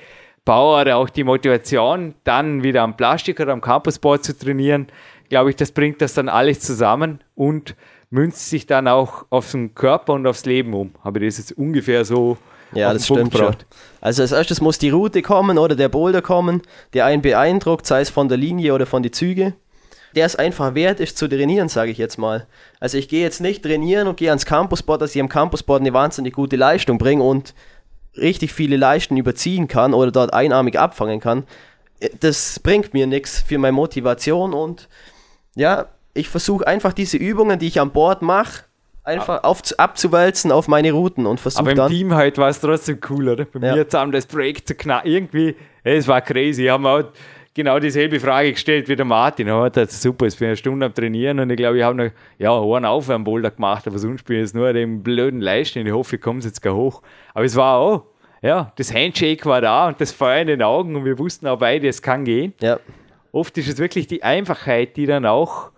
Power, 0.45 0.81
oder 0.81 0.97
auch 0.97 1.09
die 1.09 1.23
Motivation, 1.23 2.15
dann 2.23 2.63
wieder 2.63 2.81
am 2.81 2.97
Plastik 2.97 3.39
oder 3.39 3.53
am 3.53 3.61
Campusboard 3.61 4.23
zu 4.23 4.37
trainieren, 4.37 4.87
glaube 5.29 5.51
ich, 5.51 5.55
das 5.55 5.71
bringt 5.71 6.01
das 6.01 6.13
dann 6.13 6.29
alles 6.29 6.59
zusammen 6.59 7.21
und 7.35 7.75
münzt 8.09 8.49
sich 8.49 8.65
dann 8.65 8.87
auch 8.87 9.25
auf 9.29 9.51
den 9.51 9.75
Körper 9.75 10.13
und 10.13 10.25
aufs 10.25 10.45
Leben 10.45 10.73
um. 10.73 10.91
Habe 11.03 11.19
ich 11.19 11.25
das 11.27 11.37
jetzt 11.37 11.57
ungefähr 11.57 12.05
so 12.05 12.37
Ja, 12.73 12.91
das 12.93 13.07
Punkt 13.07 13.33
stimmt 13.33 13.37
schon. 13.37 13.55
Also 14.01 14.23
als 14.23 14.31
erstes 14.31 14.61
muss 14.61 14.77
die 14.77 14.89
Route 14.89 15.21
kommen 15.21 15.57
oder 15.57 15.75
der 15.75 15.89
Boulder 15.89 16.21
kommen, 16.21 16.61
der 16.93 17.05
einen 17.05 17.21
beeindruckt, 17.21 17.85
sei 17.85 18.01
es 18.01 18.09
von 18.09 18.27
der 18.27 18.37
Linie 18.37 18.73
oder 18.73 18.85
von 18.85 19.03
den 19.03 19.13
Züge. 19.13 19.53
Der 20.15 20.25
es 20.25 20.35
einfach 20.35 20.73
wert 20.73 20.99
ist 20.99 21.19
zu 21.19 21.27
trainieren, 21.27 21.69
sage 21.69 21.91
ich 21.91 21.99
jetzt 21.99 22.17
mal. 22.17 22.47
Also 22.79 22.97
ich 22.97 23.09
gehe 23.09 23.21
jetzt 23.21 23.41
nicht 23.41 23.63
trainieren 23.63 24.07
und 24.07 24.17
gehe 24.17 24.29
ans 24.29 24.45
Campusboard, 24.45 25.03
dass 25.03 25.13
ich 25.15 25.21
am 25.21 25.29
Campusboard 25.29 25.81
eine 25.81 25.93
wahnsinnig 25.93 26.33
gute 26.33 26.55
Leistung 26.55 26.97
bringe 26.97 27.21
und 27.23 27.53
richtig 28.17 28.51
viele 28.51 28.75
Leisten 28.75 29.17
überziehen 29.17 29.67
kann 29.67 29.93
oder 29.93 30.11
dort 30.11 30.33
einarmig 30.33 30.79
abfangen 30.79 31.19
kann. 31.19 31.43
Das 32.21 32.59
bringt 32.59 32.93
mir 32.95 33.05
nichts 33.05 33.41
für 33.41 33.59
meine 33.59 33.73
Motivation 33.73 34.53
und 34.53 34.89
ja, 35.59 35.87
ich 36.13 36.29
versuche 36.29 36.65
einfach 36.65 36.93
diese 36.93 37.17
Übungen, 37.17 37.59
die 37.59 37.67
ich 37.67 37.79
an 37.79 37.91
Bord 37.91 38.21
mache, 38.21 38.63
einfach 39.03 39.43
auf, 39.43 39.61
abzuwälzen 39.77 40.51
auf 40.51 40.67
meine 40.67 40.91
Routen 40.91 41.25
und 41.25 41.39
versuche 41.39 41.61
Aber 41.61 41.71
im 41.71 41.77
dann... 41.77 41.91
Team 41.91 42.13
halt 42.15 42.37
war 42.37 42.49
es 42.49 42.59
trotzdem 42.59 42.99
cool, 43.09 43.29
oder? 43.29 43.45
Bei 43.45 43.67
Ja. 43.67 43.75
mir 43.75 43.87
zusammen 43.87 44.11
das 44.11 44.25
Projekt 44.25 44.67
zu 44.67 44.75
knacken. 44.75 45.11
Irgendwie, 45.11 45.55
es 45.83 46.07
war 46.07 46.21
crazy. 46.21 46.65
Ich 46.65 46.69
habe 46.69 46.83
mir 46.83 46.89
auch 46.89 47.03
genau 47.53 47.79
dieselbe 47.79 48.19
Frage 48.19 48.53
gestellt 48.53 48.87
wie 48.87 48.95
der 48.95 49.05
Martin. 49.05 49.47
Er 49.47 49.61
hat 49.61 49.73
gesagt, 49.73 49.91
super, 49.91 50.25
jetzt 50.25 50.39
bin 50.39 50.45
ich 50.45 50.49
eine 50.49 50.57
Stunde 50.57 50.85
am 50.85 50.93
Trainieren 50.93 51.39
und 51.39 51.49
ich 51.49 51.57
glaube, 51.57 51.77
ich 51.77 51.83
habe 51.83 51.95
noch 51.95 52.11
ja, 52.37 52.57
einen 52.57 52.85
Aufwärmboulder 52.85 53.51
gemacht, 53.51 53.85
aber 53.87 53.97
sonst 53.99 54.23
bin 54.23 54.37
ich 54.37 54.41
jetzt 54.43 54.55
nur 54.55 54.71
den 54.71 55.03
blöden 55.03 55.41
Leisten. 55.41 55.85
Ich 55.85 55.93
hoffe, 55.93 56.15
ich 56.15 56.21
komme 56.21 56.39
jetzt 56.41 56.61
gar 56.61 56.75
hoch. 56.75 57.01
Aber 57.33 57.45
es 57.45 57.55
war 57.55 57.77
auch, 57.77 58.03
ja, 58.41 58.71
das 58.77 58.93
Handshake 58.93 59.45
war 59.45 59.61
da 59.61 59.87
und 59.87 59.99
das 59.99 60.11
Feuer 60.11 60.41
in 60.41 60.47
den 60.47 60.61
Augen 60.61 60.95
und 60.95 61.03
wir 61.03 61.17
wussten 61.19 61.47
auch 61.47 61.59
beide, 61.59 61.87
es 61.87 62.01
kann 62.01 62.23
gehen 62.23 62.53
Ja, 62.61 62.79
oft 63.31 63.57
ist 63.57 63.67
es 63.67 63.77
wirklich 63.77 64.07
die 64.07 64.23
Einfachheit, 64.23 64.97
die 64.97 65.05
dann 65.05 65.25
auch, 65.25 65.71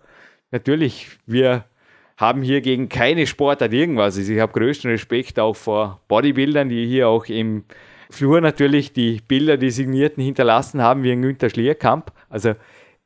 natürlich, 0.51 1.07
wir 1.25 1.65
haben 2.17 2.43
hier 2.43 2.61
gegen 2.61 2.87
keine 2.87 3.25
Sportart 3.25 3.73
irgendwas. 3.73 4.17
Also 4.17 4.31
ich 4.31 4.39
habe 4.39 4.53
größten 4.53 4.91
Respekt 4.91 5.39
auch 5.39 5.55
vor 5.55 6.01
Bodybuildern, 6.07 6.69
die 6.69 6.85
hier 6.85 7.09
auch 7.09 7.25
im 7.25 7.63
Flur 8.11 8.41
natürlich 8.41 8.93
die 8.93 9.21
Bilder, 9.27 9.57
die 9.57 9.71
Signierten 9.71 10.23
hinterlassen 10.23 10.81
haben, 10.81 11.03
wie 11.03 11.11
ein 11.11 11.21
Günther 11.21 11.49
Schlierkamp. 11.49 12.11
Also 12.29 12.53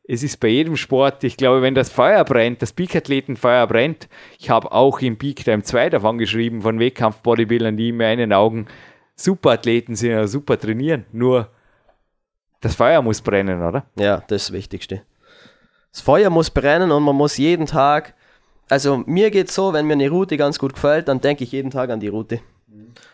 es 0.08 0.22
ist 0.22 0.40
bei 0.40 0.50
jedem 0.50 0.76
Sport, 0.76 1.24
ich 1.24 1.38
glaube, 1.38 1.62
wenn 1.62 1.76
das 1.76 1.90
Feuer 1.90 2.24
brennt, 2.26 2.62
das 2.62 2.74
Peak-Athletenfeuer 2.74 3.66
brennt, 3.68 4.08
ich 4.40 4.50
habe 4.50 4.72
auch 4.72 5.00
im 5.00 5.18
Peak 5.18 5.44
Time 5.44 5.64
2 5.64 5.92
davon 5.92 6.18
geschrieben, 6.18 6.62
von 6.62 6.80
Wettkampf-Bodybuildern, 6.80 7.78
die 7.78 7.90
in 7.90 7.98
meinen 7.98 8.34
Augen 8.34 8.68
Superathleten 9.16 9.96
sind 9.96 10.12
oder 10.12 10.28
super 10.28 10.60
trainieren. 10.60 11.06
Nur 11.12 11.50
das 12.66 12.74
Feuer 12.74 13.02
muss 13.04 13.22
brennen, 13.22 13.62
oder? 13.62 13.86
Ja, 13.96 14.24
das 14.28 14.42
ist 14.42 14.50
das 14.50 14.52
Wichtigste. 14.54 15.04
Das 15.92 16.02
Feuer 16.02 16.32
muss 16.32 16.50
brennen 16.50 16.92
und 16.92 17.04
man 17.04 17.16
muss 17.16 17.38
jeden 17.38 17.68
Tag, 17.68 18.16
also 18.70 19.04
mir 19.06 19.30
geht 19.30 19.52
so, 19.52 19.72
wenn 19.72 19.86
mir 19.86 19.94
eine 19.94 20.10
Route 20.10 20.36
ganz 20.36 20.58
gut 20.58 20.74
gefällt, 20.74 21.08
dann 21.08 21.22
denke 21.22 21.44
ich 21.44 21.52
jeden 21.52 21.70
Tag 21.70 21.92
an 21.92 22.00
die 22.00 22.08
Route. 22.08 22.40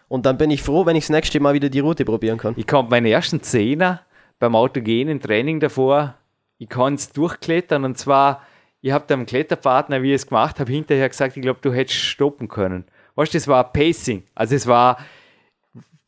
Und 0.07 0.25
dann 0.25 0.37
bin 0.37 0.51
ich 0.51 0.63
froh, 0.63 0.85
wenn 0.85 0.95
ich 0.95 1.03
das 1.03 1.09
nächste 1.09 1.41
Mal 1.41 1.53
wieder 1.53 1.67
die 1.67 1.81
Route 1.81 2.05
probieren 2.05 2.37
kann. 2.37 2.53
Ich 2.55 2.65
komme 2.65 2.89
meinen 2.89 3.07
ersten 3.07 3.43
Zehner 3.43 4.01
beim 4.39 4.55
autogenen 4.55 5.19
Training 5.19 5.59
davor, 5.59 6.15
ich 6.57 6.69
kann 6.69 6.93
es 6.93 7.11
durchklettern 7.11 7.83
und 7.83 7.97
zwar, 7.97 8.43
ich 8.79 8.93
habe 8.93 9.05
dem 9.07 9.25
Kletterpartner, 9.25 10.01
wie 10.01 10.11
ich 10.11 10.21
es 10.21 10.27
gemacht 10.27 10.61
habe, 10.61 10.71
hinterher 10.71 11.09
gesagt, 11.09 11.35
ich 11.35 11.41
glaube, 11.41 11.59
du 11.61 11.73
hättest 11.73 11.99
stoppen 11.99 12.47
können. 12.47 12.85
Weißt 13.15 13.33
du, 13.33 13.37
das 13.37 13.49
war 13.49 13.73
Pacing. 13.73 14.23
Also 14.33 14.55
es 14.55 14.65
war, 14.65 14.97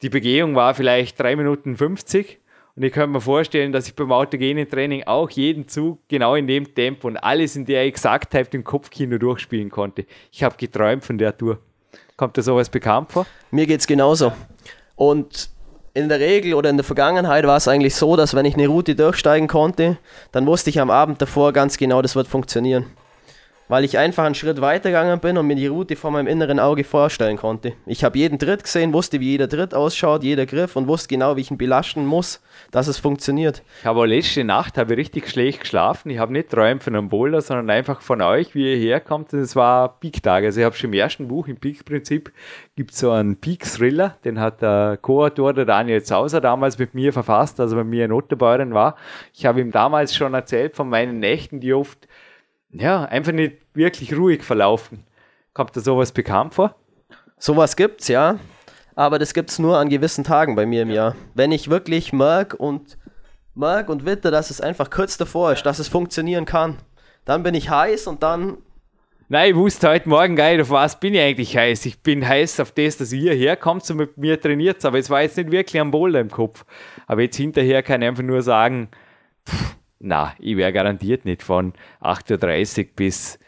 die 0.02 0.10
Begehung 0.10 0.56
war 0.56 0.74
vielleicht 0.76 1.20
3 1.20 1.36
Minuten 1.36 1.76
50 1.76 2.40
und 2.76 2.84
ich 2.84 2.92
kann 2.92 3.12
mir 3.12 3.22
vorstellen, 3.22 3.72
dass 3.72 3.88
ich 3.88 3.96
beim 3.96 4.12
autogenen 4.12 4.68
Training 4.68 5.04
auch 5.04 5.30
jeden 5.30 5.68
Zug 5.68 6.00
genau 6.08 6.36
in 6.36 6.48
dem 6.48 6.74
Tempo 6.74 7.08
und 7.08 7.18
alles 7.18 7.56
in 7.56 7.66
der 7.66 7.84
Exaktheit 7.84 8.54
im 8.56 8.64
Kopfkino 8.64 9.18
durchspielen 9.18 9.70
konnte. 9.70 10.06
Ich 10.32 10.44
habe 10.44 10.56
geträumt 10.58 11.06
von 11.06 11.18
der 11.18 11.38
Tour. 11.38 11.60
Kommt 12.18 12.36
dir 12.36 12.42
sowas 12.42 12.70
bekannt 12.70 13.12
vor? 13.12 13.28
Mir 13.52 13.68
geht 13.68 13.82
es 13.82 13.88
genauso. 13.88 14.34
Und 14.96 15.50
in 15.94 16.10
der 16.10 16.20
Regel 16.20 16.56
oder 16.56 16.72
in 16.72 16.78
der 16.78 16.84
Vergangenheit 16.84 17.46
war 17.46 17.58
es 17.58 17.68
eigentlich 17.68 17.94
so, 17.94 18.16
dass 18.16 18.34
wenn 18.34 18.46
ich 18.46 18.56
eine 18.56 18.68
Route 18.68 18.96
durchsteigen 18.96 19.48
konnte, 19.48 19.98
dann 20.32 20.48
wusste 20.48 20.72
ich 20.72 20.80
am 20.80 20.90
Abend 20.90 21.22
davor 21.22 21.54
ganz 21.54 21.78
genau, 21.78 22.02
das 22.02 22.16
wird 22.16 22.28
funktionieren 22.28 22.88
weil 23.74 23.86
ich 23.86 23.98
einfach 23.98 24.26
einen 24.26 24.36
Schritt 24.36 24.62
weitergegangen 24.62 25.20
bin 25.20 25.36
und 25.36 25.48
mir 25.48 25.56
die 25.56 25.66
Route 25.66 25.96
vor 25.96 26.12
meinem 26.12 26.28
inneren 26.28 26.60
Auge 26.60 26.84
vorstellen 26.84 27.38
konnte. 27.38 27.74
Ich 27.88 28.04
habe 28.04 28.20
jeden 28.20 28.38
Tritt 28.38 28.62
gesehen, 28.62 28.94
wusste, 28.94 29.20
wie 29.20 29.32
jeder 29.32 29.50
Tritt 29.50 29.74
ausschaut, 29.74 30.24
jeder 30.24 30.46
Griff 30.46 30.76
und 30.76 30.88
wusste 30.88 31.08
genau, 31.08 31.38
wie 31.38 31.42
ich 31.42 31.50
ihn 31.50 31.58
belasten 31.58 32.06
muss, 32.06 32.40
dass 32.70 32.86
es 32.86 33.00
funktioniert. 33.00 33.64
Ich 33.80 33.88
habe 33.88 34.06
letzte 34.06 34.44
Nacht 34.44 34.78
habe 34.78 34.94
ich 34.94 35.00
richtig 35.00 35.28
schlecht 35.28 35.62
geschlafen. 35.62 36.12
Ich 36.12 36.20
habe 36.20 36.34
nicht 36.34 36.52
träumt 36.52 36.84
von 36.84 36.96
einem 36.96 37.10
Boulder, 37.10 37.42
sondern 37.42 37.72
einfach 37.72 38.02
von 38.02 38.22
euch, 38.22 38.54
wie 38.54 38.74
ihr 38.74 38.78
herkommt. 38.78 39.34
Und 39.34 39.40
es 39.40 39.56
war 39.56 40.00
Peak-Tag. 40.00 40.44
Also 40.44 40.60
ich 40.60 40.66
habe 40.66 40.76
schon 40.76 40.92
im 40.92 41.00
ersten 41.00 41.28
Buch, 41.28 41.48
im 41.48 41.58
Peak-Prinzip, 41.58 42.32
gibt 42.76 42.92
es 42.92 43.00
so 43.00 43.10
einen 43.10 43.38
Peak-Thriller, 43.38 44.18
den 44.24 44.40
hat 44.40 44.62
der 44.62 45.00
Co-Autor, 45.02 45.52
der 45.56 45.66
Daniel 45.66 46.04
Zauser, 46.04 46.42
damals 46.42 46.78
mit 46.78 46.94
mir 46.94 47.12
verfasst, 47.12 47.60
also 47.60 47.76
bei 47.76 47.84
mir 47.84 48.06
in 48.06 48.12
Otterbeuren 48.12 48.76
war. 48.76 48.98
Ich 49.34 49.48
habe 49.48 49.62
ihm 49.62 49.72
damals 49.72 50.16
schon 50.16 50.36
erzählt 50.36 50.76
von 50.76 50.90
meinen 50.90 51.20
Nächten, 51.20 51.60
die 51.60 51.74
oft 51.74 52.08
ja, 52.74 53.06
einfach 53.06 53.32
nicht 53.32 53.58
wirklich 53.74 54.16
ruhig 54.16 54.44
verlaufen. 54.44 55.04
Kommt 55.54 55.76
da 55.76 55.82
sowas 55.82 56.12
bekannt 56.12 56.56
vor? 56.56 56.76
Sowas 57.38 57.76
gibt's, 57.76 58.08
ja. 58.08 58.40
Aber 58.96 59.20
das 59.20 59.34
gibt's 59.34 59.60
nur 59.60 59.78
an 59.78 59.90
gewissen 59.90 60.24
Tagen 60.24 60.56
bei 60.56 60.66
mir 60.66 60.84
im 60.84 60.90
Jahr. 60.90 61.16
Wenn 61.34 61.52
ich 61.52 61.70
wirklich 61.70 62.14
merke 62.14 62.58
und 62.58 62.98
merke 63.56 63.92
und 63.92 64.06
witte, 64.06 64.32
dass 64.32 64.50
es 64.50 64.62
einfach 64.62 64.90
kurz 64.90 65.18
davor 65.18 65.54
ist, 65.54 65.64
dass 65.64 65.80
es 65.80 65.88
funktionieren 65.88 66.46
kann, 66.46 66.78
dann 67.26 67.44
bin 67.44 67.56
ich 67.56 67.70
heiß 67.70 68.08
und 68.08 68.24
dann. 68.24 68.58
Nein, 69.30 69.52
ich 69.52 69.56
wusste 69.56 69.90
heute 69.90 70.10
Morgen 70.10 70.36
geil, 70.36 70.62
auf 70.62 70.70
was 70.70 71.00
bin 71.00 71.14
ich 71.14 71.22
eigentlich 71.22 71.56
heiß. 71.56 71.86
Ich 71.86 72.02
bin 72.02 72.28
heiß 72.28 72.60
auf 72.60 72.72
das, 72.72 72.98
dass 72.98 73.12
ihr 73.14 73.34
herkommt 73.34 73.90
und 73.90 73.98
mit 73.98 74.18
mir 74.18 74.40
trainiert. 74.40 74.84
Aber 74.86 75.00
es 75.00 75.10
war 75.10 75.22
jetzt 75.22 75.38
nicht 75.38 75.52
wirklich 75.52 75.80
am 75.80 75.92
Boulder 75.92 76.20
im 76.20 76.30
Kopf. 76.30 76.66
Aber 77.08 77.22
jetzt 77.22 77.38
hinterher 77.38 77.82
kann 77.84 78.02
ich 78.02 78.08
einfach 78.08 78.24
nur 78.24 78.42
sagen, 78.42 78.90
pff, 79.48 79.76
na, 80.04 80.34
ich 80.38 80.58
wäre 80.58 80.74
garantiert 80.74 81.26
nicht 81.26 81.42
von 81.42 81.74
8.30 82.02 82.80
Uhr 82.80 82.90
bis 82.96 83.40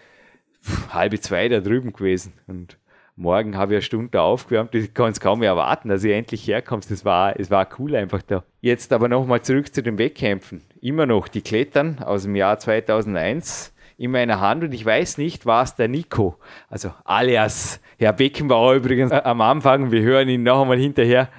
halb 0.90 1.22
zwei 1.22 1.50
da 1.50 1.60
drüben 1.60 1.92
gewesen. 1.94 2.34
Und 2.48 2.78
morgen 3.16 3.58
habe 3.58 3.74
ich 3.74 3.78
eine 3.78 3.82
Stunde 3.82 4.22
aufgewärmt. 4.22 4.74
Ich 4.74 4.94
kann 4.94 5.12
es 5.12 5.20
kaum 5.20 5.40
mehr 5.40 5.50
erwarten, 5.50 5.90
dass 5.90 6.04
ich 6.04 6.14
endlich 6.14 6.48
herkommst. 6.48 6.90
Das 6.90 7.04
war, 7.04 7.38
es 7.38 7.52
war 7.52 7.68
cool 7.78 7.96
einfach 7.96 8.22
da. 8.22 8.44
Jetzt 8.62 8.94
aber 8.94 9.10
nochmal 9.10 9.42
zurück 9.42 9.74
zu 9.74 9.84
den 9.84 9.98
Wettkämpfen. 9.98 10.64
Immer 10.80 11.06
noch 11.06 11.28
die 11.28 11.42
Klettern 11.42 12.00
aus 12.00 12.24
dem 12.24 12.36
Jahr 12.36 12.58
2001 12.58 13.74
in 13.98 14.12
meiner 14.12 14.40
Hand 14.40 14.64
und 14.64 14.74
ich 14.74 14.86
weiß 14.86 15.18
nicht, 15.18 15.46
war 15.46 15.64
es 15.64 15.76
der 15.76 15.88
Nico, 15.88 16.38
also 16.70 16.92
alias 17.06 17.80
Herr 17.98 18.12
Beckenbauer 18.12 18.76
übrigens 18.76 19.12
äh, 19.12 19.22
am 19.24 19.40
Anfang. 19.40 19.92
Wir 19.92 20.02
hören 20.02 20.28
ihn 20.28 20.44
noch 20.44 20.62
einmal 20.62 20.78
hinterher. 20.78 21.30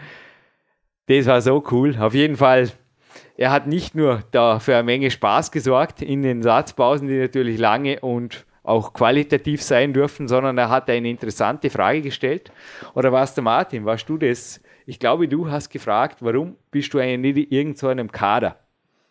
Das 1.07 1.27
war 1.27 1.43
so 1.43 1.63
cool. 1.71 1.97
Auf 1.99 2.15
jeden 2.15 2.37
Fall 2.37 2.71
er 3.37 3.51
hat 3.51 3.67
nicht 3.67 3.95
nur 3.95 4.23
da 4.31 4.59
für 4.59 4.75
eine 4.75 4.85
Menge 4.85 5.11
Spaß 5.11 5.51
gesorgt 5.51 6.01
in 6.03 6.23
den 6.23 6.43
Satzpausen, 6.43 7.09
die 7.09 7.19
natürlich 7.19 7.59
lange 7.59 8.01
und 8.01 8.47
auch 8.63 8.93
qualitativ 8.93 9.63
sein 9.63 9.93
dürfen, 9.93 10.27
sondern 10.27 10.59
er 10.59 10.71
hat 10.71 10.91
eine 10.91 11.09
interessante 11.09 11.71
Frage 11.71 12.01
gestellt. 12.01 12.51
Oder 12.95 13.13
war 13.13 13.23
es 13.23 13.35
der 13.35 13.45
Martin? 13.45 13.85
Warst 13.85 14.09
du 14.09 14.19
das? 14.19 14.61
Ich 14.87 14.99
glaube, 14.99 15.29
du 15.29 15.51
hast 15.51 15.71
gefragt, 15.71 16.19
warum 16.21 16.57
bist 16.71 16.93
du 16.93 16.99
eigentlich 16.99 17.35
nicht 17.35 17.53
in 17.53 17.59
irgendeinem 17.59 18.11
Kader? 18.11 18.59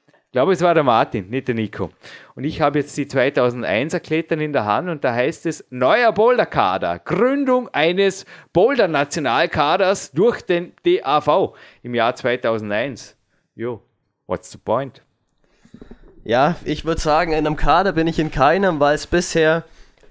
Ich 0.08 0.32
glaube, 0.32 0.52
es 0.52 0.62
war 0.62 0.74
der 0.74 0.84
Martin, 0.84 1.30
nicht 1.30 1.48
der 1.48 1.56
Nico. 1.56 1.92
Und 2.34 2.44
ich 2.44 2.60
habe 2.60 2.80
jetzt 2.80 2.98
die 2.98 3.06
2001er 3.06 4.02
Klettern 4.02 4.42
in 4.42 4.52
der 4.52 4.66
Hand 4.66 4.90
und 4.90 5.06
da 5.06 5.14
heißt 5.14 5.46
es 5.46 5.66
neuer 5.70 6.12
Boulderkader, 6.12 7.00
Gründung 7.00 7.70
eines 7.70 8.26
Boulder-Nationalkaders 8.52 10.12
durch 10.12 10.42
den 10.42 10.74
DAV 10.84 11.54
im 11.84 11.96
Jahr 11.96 12.16
2001. 12.16 13.16
Jo, 13.56 13.82
What's 14.28 14.52
the 14.52 14.58
point? 14.58 15.02
Ja, 16.24 16.56
ich 16.64 16.86
würde 16.86 17.00
sagen, 17.00 17.34
in 17.34 17.46
einem 17.46 17.56
Kader 17.56 17.92
bin 17.92 18.08
ich 18.08 18.18
in 18.18 18.32
keinem, 18.32 18.80
weil 18.80 18.96
es 18.96 19.06
bisher 19.06 19.64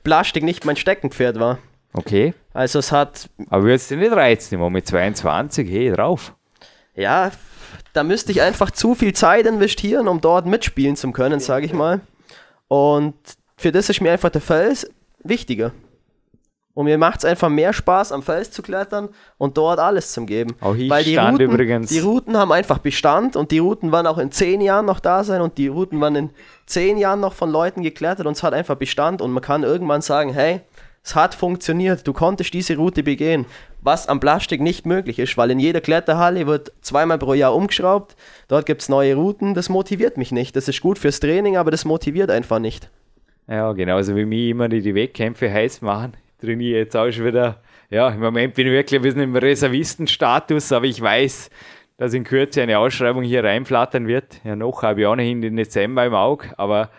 Plastik 0.05 0.45
nicht 0.45 0.65
mein 0.65 0.77
Steckenpferd 0.77 1.41
war. 1.41 1.59
Okay. 1.93 2.35
Also 2.53 2.79
es 2.79 2.93
hat. 2.93 3.29
Aber 3.51 3.65
würdest 3.65 3.91
du 3.91 3.97
nicht 3.97 4.13
reizen, 4.13 4.55
immer 4.55 4.71
mit 4.71 4.87
22, 4.87 5.69
hey, 5.69 5.91
drauf. 5.91 6.35
Ja, 6.95 7.33
da 7.93 8.05
müsste 8.05 8.31
ich 8.33 8.43
einfach 8.43 8.71
zu 8.71 8.95
viel 8.95 9.13
Zeit 9.13 9.47
investieren, 9.47 10.07
um 10.07 10.21
dort 10.21 10.47
mitspielen 10.47 10.97
zu 10.97 11.11
können, 11.13 11.41
sage 11.41 11.67
ich 11.67 11.73
mal. 11.73 12.01
Und 12.69 13.15
für 13.57 13.73
das 13.73 13.89
ist 13.89 14.01
mir 14.01 14.13
einfach 14.13 14.31
der 14.31 14.41
Fels 14.41 14.89
wichtiger. 15.23 15.73
Und 16.75 16.87
mir 16.87 16.99
macht 16.99 17.19
es 17.19 17.25
einfach 17.25 17.49
mehr 17.49 17.73
Spaß, 17.73 18.11
am 18.11 18.23
Fels 18.23 18.51
zu 18.51 18.61
klettern 18.61 19.09
und 19.39 19.57
dort 19.57 19.79
alles 19.79 20.13
zu 20.13 20.27
geben. 20.27 20.57
Auch 20.61 20.75
ich 20.75 20.91
Weil 20.91 21.05
die 21.05 21.17
Routen, 21.17 21.41
übrigens. 21.41 21.89
die 21.89 22.01
Routen 22.01 22.37
haben 22.37 22.51
einfach 22.51 22.79
Bestand 22.79 23.37
und 23.37 23.53
die 23.53 23.61
Routen 23.61 23.93
werden 23.93 24.09
auch 24.09 24.19
in 24.19 24.33
zehn 24.33 24.61
Jahren 24.61 24.85
noch 24.85 24.99
da 24.99 25.23
sein 25.23 25.41
und 25.41 25.57
die 25.57 25.69
Routen 25.69 26.01
werden 26.01 26.17
in 26.17 26.31
zehn 26.67 26.99
Jahren 26.99 27.21
noch 27.21 27.33
von 27.33 27.49
Leuten 27.49 27.83
geklettert 27.83 28.27
und 28.27 28.33
es 28.33 28.43
hat 28.43 28.55
einfach 28.55 28.75
Bestand 28.75 29.23
und 29.23 29.31
man 29.31 29.43
kann 29.43 29.63
irgendwann 29.63 30.03
sagen, 30.03 30.33
hey, 30.33 30.63
es 31.05 31.15
hat 31.15 31.37
funktioniert, 31.37 32.07
du 32.09 32.13
konntest 32.13 32.53
diese 32.55 32.77
Route 32.77 33.05
begehen, 33.05 33.47
was 33.81 34.09
am 34.09 34.19
Plastik 34.19 34.61
nicht 34.61 34.85
möglich 34.85 35.21
ist, 35.21 35.37
weil 35.37 35.53
in 35.53 35.61
jeder 35.61 35.81
Kletterhalle 35.81 36.49
wird 36.49 36.73
zweimal 36.81 37.19
pro 37.19 37.35
Jahr 37.35 37.55
umgeschraubt, 37.55 38.17
dort 38.49 38.67
gibt 38.67 38.83
es 38.83 38.89
neue 38.89 39.15
Routen, 39.15 39.55
das 39.55 39.69
motiviert 39.69 40.17
mich 40.17 40.33
nicht. 40.33 40.57
Das 40.57 40.67
ist 40.67 40.81
gut 40.81 40.99
fürs 40.99 41.21
Training, 41.21 41.57
aber 41.57 41.71
das 41.71 41.85
motiviert 41.85 42.31
einfach 42.31 42.59
nicht. 42.59 42.91
Ja, 43.47 43.71
genauso 43.75 44.17
wie 44.17 44.25
mich 44.25 44.49
immer 44.49 44.69
die, 44.71 44.81
die 44.81 44.95
Wettkämpfe 44.95 45.53
heiß 45.53 45.83
machen 45.83 46.15
trainiere 46.45 46.79
jetzt 46.79 46.97
auch 46.97 47.11
schon 47.11 47.27
wieder. 47.27 47.63
Ja, 47.91 48.09
im 48.11 48.21
Moment 48.21 48.55
bin 48.55 48.67
ich 48.67 48.73
wirklich 48.73 48.99
ein 48.99 49.03
bisschen 49.03 49.23
im 49.23 49.37
Reservistenstatus, 49.37 50.73
aber 50.73 50.87
ich 50.87 51.01
weiß, 51.01 51.51
dass 51.97 52.15
in 52.15 52.25
Kürze 52.25 52.63
eine 52.63 52.79
Ausschreibung 52.79 53.23
hier 53.23 53.45
reinflattern 53.45 54.07
wird. 54.07 54.41
Ja, 54.45 54.57
noch 54.57 54.83
habe 54.83 55.01
ich 55.01 55.07
auch 55.07 55.17
noch 55.17 55.25
in 55.25 55.43
den 55.43 55.57
Dezember 55.57 56.05
im 56.05 56.15
Auge, 56.15 56.53
aber 56.59 56.91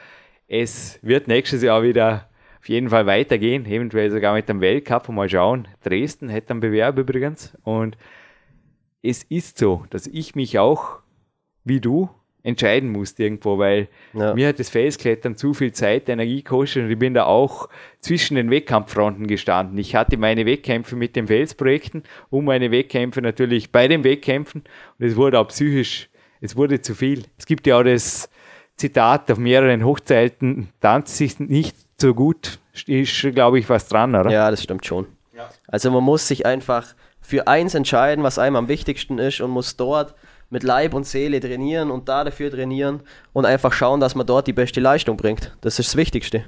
es 0.48 1.00
wird 1.02 1.28
nächstes 1.28 1.64
Jahr 1.64 1.84
wieder 1.84 2.30
auf 2.60 2.70
jeden 2.70 2.90
Fall 2.90 3.06
weitergehen, 3.06 3.66
eventuell 3.66 4.10
sogar 4.10 4.34
mit 4.34 4.50
dem 4.50 4.62
Weltcup 4.62 5.10
mal 5.10 5.30
schauen. 5.30 5.68
Dresden 5.84 6.30
hätte 6.30 6.52
einen 6.52 6.62
Bewerb 6.62 6.98
übrigens 6.98 7.56
und 7.64 7.98
es 9.02 9.24
ist 9.24 9.58
so, 9.60 9.86
dass 9.92 10.08
ich 10.08 10.36
mich 10.36 10.58
auch, 10.58 11.00
wie 11.64 11.80
du, 11.80 12.10
entscheiden 12.46 12.92
musst 12.92 13.20
irgendwo, 13.20 13.58
weil 13.58 13.88
ja. 14.14 14.36
mir 14.36 14.50
hat 14.50 14.60
das 14.60 14.70
Felsklettern 14.70 15.36
zu 15.36 15.56
viel 15.56 15.74
Zeit, 15.74 16.08
Energie 16.08 16.44
gekostet 16.44 16.84
und 16.84 16.92
ich 16.92 17.00
bin 17.00 17.16
da 17.16 17.26
auch 17.26 17.68
zwischen 18.02 18.36
den 18.36 18.52
Wettkampffronten 18.52 19.26
gestanden. 19.26 19.80
Ich 19.80 19.96
hatte 19.96 20.16
meine 20.18 20.46
Wettkämpfe 20.46 20.96
mit 20.96 21.16
den 21.16 21.26
Felsprojekten 21.26 22.04
und 22.30 22.46
meine 22.46 22.70
Wettkämpfe 22.70 23.24
natürlich 23.24 23.72
bei 23.72 23.88
den 23.88 24.04
Wettkämpfen 24.04 24.64
und 25.00 25.06
es 25.06 25.16
wurde 25.16 25.40
auch 25.40 25.48
psychisch, 25.48 26.08
es 26.40 26.56
wurde 26.56 26.82
zu 26.82 26.94
viel. 26.94 27.24
Es 27.40 27.48
gibt 27.48 27.66
ja 27.66 27.80
auch 27.80 27.84
das 27.84 28.30
Zitat, 28.78 29.32
auf 29.32 29.40
mehreren 29.40 29.84
Hochzeiten 29.84 30.70
tanzt 30.82 31.18
sich 31.18 31.40
nicht 31.40 31.76
so 32.00 32.14
gut, 32.14 32.60
ist 32.86 33.22
glaube 33.34 33.58
ich 33.58 33.68
was 33.70 33.88
dran, 33.88 34.14
oder? 34.14 34.30
Ja, 34.30 34.52
das 34.52 34.62
stimmt 34.62 34.86
schon. 34.86 35.08
Ja. 35.36 35.50
Also 35.68 35.90
man 35.90 36.04
muss 36.04 36.28
sich 36.28 36.46
einfach 36.46 36.94
für 37.22 37.48
eins 37.48 37.74
entscheiden, 37.74 38.24
was 38.24 38.38
einem 38.38 38.56
am 38.56 38.68
wichtigsten 38.68 39.18
ist 39.18 39.42
und 39.42 39.50
muss 39.50 39.78
dort 39.78 40.14
mit 40.50 40.64
Leib 40.64 40.94
und 40.94 41.06
Seele 41.06 41.40
trainieren 41.40 41.92
und 41.92 42.08
da 42.10 42.24
dafür 42.24 42.52
trainieren 42.52 43.02
und 43.34 43.46
einfach 43.46 43.74
schauen, 43.74 44.00
dass 44.00 44.16
man 44.16 44.26
dort 44.26 44.48
die 44.48 44.54
beste 44.54 44.80
Leistung 44.80 45.18
bringt. 45.18 45.56
Das 45.62 45.80
ist 45.80 45.90
das 45.90 45.96
Wichtigste. 45.96 46.46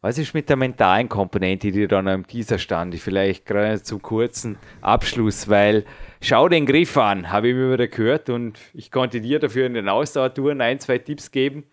Was 0.00 0.16
ist 0.16 0.32
mit 0.32 0.48
der 0.48 0.56
mentalen 0.56 1.08
Komponente, 1.08 1.72
die 1.72 1.88
dann 1.88 2.06
am 2.06 2.24
Teaser 2.24 2.58
stand? 2.58 2.94
Vielleicht 2.94 3.44
gerade 3.46 3.82
zum 3.82 4.00
kurzen 4.00 4.56
Abschluss, 4.80 5.48
weil 5.48 5.84
schau 6.20 6.48
den 6.48 6.66
Griff 6.66 6.96
an, 6.96 7.32
habe 7.32 7.48
ich 7.48 7.54
immer 7.54 7.72
wieder 7.72 7.88
gehört 7.88 8.30
und 8.30 8.60
ich 8.74 8.92
konnte 8.92 9.20
dir 9.20 9.40
dafür 9.40 9.66
in 9.66 9.74
den 9.74 9.88
Ausdauertouren 9.88 10.60
ein, 10.60 10.78
zwei 10.78 10.98
Tipps 10.98 11.32
geben. 11.32 11.64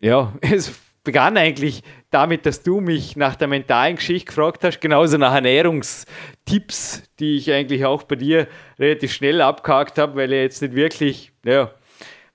Ja, 0.00 0.34
es 0.40 0.80
begann 1.08 1.38
eigentlich 1.38 1.82
damit, 2.10 2.44
dass 2.44 2.62
du 2.62 2.82
mich 2.82 3.16
nach 3.16 3.34
der 3.34 3.48
mentalen 3.48 3.96
Geschichte 3.96 4.26
gefragt 4.26 4.62
hast, 4.62 4.78
genauso 4.78 5.16
nach 5.16 5.34
Ernährungstipps, 5.34 7.02
die 7.18 7.38
ich 7.38 7.50
eigentlich 7.50 7.86
auch 7.86 8.02
bei 8.02 8.16
dir 8.16 8.46
relativ 8.78 9.14
schnell 9.14 9.40
abgehakt 9.40 9.96
habe, 9.96 10.16
weil 10.16 10.30
er 10.34 10.42
jetzt 10.42 10.60
nicht 10.60 10.74
wirklich, 10.74 11.32
ja, 11.46 11.70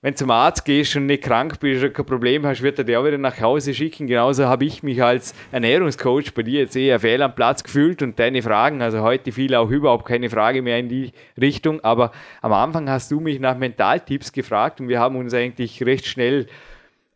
wenn 0.02 0.14
du 0.14 0.18
zum 0.18 0.32
Arzt 0.32 0.64
gehst 0.64 0.96
und 0.96 1.06
nicht 1.06 1.22
krank 1.22 1.60
bist 1.60 1.84
oder 1.84 1.92
kein 1.92 2.04
Problem 2.04 2.44
hast, 2.44 2.62
wird 2.62 2.76
er 2.78 2.84
dir 2.84 2.98
auch 2.98 3.04
wieder 3.04 3.16
nach 3.16 3.40
Hause 3.40 3.72
schicken. 3.74 4.08
Genauso 4.08 4.46
habe 4.46 4.64
ich 4.64 4.82
mich 4.82 5.00
als 5.00 5.36
Ernährungscoach 5.52 6.34
bei 6.34 6.42
dir 6.42 6.62
jetzt 6.62 6.74
eher 6.74 6.98
fehl 6.98 7.22
am 7.22 7.36
Platz 7.36 7.62
gefühlt 7.62 8.02
und 8.02 8.18
deine 8.18 8.42
Fragen, 8.42 8.82
also 8.82 9.02
heute 9.02 9.30
fiel 9.30 9.54
auch 9.54 9.70
überhaupt 9.70 10.04
keine 10.04 10.30
Frage 10.30 10.62
mehr 10.62 10.80
in 10.80 10.88
die 10.88 11.12
Richtung, 11.40 11.78
aber 11.84 12.10
am 12.42 12.52
Anfang 12.52 12.90
hast 12.90 13.12
du 13.12 13.20
mich 13.20 13.38
nach 13.38 13.56
Mentaltipps 13.56 14.32
gefragt 14.32 14.80
und 14.80 14.88
wir 14.88 14.98
haben 14.98 15.14
uns 15.14 15.32
eigentlich 15.32 15.80
recht 15.86 16.06
schnell 16.06 16.48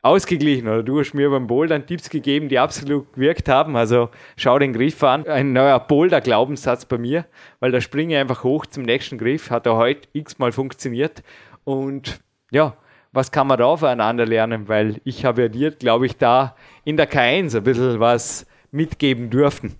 ausgeglichen 0.02 0.68
oder 0.68 0.82
du 0.82 1.00
hast 1.00 1.12
mir 1.14 1.28
beim 1.30 1.46
Bouldern 1.46 1.86
Tipps 1.86 2.08
gegeben, 2.08 2.48
die 2.48 2.58
absolut 2.58 3.12
gewirkt 3.12 3.48
haben. 3.48 3.76
Also 3.76 4.10
schau 4.36 4.58
den 4.58 4.72
Griff 4.72 5.02
an. 5.02 5.26
Ein 5.26 5.52
neuer 5.52 5.80
Boulder-Glaubenssatz 5.80 6.84
bei 6.84 6.98
mir, 6.98 7.26
weil 7.60 7.72
da 7.72 7.80
springe 7.80 8.14
ich 8.14 8.20
einfach 8.20 8.44
hoch 8.44 8.66
zum 8.66 8.84
nächsten 8.84 9.18
Griff. 9.18 9.50
Hat 9.50 9.66
er 9.66 9.76
heute 9.76 10.08
x-mal 10.12 10.52
funktioniert. 10.52 11.22
Und 11.64 12.20
ja, 12.50 12.76
was 13.12 13.32
kann 13.32 13.48
man 13.48 13.58
da 13.58 13.76
voneinander 13.76 14.26
lernen? 14.26 14.68
Weil 14.68 15.00
ich 15.04 15.24
habe 15.24 15.42
ja 15.42 15.48
dir, 15.48 15.72
glaube 15.72 16.06
ich, 16.06 16.16
da 16.16 16.54
in 16.84 16.96
der 16.96 17.10
K1 17.10 17.56
ein 17.56 17.64
bisschen 17.64 17.98
was 17.98 18.46
mitgeben 18.70 19.30
dürfen. 19.30 19.76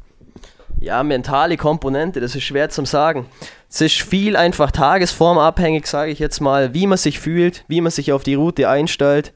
Ja, 0.81 1.03
mentale 1.03 1.57
Komponente, 1.57 2.21
das 2.21 2.37
ist 2.37 2.45
schwer 2.45 2.71
zu 2.71 2.85
sagen. 2.85 3.27
Es 3.69 3.81
ist 3.81 4.01
viel 4.01 4.37
einfach 4.37 4.71
tagesformabhängig, 4.71 5.87
sage 5.87 6.13
ich 6.13 6.21
jetzt 6.21 6.41
mal, 6.41 6.73
wie 6.73 6.87
man 6.87 6.99
sich 6.99 7.19
fühlt, 7.19 7.65
wie 7.67 7.81
man 7.81 7.91
sich 7.91 8.13
auf 8.13 8.23
die 8.23 8.35
Route 8.35 8.69
einstellt 8.69 9.33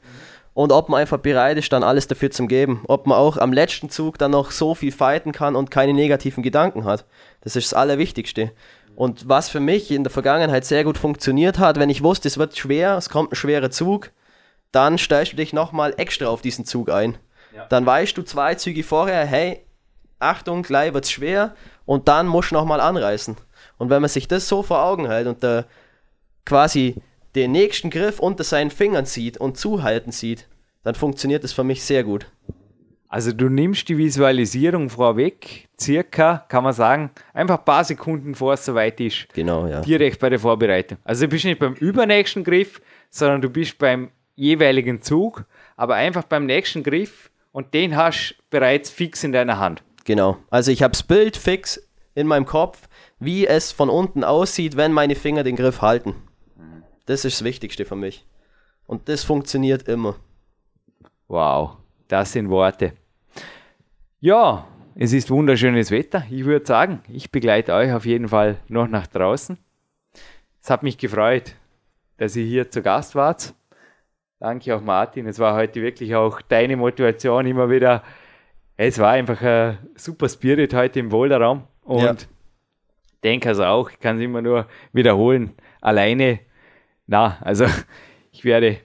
und 0.53 0.71
ob 0.71 0.89
man 0.89 1.01
einfach 1.01 1.17
bereit 1.17 1.57
ist, 1.57 1.73
dann 1.73 1.83
alles 1.83 2.07
dafür 2.07 2.29
zu 2.29 2.45
geben. 2.45 2.83
Ob 2.87 3.07
man 3.07 3.17
auch 3.17 3.37
am 3.37 3.53
letzten 3.53 3.89
Zug 3.89 4.19
dann 4.19 4.31
noch 4.31 4.51
so 4.51 4.75
viel 4.75 4.91
fighten 4.91 5.31
kann 5.31 5.55
und 5.55 5.71
keine 5.71 5.93
negativen 5.93 6.43
Gedanken 6.43 6.85
hat. 6.85 7.05
Das 7.41 7.55
ist 7.55 7.71
das 7.71 7.77
Allerwichtigste. 7.77 8.51
Und 8.95 9.27
was 9.27 9.49
für 9.49 9.59
mich 9.59 9.89
in 9.89 10.03
der 10.03 10.11
Vergangenheit 10.11 10.65
sehr 10.65 10.83
gut 10.83 10.99
funktioniert 10.99 11.57
hat, 11.57 11.79
wenn 11.79 11.89
ich 11.89 12.03
wusste, 12.03 12.27
es 12.27 12.37
wird 12.37 12.55
schwer, 12.55 12.95
es 12.97 13.09
kommt 13.09 13.31
ein 13.31 13.35
schwerer 13.35 13.71
Zug, 13.71 14.11
dann 14.71 14.99
stellst 14.99 15.33
du 15.33 15.37
dich 15.37 15.53
nochmal 15.53 15.95
extra 15.97 16.27
auf 16.27 16.41
diesen 16.41 16.65
Zug 16.65 16.91
ein. 16.91 17.17
Ja. 17.55 17.65
Dann 17.65 17.85
weißt 17.85 18.15
du 18.15 18.21
zwei 18.21 18.53
Züge 18.53 18.83
vorher, 18.83 19.25
hey, 19.25 19.65
Achtung, 20.19 20.61
gleich 20.61 20.93
wird 20.93 21.05
es 21.05 21.11
schwer 21.11 21.55
und 21.85 22.07
dann 22.07 22.27
musst 22.27 22.51
du 22.51 22.55
nochmal 22.55 22.79
anreißen. 22.79 23.35
Und 23.79 23.89
wenn 23.89 24.01
man 24.01 24.09
sich 24.09 24.27
das 24.27 24.47
so 24.47 24.61
vor 24.61 24.83
Augen 24.83 25.07
hält 25.07 25.27
und 25.27 25.43
da 25.43 25.65
quasi 26.45 27.01
den 27.35 27.51
nächsten 27.51 27.89
Griff 27.89 28.19
unter 28.19 28.43
seinen 28.43 28.71
Fingern 28.71 29.05
sieht 29.05 29.37
und 29.37 29.57
zuhalten 29.57 30.11
sieht, 30.11 30.47
dann 30.83 30.95
funktioniert 30.95 31.43
das 31.43 31.53
für 31.53 31.63
mich 31.63 31.83
sehr 31.83 32.03
gut. 32.03 32.27
Also 33.13 33.31
du 33.31 33.47
nimmst 33.47 33.89
die 33.89 33.97
Visualisierung 33.99 34.89
vorweg, 34.89 35.67
circa, 35.79 36.45
kann 36.47 36.63
man 36.63 36.73
sagen, 36.73 37.11
einfach 37.31 37.59
ein 37.59 37.65
paar 37.65 37.83
Sekunden 37.83 38.33
vor 38.33 38.53
es 38.53 38.65
soweit 38.65 38.99
ist. 38.99 39.27
Genau, 39.33 39.67
ja. 39.67 39.81
Direkt 39.81 40.19
bei 40.19 40.29
der 40.29 40.39
Vorbereitung. 40.39 40.97
Also 41.03 41.25
du 41.25 41.29
bist 41.29 41.45
nicht 41.45 41.59
beim 41.59 41.75
übernächsten 41.75 42.43
Griff, 42.43 42.81
sondern 43.11 43.41
du 43.41 43.51
bist 43.51 43.77
beim 43.77 44.09
jeweiligen 44.35 45.03
Zug, 45.03 45.45
aber 45.77 45.93
einfach 45.93 46.23
beim 46.23 46.47
nächsten 46.47 46.81
Griff 46.81 47.29
und 47.51 47.75
den 47.75 47.95
hast 47.95 48.31
du 48.31 48.43
bereits 48.49 48.89
fix 48.89 49.23
in 49.23 49.31
deiner 49.31 49.59
Hand. 49.59 49.83
Genau. 50.05 50.37
Also 50.49 50.71
ich 50.71 50.81
habe 50.81 50.93
das 50.93 51.03
Bild 51.03 51.37
fix 51.37 51.87
in 52.15 52.25
meinem 52.25 52.47
Kopf, 52.47 52.87
wie 53.19 53.45
es 53.45 53.71
von 53.71 53.89
unten 53.89 54.23
aussieht, 54.23 54.75
wenn 54.75 54.91
meine 54.91 55.15
Finger 55.15 55.43
den 55.43 55.55
Griff 55.55 55.81
halten. 55.83 56.15
Das 57.05 57.25
ist 57.25 57.39
das 57.39 57.43
Wichtigste 57.43 57.85
für 57.85 57.95
mich. 57.95 58.25
Und 58.87 59.09
das 59.09 59.23
funktioniert 59.23 59.87
immer. 59.87 60.15
Wow, 61.27 61.77
das 62.07 62.31
sind 62.31 62.49
Worte. 62.49 62.93
Ja, 64.19 64.67
es 64.95 65.11
ist 65.11 65.29
wunderschönes 65.29 65.91
Wetter. 65.91 66.23
Ich 66.29 66.45
würde 66.45 66.65
sagen, 66.65 67.01
ich 67.09 67.31
begleite 67.31 67.73
euch 67.73 67.91
auf 67.91 68.05
jeden 68.05 68.29
Fall 68.29 68.57
noch 68.67 68.87
nach 68.87 69.07
draußen. 69.07 69.57
Es 70.61 70.69
hat 70.69 70.83
mich 70.83 70.97
gefreut, 70.97 71.55
dass 72.17 72.35
ihr 72.35 72.45
hier 72.45 72.69
zu 72.69 72.81
Gast 72.81 73.15
wart. 73.15 73.53
Danke 74.39 74.75
auch 74.75 74.81
Martin. 74.81 75.27
Es 75.27 75.39
war 75.39 75.55
heute 75.55 75.81
wirklich 75.81 76.15
auch 76.15 76.41
deine 76.41 76.77
Motivation 76.77 77.45
immer 77.45 77.69
wieder. 77.69 78.03
Es 78.77 78.99
war 78.99 79.11
einfach 79.11 79.41
ein 79.41 79.77
super 79.95 80.29
Spirit 80.29 80.73
heute 80.73 80.99
im 80.99 81.09
Boulderraum 81.09 81.63
und 81.83 82.01
ja. 82.03 82.15
denke 83.23 83.49
also 83.49 83.63
auch, 83.65 83.89
ich 83.89 83.99
kann 83.99 84.17
es 84.17 84.21
immer 84.21 84.41
nur 84.41 84.67
wiederholen. 84.91 85.53
Alleine, 85.81 86.39
na, 87.07 87.37
also 87.41 87.65
ich 88.31 88.45
werde 88.45 88.77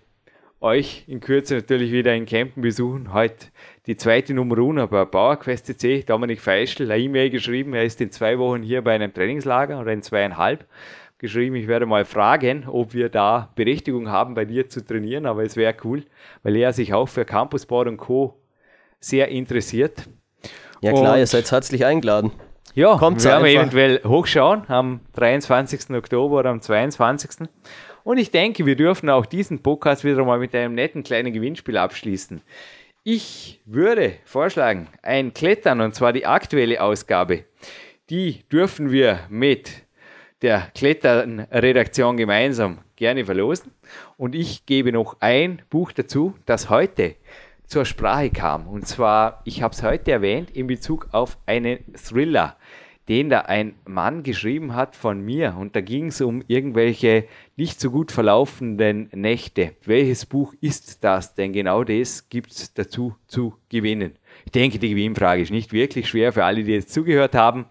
euch 0.61 1.05
in 1.07 1.21
Kürze 1.21 1.55
natürlich 1.57 1.93
wieder 1.93 2.15
in 2.15 2.27
Campen 2.27 2.63
besuchen. 2.63 3.13
Heute 3.13 3.47
die 3.87 3.97
zweite 3.97 4.35
Nummer 4.35 4.59
1 4.59 4.91
bei 4.91 5.05
PowerQuest 5.05 6.09
Dominik 6.09 6.41
Feischl, 6.41 6.91
eine 6.91 7.03
E-Mail 7.03 7.31
geschrieben. 7.31 7.75
Er 7.75 7.85
ist 7.85 8.01
in 8.01 8.11
zwei 8.11 8.39
Wochen 8.39 8.63
hier 8.63 8.83
bei 8.83 8.95
einem 8.95 9.13
Trainingslager 9.13 9.81
oder 9.81 9.93
in 9.93 10.03
zweieinhalb 10.03 10.67
geschrieben. 11.19 11.57
Ich 11.57 11.69
werde 11.69 11.87
mal 11.87 12.05
fragen, 12.05 12.65
ob 12.67 12.95
wir 12.95 13.09
da 13.09 13.51
Berechtigung 13.55 14.09
haben, 14.09 14.35
bei 14.35 14.45
dir 14.45 14.69
zu 14.69 14.85
trainieren, 14.85 15.27
aber 15.27 15.43
es 15.43 15.57
wäre 15.57 15.75
cool, 15.85 16.05
weil 16.43 16.57
er 16.57 16.73
sich 16.73 16.95
auch 16.95 17.09
für 17.09 17.25
Campusboard 17.25 17.89
und 17.89 17.97
Co. 17.99 18.41
sehr 19.01 19.29
interessiert. 19.29 20.09
Ja 20.81 20.93
klar, 20.93 21.15
und 21.15 21.19
ihr 21.19 21.27
seid 21.27 21.51
herzlich 21.51 21.85
eingeladen. 21.85 22.33
Ja, 22.75 22.97
Kommt 22.97 23.25
wir 23.25 23.31
werden 23.31 23.47
eventuell 23.47 24.01
hochschauen 24.05 24.63
am 24.69 25.01
23. 25.15 25.91
Oktober 25.97 26.39
oder 26.39 26.51
am 26.51 26.61
22. 26.61 27.49
Und 28.09 28.17
ich 28.17 28.31
denke, 28.31 28.65
wir 28.65 28.75
dürfen 28.75 29.11
auch 29.11 29.27
diesen 29.27 29.63
Podcast 29.63 30.03
wieder 30.03 30.25
mal 30.25 30.39
mit 30.39 30.55
einem 30.55 30.75
netten 30.75 31.03
kleinen 31.03 31.31
Gewinnspiel 31.31 31.77
abschließen. 31.77 32.41
Ich 33.05 33.61
würde 33.67 34.15
vorschlagen, 34.25 34.89
ein 35.03 35.35
Klettern, 35.35 35.83
und 35.83 35.95
zwar 35.95 36.15
die 36.15 36.25
aktuelle 36.25 36.83
Ausgabe, 36.83 37.45
die 38.09 38.45
dürfen 38.51 38.91
wir 38.91 39.21
mit 39.29 39.83
der 40.41 40.71
Klettern-Redaktion 40.75 42.17
gemeinsam 42.17 42.79
gerne 42.97 43.27
verlosen. 43.27 43.73
Und 44.17 44.35
ich 44.35 44.65
gebe 44.65 44.91
noch 44.91 45.19
ein 45.21 45.61
Buch 45.69 45.93
dazu, 45.93 46.35
das 46.47 46.71
heute 46.71 47.15
zur 47.67 47.85
Sprache 47.85 48.31
kam. 48.31 48.69
Und 48.69 48.89
zwar, 48.89 49.43
ich 49.45 49.61
habe 49.61 49.75
es 49.75 49.83
heute 49.83 50.13
erwähnt, 50.13 50.51
in 50.53 50.67
Bezug 50.67 51.09
auf 51.13 51.37
einen 51.45 51.81
Thriller 51.93 52.57
den 53.09 53.31
da 53.31 53.41
ein 53.41 53.75
Mann 53.87 54.23
geschrieben 54.23 54.75
hat 54.75 54.95
von 54.95 55.21
mir. 55.25 55.57
Und 55.59 55.75
da 55.75 55.81
ging 55.81 56.09
es 56.09 56.21
um 56.21 56.43
irgendwelche 56.47 57.25
nicht 57.57 57.81
so 57.81 57.91
gut 57.91 58.13
verlaufenden 58.13 59.09
Nächte. 59.15 59.73
Welches 59.85 60.27
Buch 60.27 60.55
ist 60.61 61.03
das? 61.05 61.35
Denn 61.35 61.53
genau 61.53 61.85
das 61.85 62.29
gibt 62.29 62.53
es 62.53 62.75
dazu 62.75 63.17
zu 63.27 63.55
gewinnen. 63.71 64.13
Ich 64.45 64.53
denke, 64.53 64.79
die 64.79 64.91
Gewinnfrage 64.91 65.43
ist 65.43 65.51
nicht 65.51 65.73
wirklich 65.73 66.09
schwer 66.09 66.33
für 66.33 66.45
alle, 66.45 66.63
die 66.65 66.73
jetzt 66.73 66.93
zugehört 66.93 67.35
haben. 67.35 67.67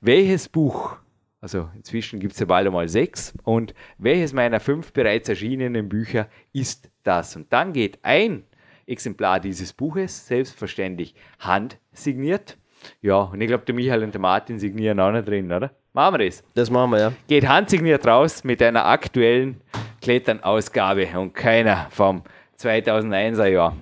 Welches 0.00 0.48
Buch, 0.48 0.96
also 1.40 1.68
inzwischen 1.76 2.18
gibt 2.18 2.32
es 2.32 2.40
ja 2.40 2.46
bald 2.46 2.66
einmal 2.66 2.88
sechs, 2.88 3.34
und 3.44 3.74
welches 3.98 4.32
meiner 4.32 4.60
fünf 4.60 4.92
bereits 4.92 5.28
erschienenen 5.28 5.88
Bücher 5.88 6.28
ist 6.52 6.90
das? 7.02 7.36
Und 7.36 7.52
dann 7.52 7.72
geht 7.72 7.98
ein 8.02 8.44
Exemplar 8.86 9.38
dieses 9.38 9.74
Buches 9.74 10.26
selbstverständlich 10.26 11.14
handsigniert 11.38 12.56
ja, 13.00 13.20
und 13.20 13.40
ich 13.40 13.48
glaube, 13.48 13.64
der 13.64 13.74
Michael 13.74 14.04
und 14.04 14.12
der 14.12 14.20
Martin 14.20 14.58
signieren 14.58 15.00
auch 15.00 15.10
nicht 15.12 15.28
drin, 15.28 15.52
oder? 15.52 15.70
Machen 15.92 16.18
wir 16.18 16.26
das? 16.26 16.44
Das 16.54 16.70
machen 16.70 16.92
wir, 16.92 16.98
ja. 16.98 17.12
Geht 17.26 17.48
handsigniert 17.48 18.06
raus 18.06 18.44
mit 18.44 18.62
einer 18.62 18.86
aktuellen 18.86 19.60
Klettern-Ausgabe 20.02 21.08
und 21.18 21.34
keiner 21.34 21.86
vom 21.90 22.22
2001er 22.58 23.46
Jahr. 23.46 23.76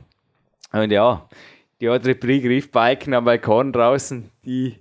Und 0.73 0.91
ja, 0.91 1.29
die 1.81 1.89
andere 1.89 2.15
Griffbalken 2.15 3.15
am 3.15 3.25
Balkon 3.25 3.73
draußen, 3.73 4.31
die 4.45 4.77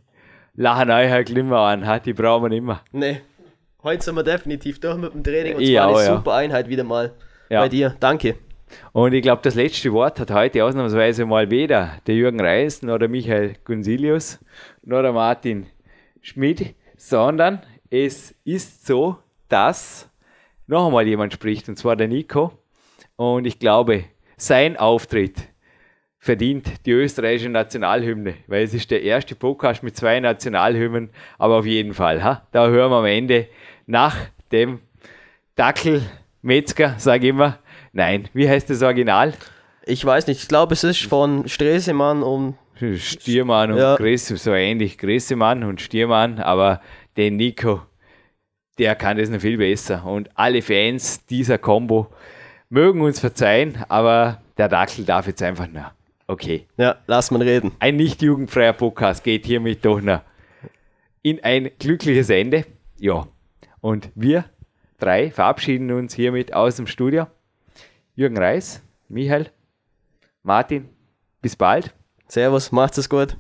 lachen 0.55 0.89
euch 0.89 1.09
halt 1.09 1.30
immer 1.30 1.59
an, 1.59 2.01
die 2.05 2.13
brauchen 2.13 2.43
wir 2.43 2.49
nicht 2.49 2.63
mehr. 2.63 2.82
Nee, 2.91 3.21
heute 3.84 4.03
sind 4.03 4.15
wir 4.15 4.23
definitiv 4.23 4.80
durch 4.80 4.97
mit 4.97 5.13
dem 5.13 5.23
Training 5.23 5.55
und 5.55 5.63
es 5.63 5.73
war 5.73 5.88
eine 5.88 5.97
ja. 5.97 6.15
super 6.15 6.34
Einheit 6.34 6.67
wieder 6.67 6.84
mal 6.84 7.13
ja. 7.49 7.61
bei 7.61 7.69
dir. 7.69 7.95
Danke. 7.99 8.36
Und 8.93 9.13
ich 9.13 9.22
glaube, 9.22 9.41
das 9.43 9.55
letzte 9.55 9.91
Wort 9.93 10.20
hat 10.20 10.32
heute 10.32 10.63
ausnahmsweise 10.63 11.26
mal 11.26 11.49
weder 11.49 11.99
der 12.07 12.16
Jürgen 12.16 12.39
Reis, 12.39 12.82
noch 12.82 12.97
der 12.97 13.09
Michael 13.09 13.55
Gunzilius, 13.63 14.39
noch 14.84 15.01
der 15.01 15.13
Martin 15.13 15.68
Schmidt, 16.22 16.76
sondern 16.97 17.61
es 17.89 18.34
ist 18.43 18.86
so, 18.86 19.18
dass 19.47 20.09
noch 20.68 20.88
einmal 20.88 21.07
jemand 21.07 21.34
spricht, 21.34 21.70
und 21.70 21.78
zwar 21.78 21.95
der 21.95 22.07
Nico. 22.07 22.51
Und 23.16 23.45
ich 23.45 23.59
glaube, 23.59 24.05
sein 24.38 24.78
Auftritt 24.78 25.36
verdient 26.18 26.86
die 26.88 26.91
österreichische 26.91 27.49
Nationalhymne, 27.49 28.34
weil 28.47 28.63
es 28.63 28.74
ist 28.74 28.89
der 28.89 29.03
erste 29.03 29.36
Podcast 29.36 29.84
mit 29.84 29.95
zwei 29.95 30.20
Nationalhymnen, 30.20 31.11
aber 31.38 31.57
auf 31.59 31.68
jeden 31.68 31.93
Fall, 31.93 32.24
ha? 32.24 32.47
da 32.51 32.68
hören 32.68 32.91
wir 32.91 32.97
am 32.97 33.05
Ende 33.05 33.47
nach 33.86 34.18
dem 34.51 34.80
Dackel 35.55 36.01
Metzger, 36.41 36.95
sage 36.97 37.26
ich 37.26 37.30
immer, 37.30 37.59
Nein, 37.96 38.28
wie 38.34 38.50
heißt 38.50 38.70
das 38.70 38.84
Original? 38.84 39.34
Ich 39.86 40.04
weiß 40.04 40.28
nicht, 40.28 40.41
ich 40.41 40.50
glaube, 40.50 40.74
es 40.74 40.84
ist 40.84 41.04
von 41.04 41.48
Stresemann 41.48 42.24
und 42.24 42.56
Stiermann 42.98 43.72
und 43.72 43.78
Ja. 43.78 43.96
Gresse, 43.96 44.36
so 44.36 44.52
ähnlich 44.52 44.98
Gressemann 44.98 45.64
und 45.64 45.80
Stiermann, 45.80 46.39
aber 46.39 46.82
den 47.16 47.38
Nico, 47.38 47.84
der 48.78 48.96
kann 48.96 49.18
das 49.18 49.30
noch 49.30 49.39
viel 49.39 49.58
besser. 49.58 50.06
Und 50.06 50.30
alle 50.36 50.62
Fans 50.62 51.26
dieser 51.28 51.58
Combo 51.58 52.08
mögen 52.68 53.00
uns 53.00 53.22
verzeihen, 53.22 53.78
aber 53.88 54.41
der 54.58 54.68
Dackel 54.68 55.06
darf 55.06 55.28
jetzt 55.28 55.41
einfach 55.41 55.70
noch. 55.70 55.91
Okay. 56.28 56.68
Ja, 56.76 56.98
lass 57.08 57.32
man 57.32 57.41
reden. 57.41 57.72
Ein 57.80 57.96
nicht 57.96 58.22
jugendfreier 58.22 58.74
Podcast 58.74 59.24
geht 59.24 59.46
hiermit 59.46 59.86
doch 59.86 60.02
noch 60.02 60.20
in 61.22 61.41
ein 61.46 61.70
glückliches 61.80 62.30
Ende. 62.30 62.66
Ja. 63.00 63.26
Und 63.80 64.10
wir 64.16 64.43
drei 65.00 65.32
verabschieden 65.32 65.91
uns 65.91 66.14
hiermit 66.14 66.54
aus 66.54 66.76
dem 66.76 66.88
Studio. 66.88 67.28
Jürgen 68.18 68.38
Reis, 68.38 68.82
Michael, 69.09 69.47
Martin, 70.41 70.88
bis 71.41 71.57
bald 71.57 71.93
Servus, 72.28 72.72
macht's 72.72 72.97
es 72.97 73.09
gut. 73.09 73.36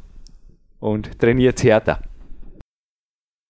und 0.81 1.17
trainiert 1.17 1.63
härter. 1.63 1.99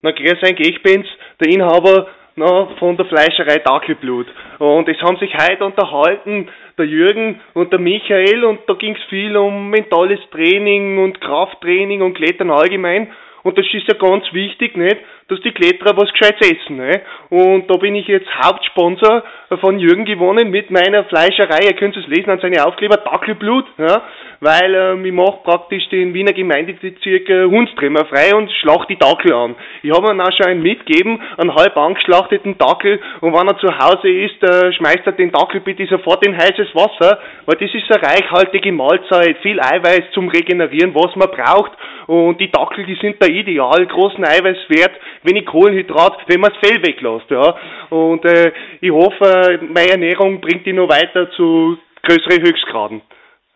Na, 0.03 0.11
grüß 0.11 0.43
euch, 0.43 0.59
ich 0.59 0.83
bin's, 0.83 1.07
der 1.41 1.51
Inhaber 1.51 2.07
na, 2.35 2.67
von 2.77 2.95
der 2.95 3.07
Fleischerei 3.07 3.57
Dackelblut. 3.57 4.27
Und 4.59 4.87
es 4.87 5.01
haben 5.01 5.17
sich 5.17 5.33
heute 5.33 5.65
unterhalten, 5.65 6.47
der 6.77 6.85
Jürgen 6.85 7.41
und 7.55 7.71
der 7.71 7.79
Michael, 7.79 8.43
und 8.43 8.59
da 8.67 8.75
ging's 8.75 9.01
viel 9.09 9.35
um 9.35 9.71
mentales 9.71 10.19
Training 10.31 10.99
und 10.99 11.21
Krafttraining 11.21 12.03
und 12.03 12.13
Klettern 12.13 12.51
allgemein. 12.51 13.11
Und 13.43 13.57
das 13.57 13.65
ist 13.73 13.87
ja 13.87 13.93
ganz 13.93 14.25
wichtig, 14.31 14.75
nicht? 14.75 14.97
Dass 15.27 15.39
die 15.41 15.51
Kletterer 15.51 15.95
was 15.97 16.11
Gescheites 16.11 16.51
essen, 16.51 16.77
ne? 16.77 17.01
Und 17.29 17.69
da 17.69 17.77
bin 17.77 17.95
ich 17.95 18.07
jetzt 18.07 18.27
Hauptsponsor 18.43 19.23
von 19.61 19.79
Jürgen 19.79 20.05
gewonnen 20.05 20.49
mit 20.49 20.71
meiner 20.71 21.03
Fleischerei. 21.05 21.65
Ihr 21.65 21.75
könnt 21.75 21.95
es 21.95 22.07
lesen 22.07 22.31
an 22.31 22.39
seine 22.39 22.65
Aufkleber 22.65 22.97
Dackelblut, 22.97 23.65
ja? 23.77 24.01
Weil 24.41 24.75
ähm, 24.75 25.05
ich 25.05 25.13
mache 25.13 25.39
praktisch 25.43 25.87
den 25.89 26.13
Wiener 26.13 26.33
Gemeindebezirk 26.33 27.29
äh, 27.29 27.45
Hundstremer 27.45 28.05
frei 28.05 28.35
und 28.35 28.51
schlacht 28.51 28.89
die 28.89 28.97
Dackel 28.97 29.33
an. 29.33 29.55
Ich 29.81 29.91
habe 29.91 30.11
ihm 30.11 30.19
auch 30.19 30.31
schon 30.31 30.47
einen 30.47 30.61
mitgegeben, 30.61 31.21
einen 31.37 31.55
halb 31.55 31.77
angeschlachteten 31.77 32.57
Dackel. 32.57 32.99
Und 33.21 33.33
wenn 33.33 33.47
er 33.47 33.57
zu 33.59 33.67
Hause 33.67 34.09
ist, 34.09 34.43
äh, 34.43 34.73
schmeißt 34.73 35.05
er 35.05 35.13
den 35.13 35.31
Dackel 35.31 35.61
bitte 35.61 35.85
sofort 35.85 36.25
in 36.25 36.35
heißes 36.35 36.75
Wasser, 36.75 37.19
weil 37.45 37.57
das 37.59 37.73
ist 37.73 37.91
eine 37.91 38.03
reichhaltige 38.03 38.71
Mahlzeit, 38.71 39.37
viel 39.37 39.59
Eiweiß 39.59 40.11
zum 40.13 40.27
Regenerieren, 40.27 40.93
was 40.95 41.15
man 41.15 41.29
braucht. 41.29 41.71
Und 42.07 42.39
die 42.39 42.51
Dackel, 42.51 42.85
die 42.85 42.95
sind 42.95 43.21
da 43.21 43.27
ideal, 43.27 43.85
großen 43.87 44.23
Eiweißwert, 44.23 44.91
wenig 45.23 45.45
Kohlenhydrat, 45.45 46.17
wenn 46.27 46.41
man 46.41 46.51
das 46.51 46.69
Fell 46.69 46.85
weglässt, 46.85 47.29
ja. 47.31 47.55
Und 47.89 48.25
äh, 48.25 48.51
ich 48.81 48.91
hoffe, 48.91 49.34
meine 49.61 49.91
Ernährung 49.91 50.41
bringt 50.41 50.65
die 50.65 50.73
noch 50.73 50.89
weiter 50.89 51.29
zu 51.31 51.77
größeren 52.03 52.41
Höchstgraden. 52.41 53.01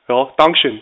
Ja, 0.07 0.29
Dankeschön. 0.37 0.81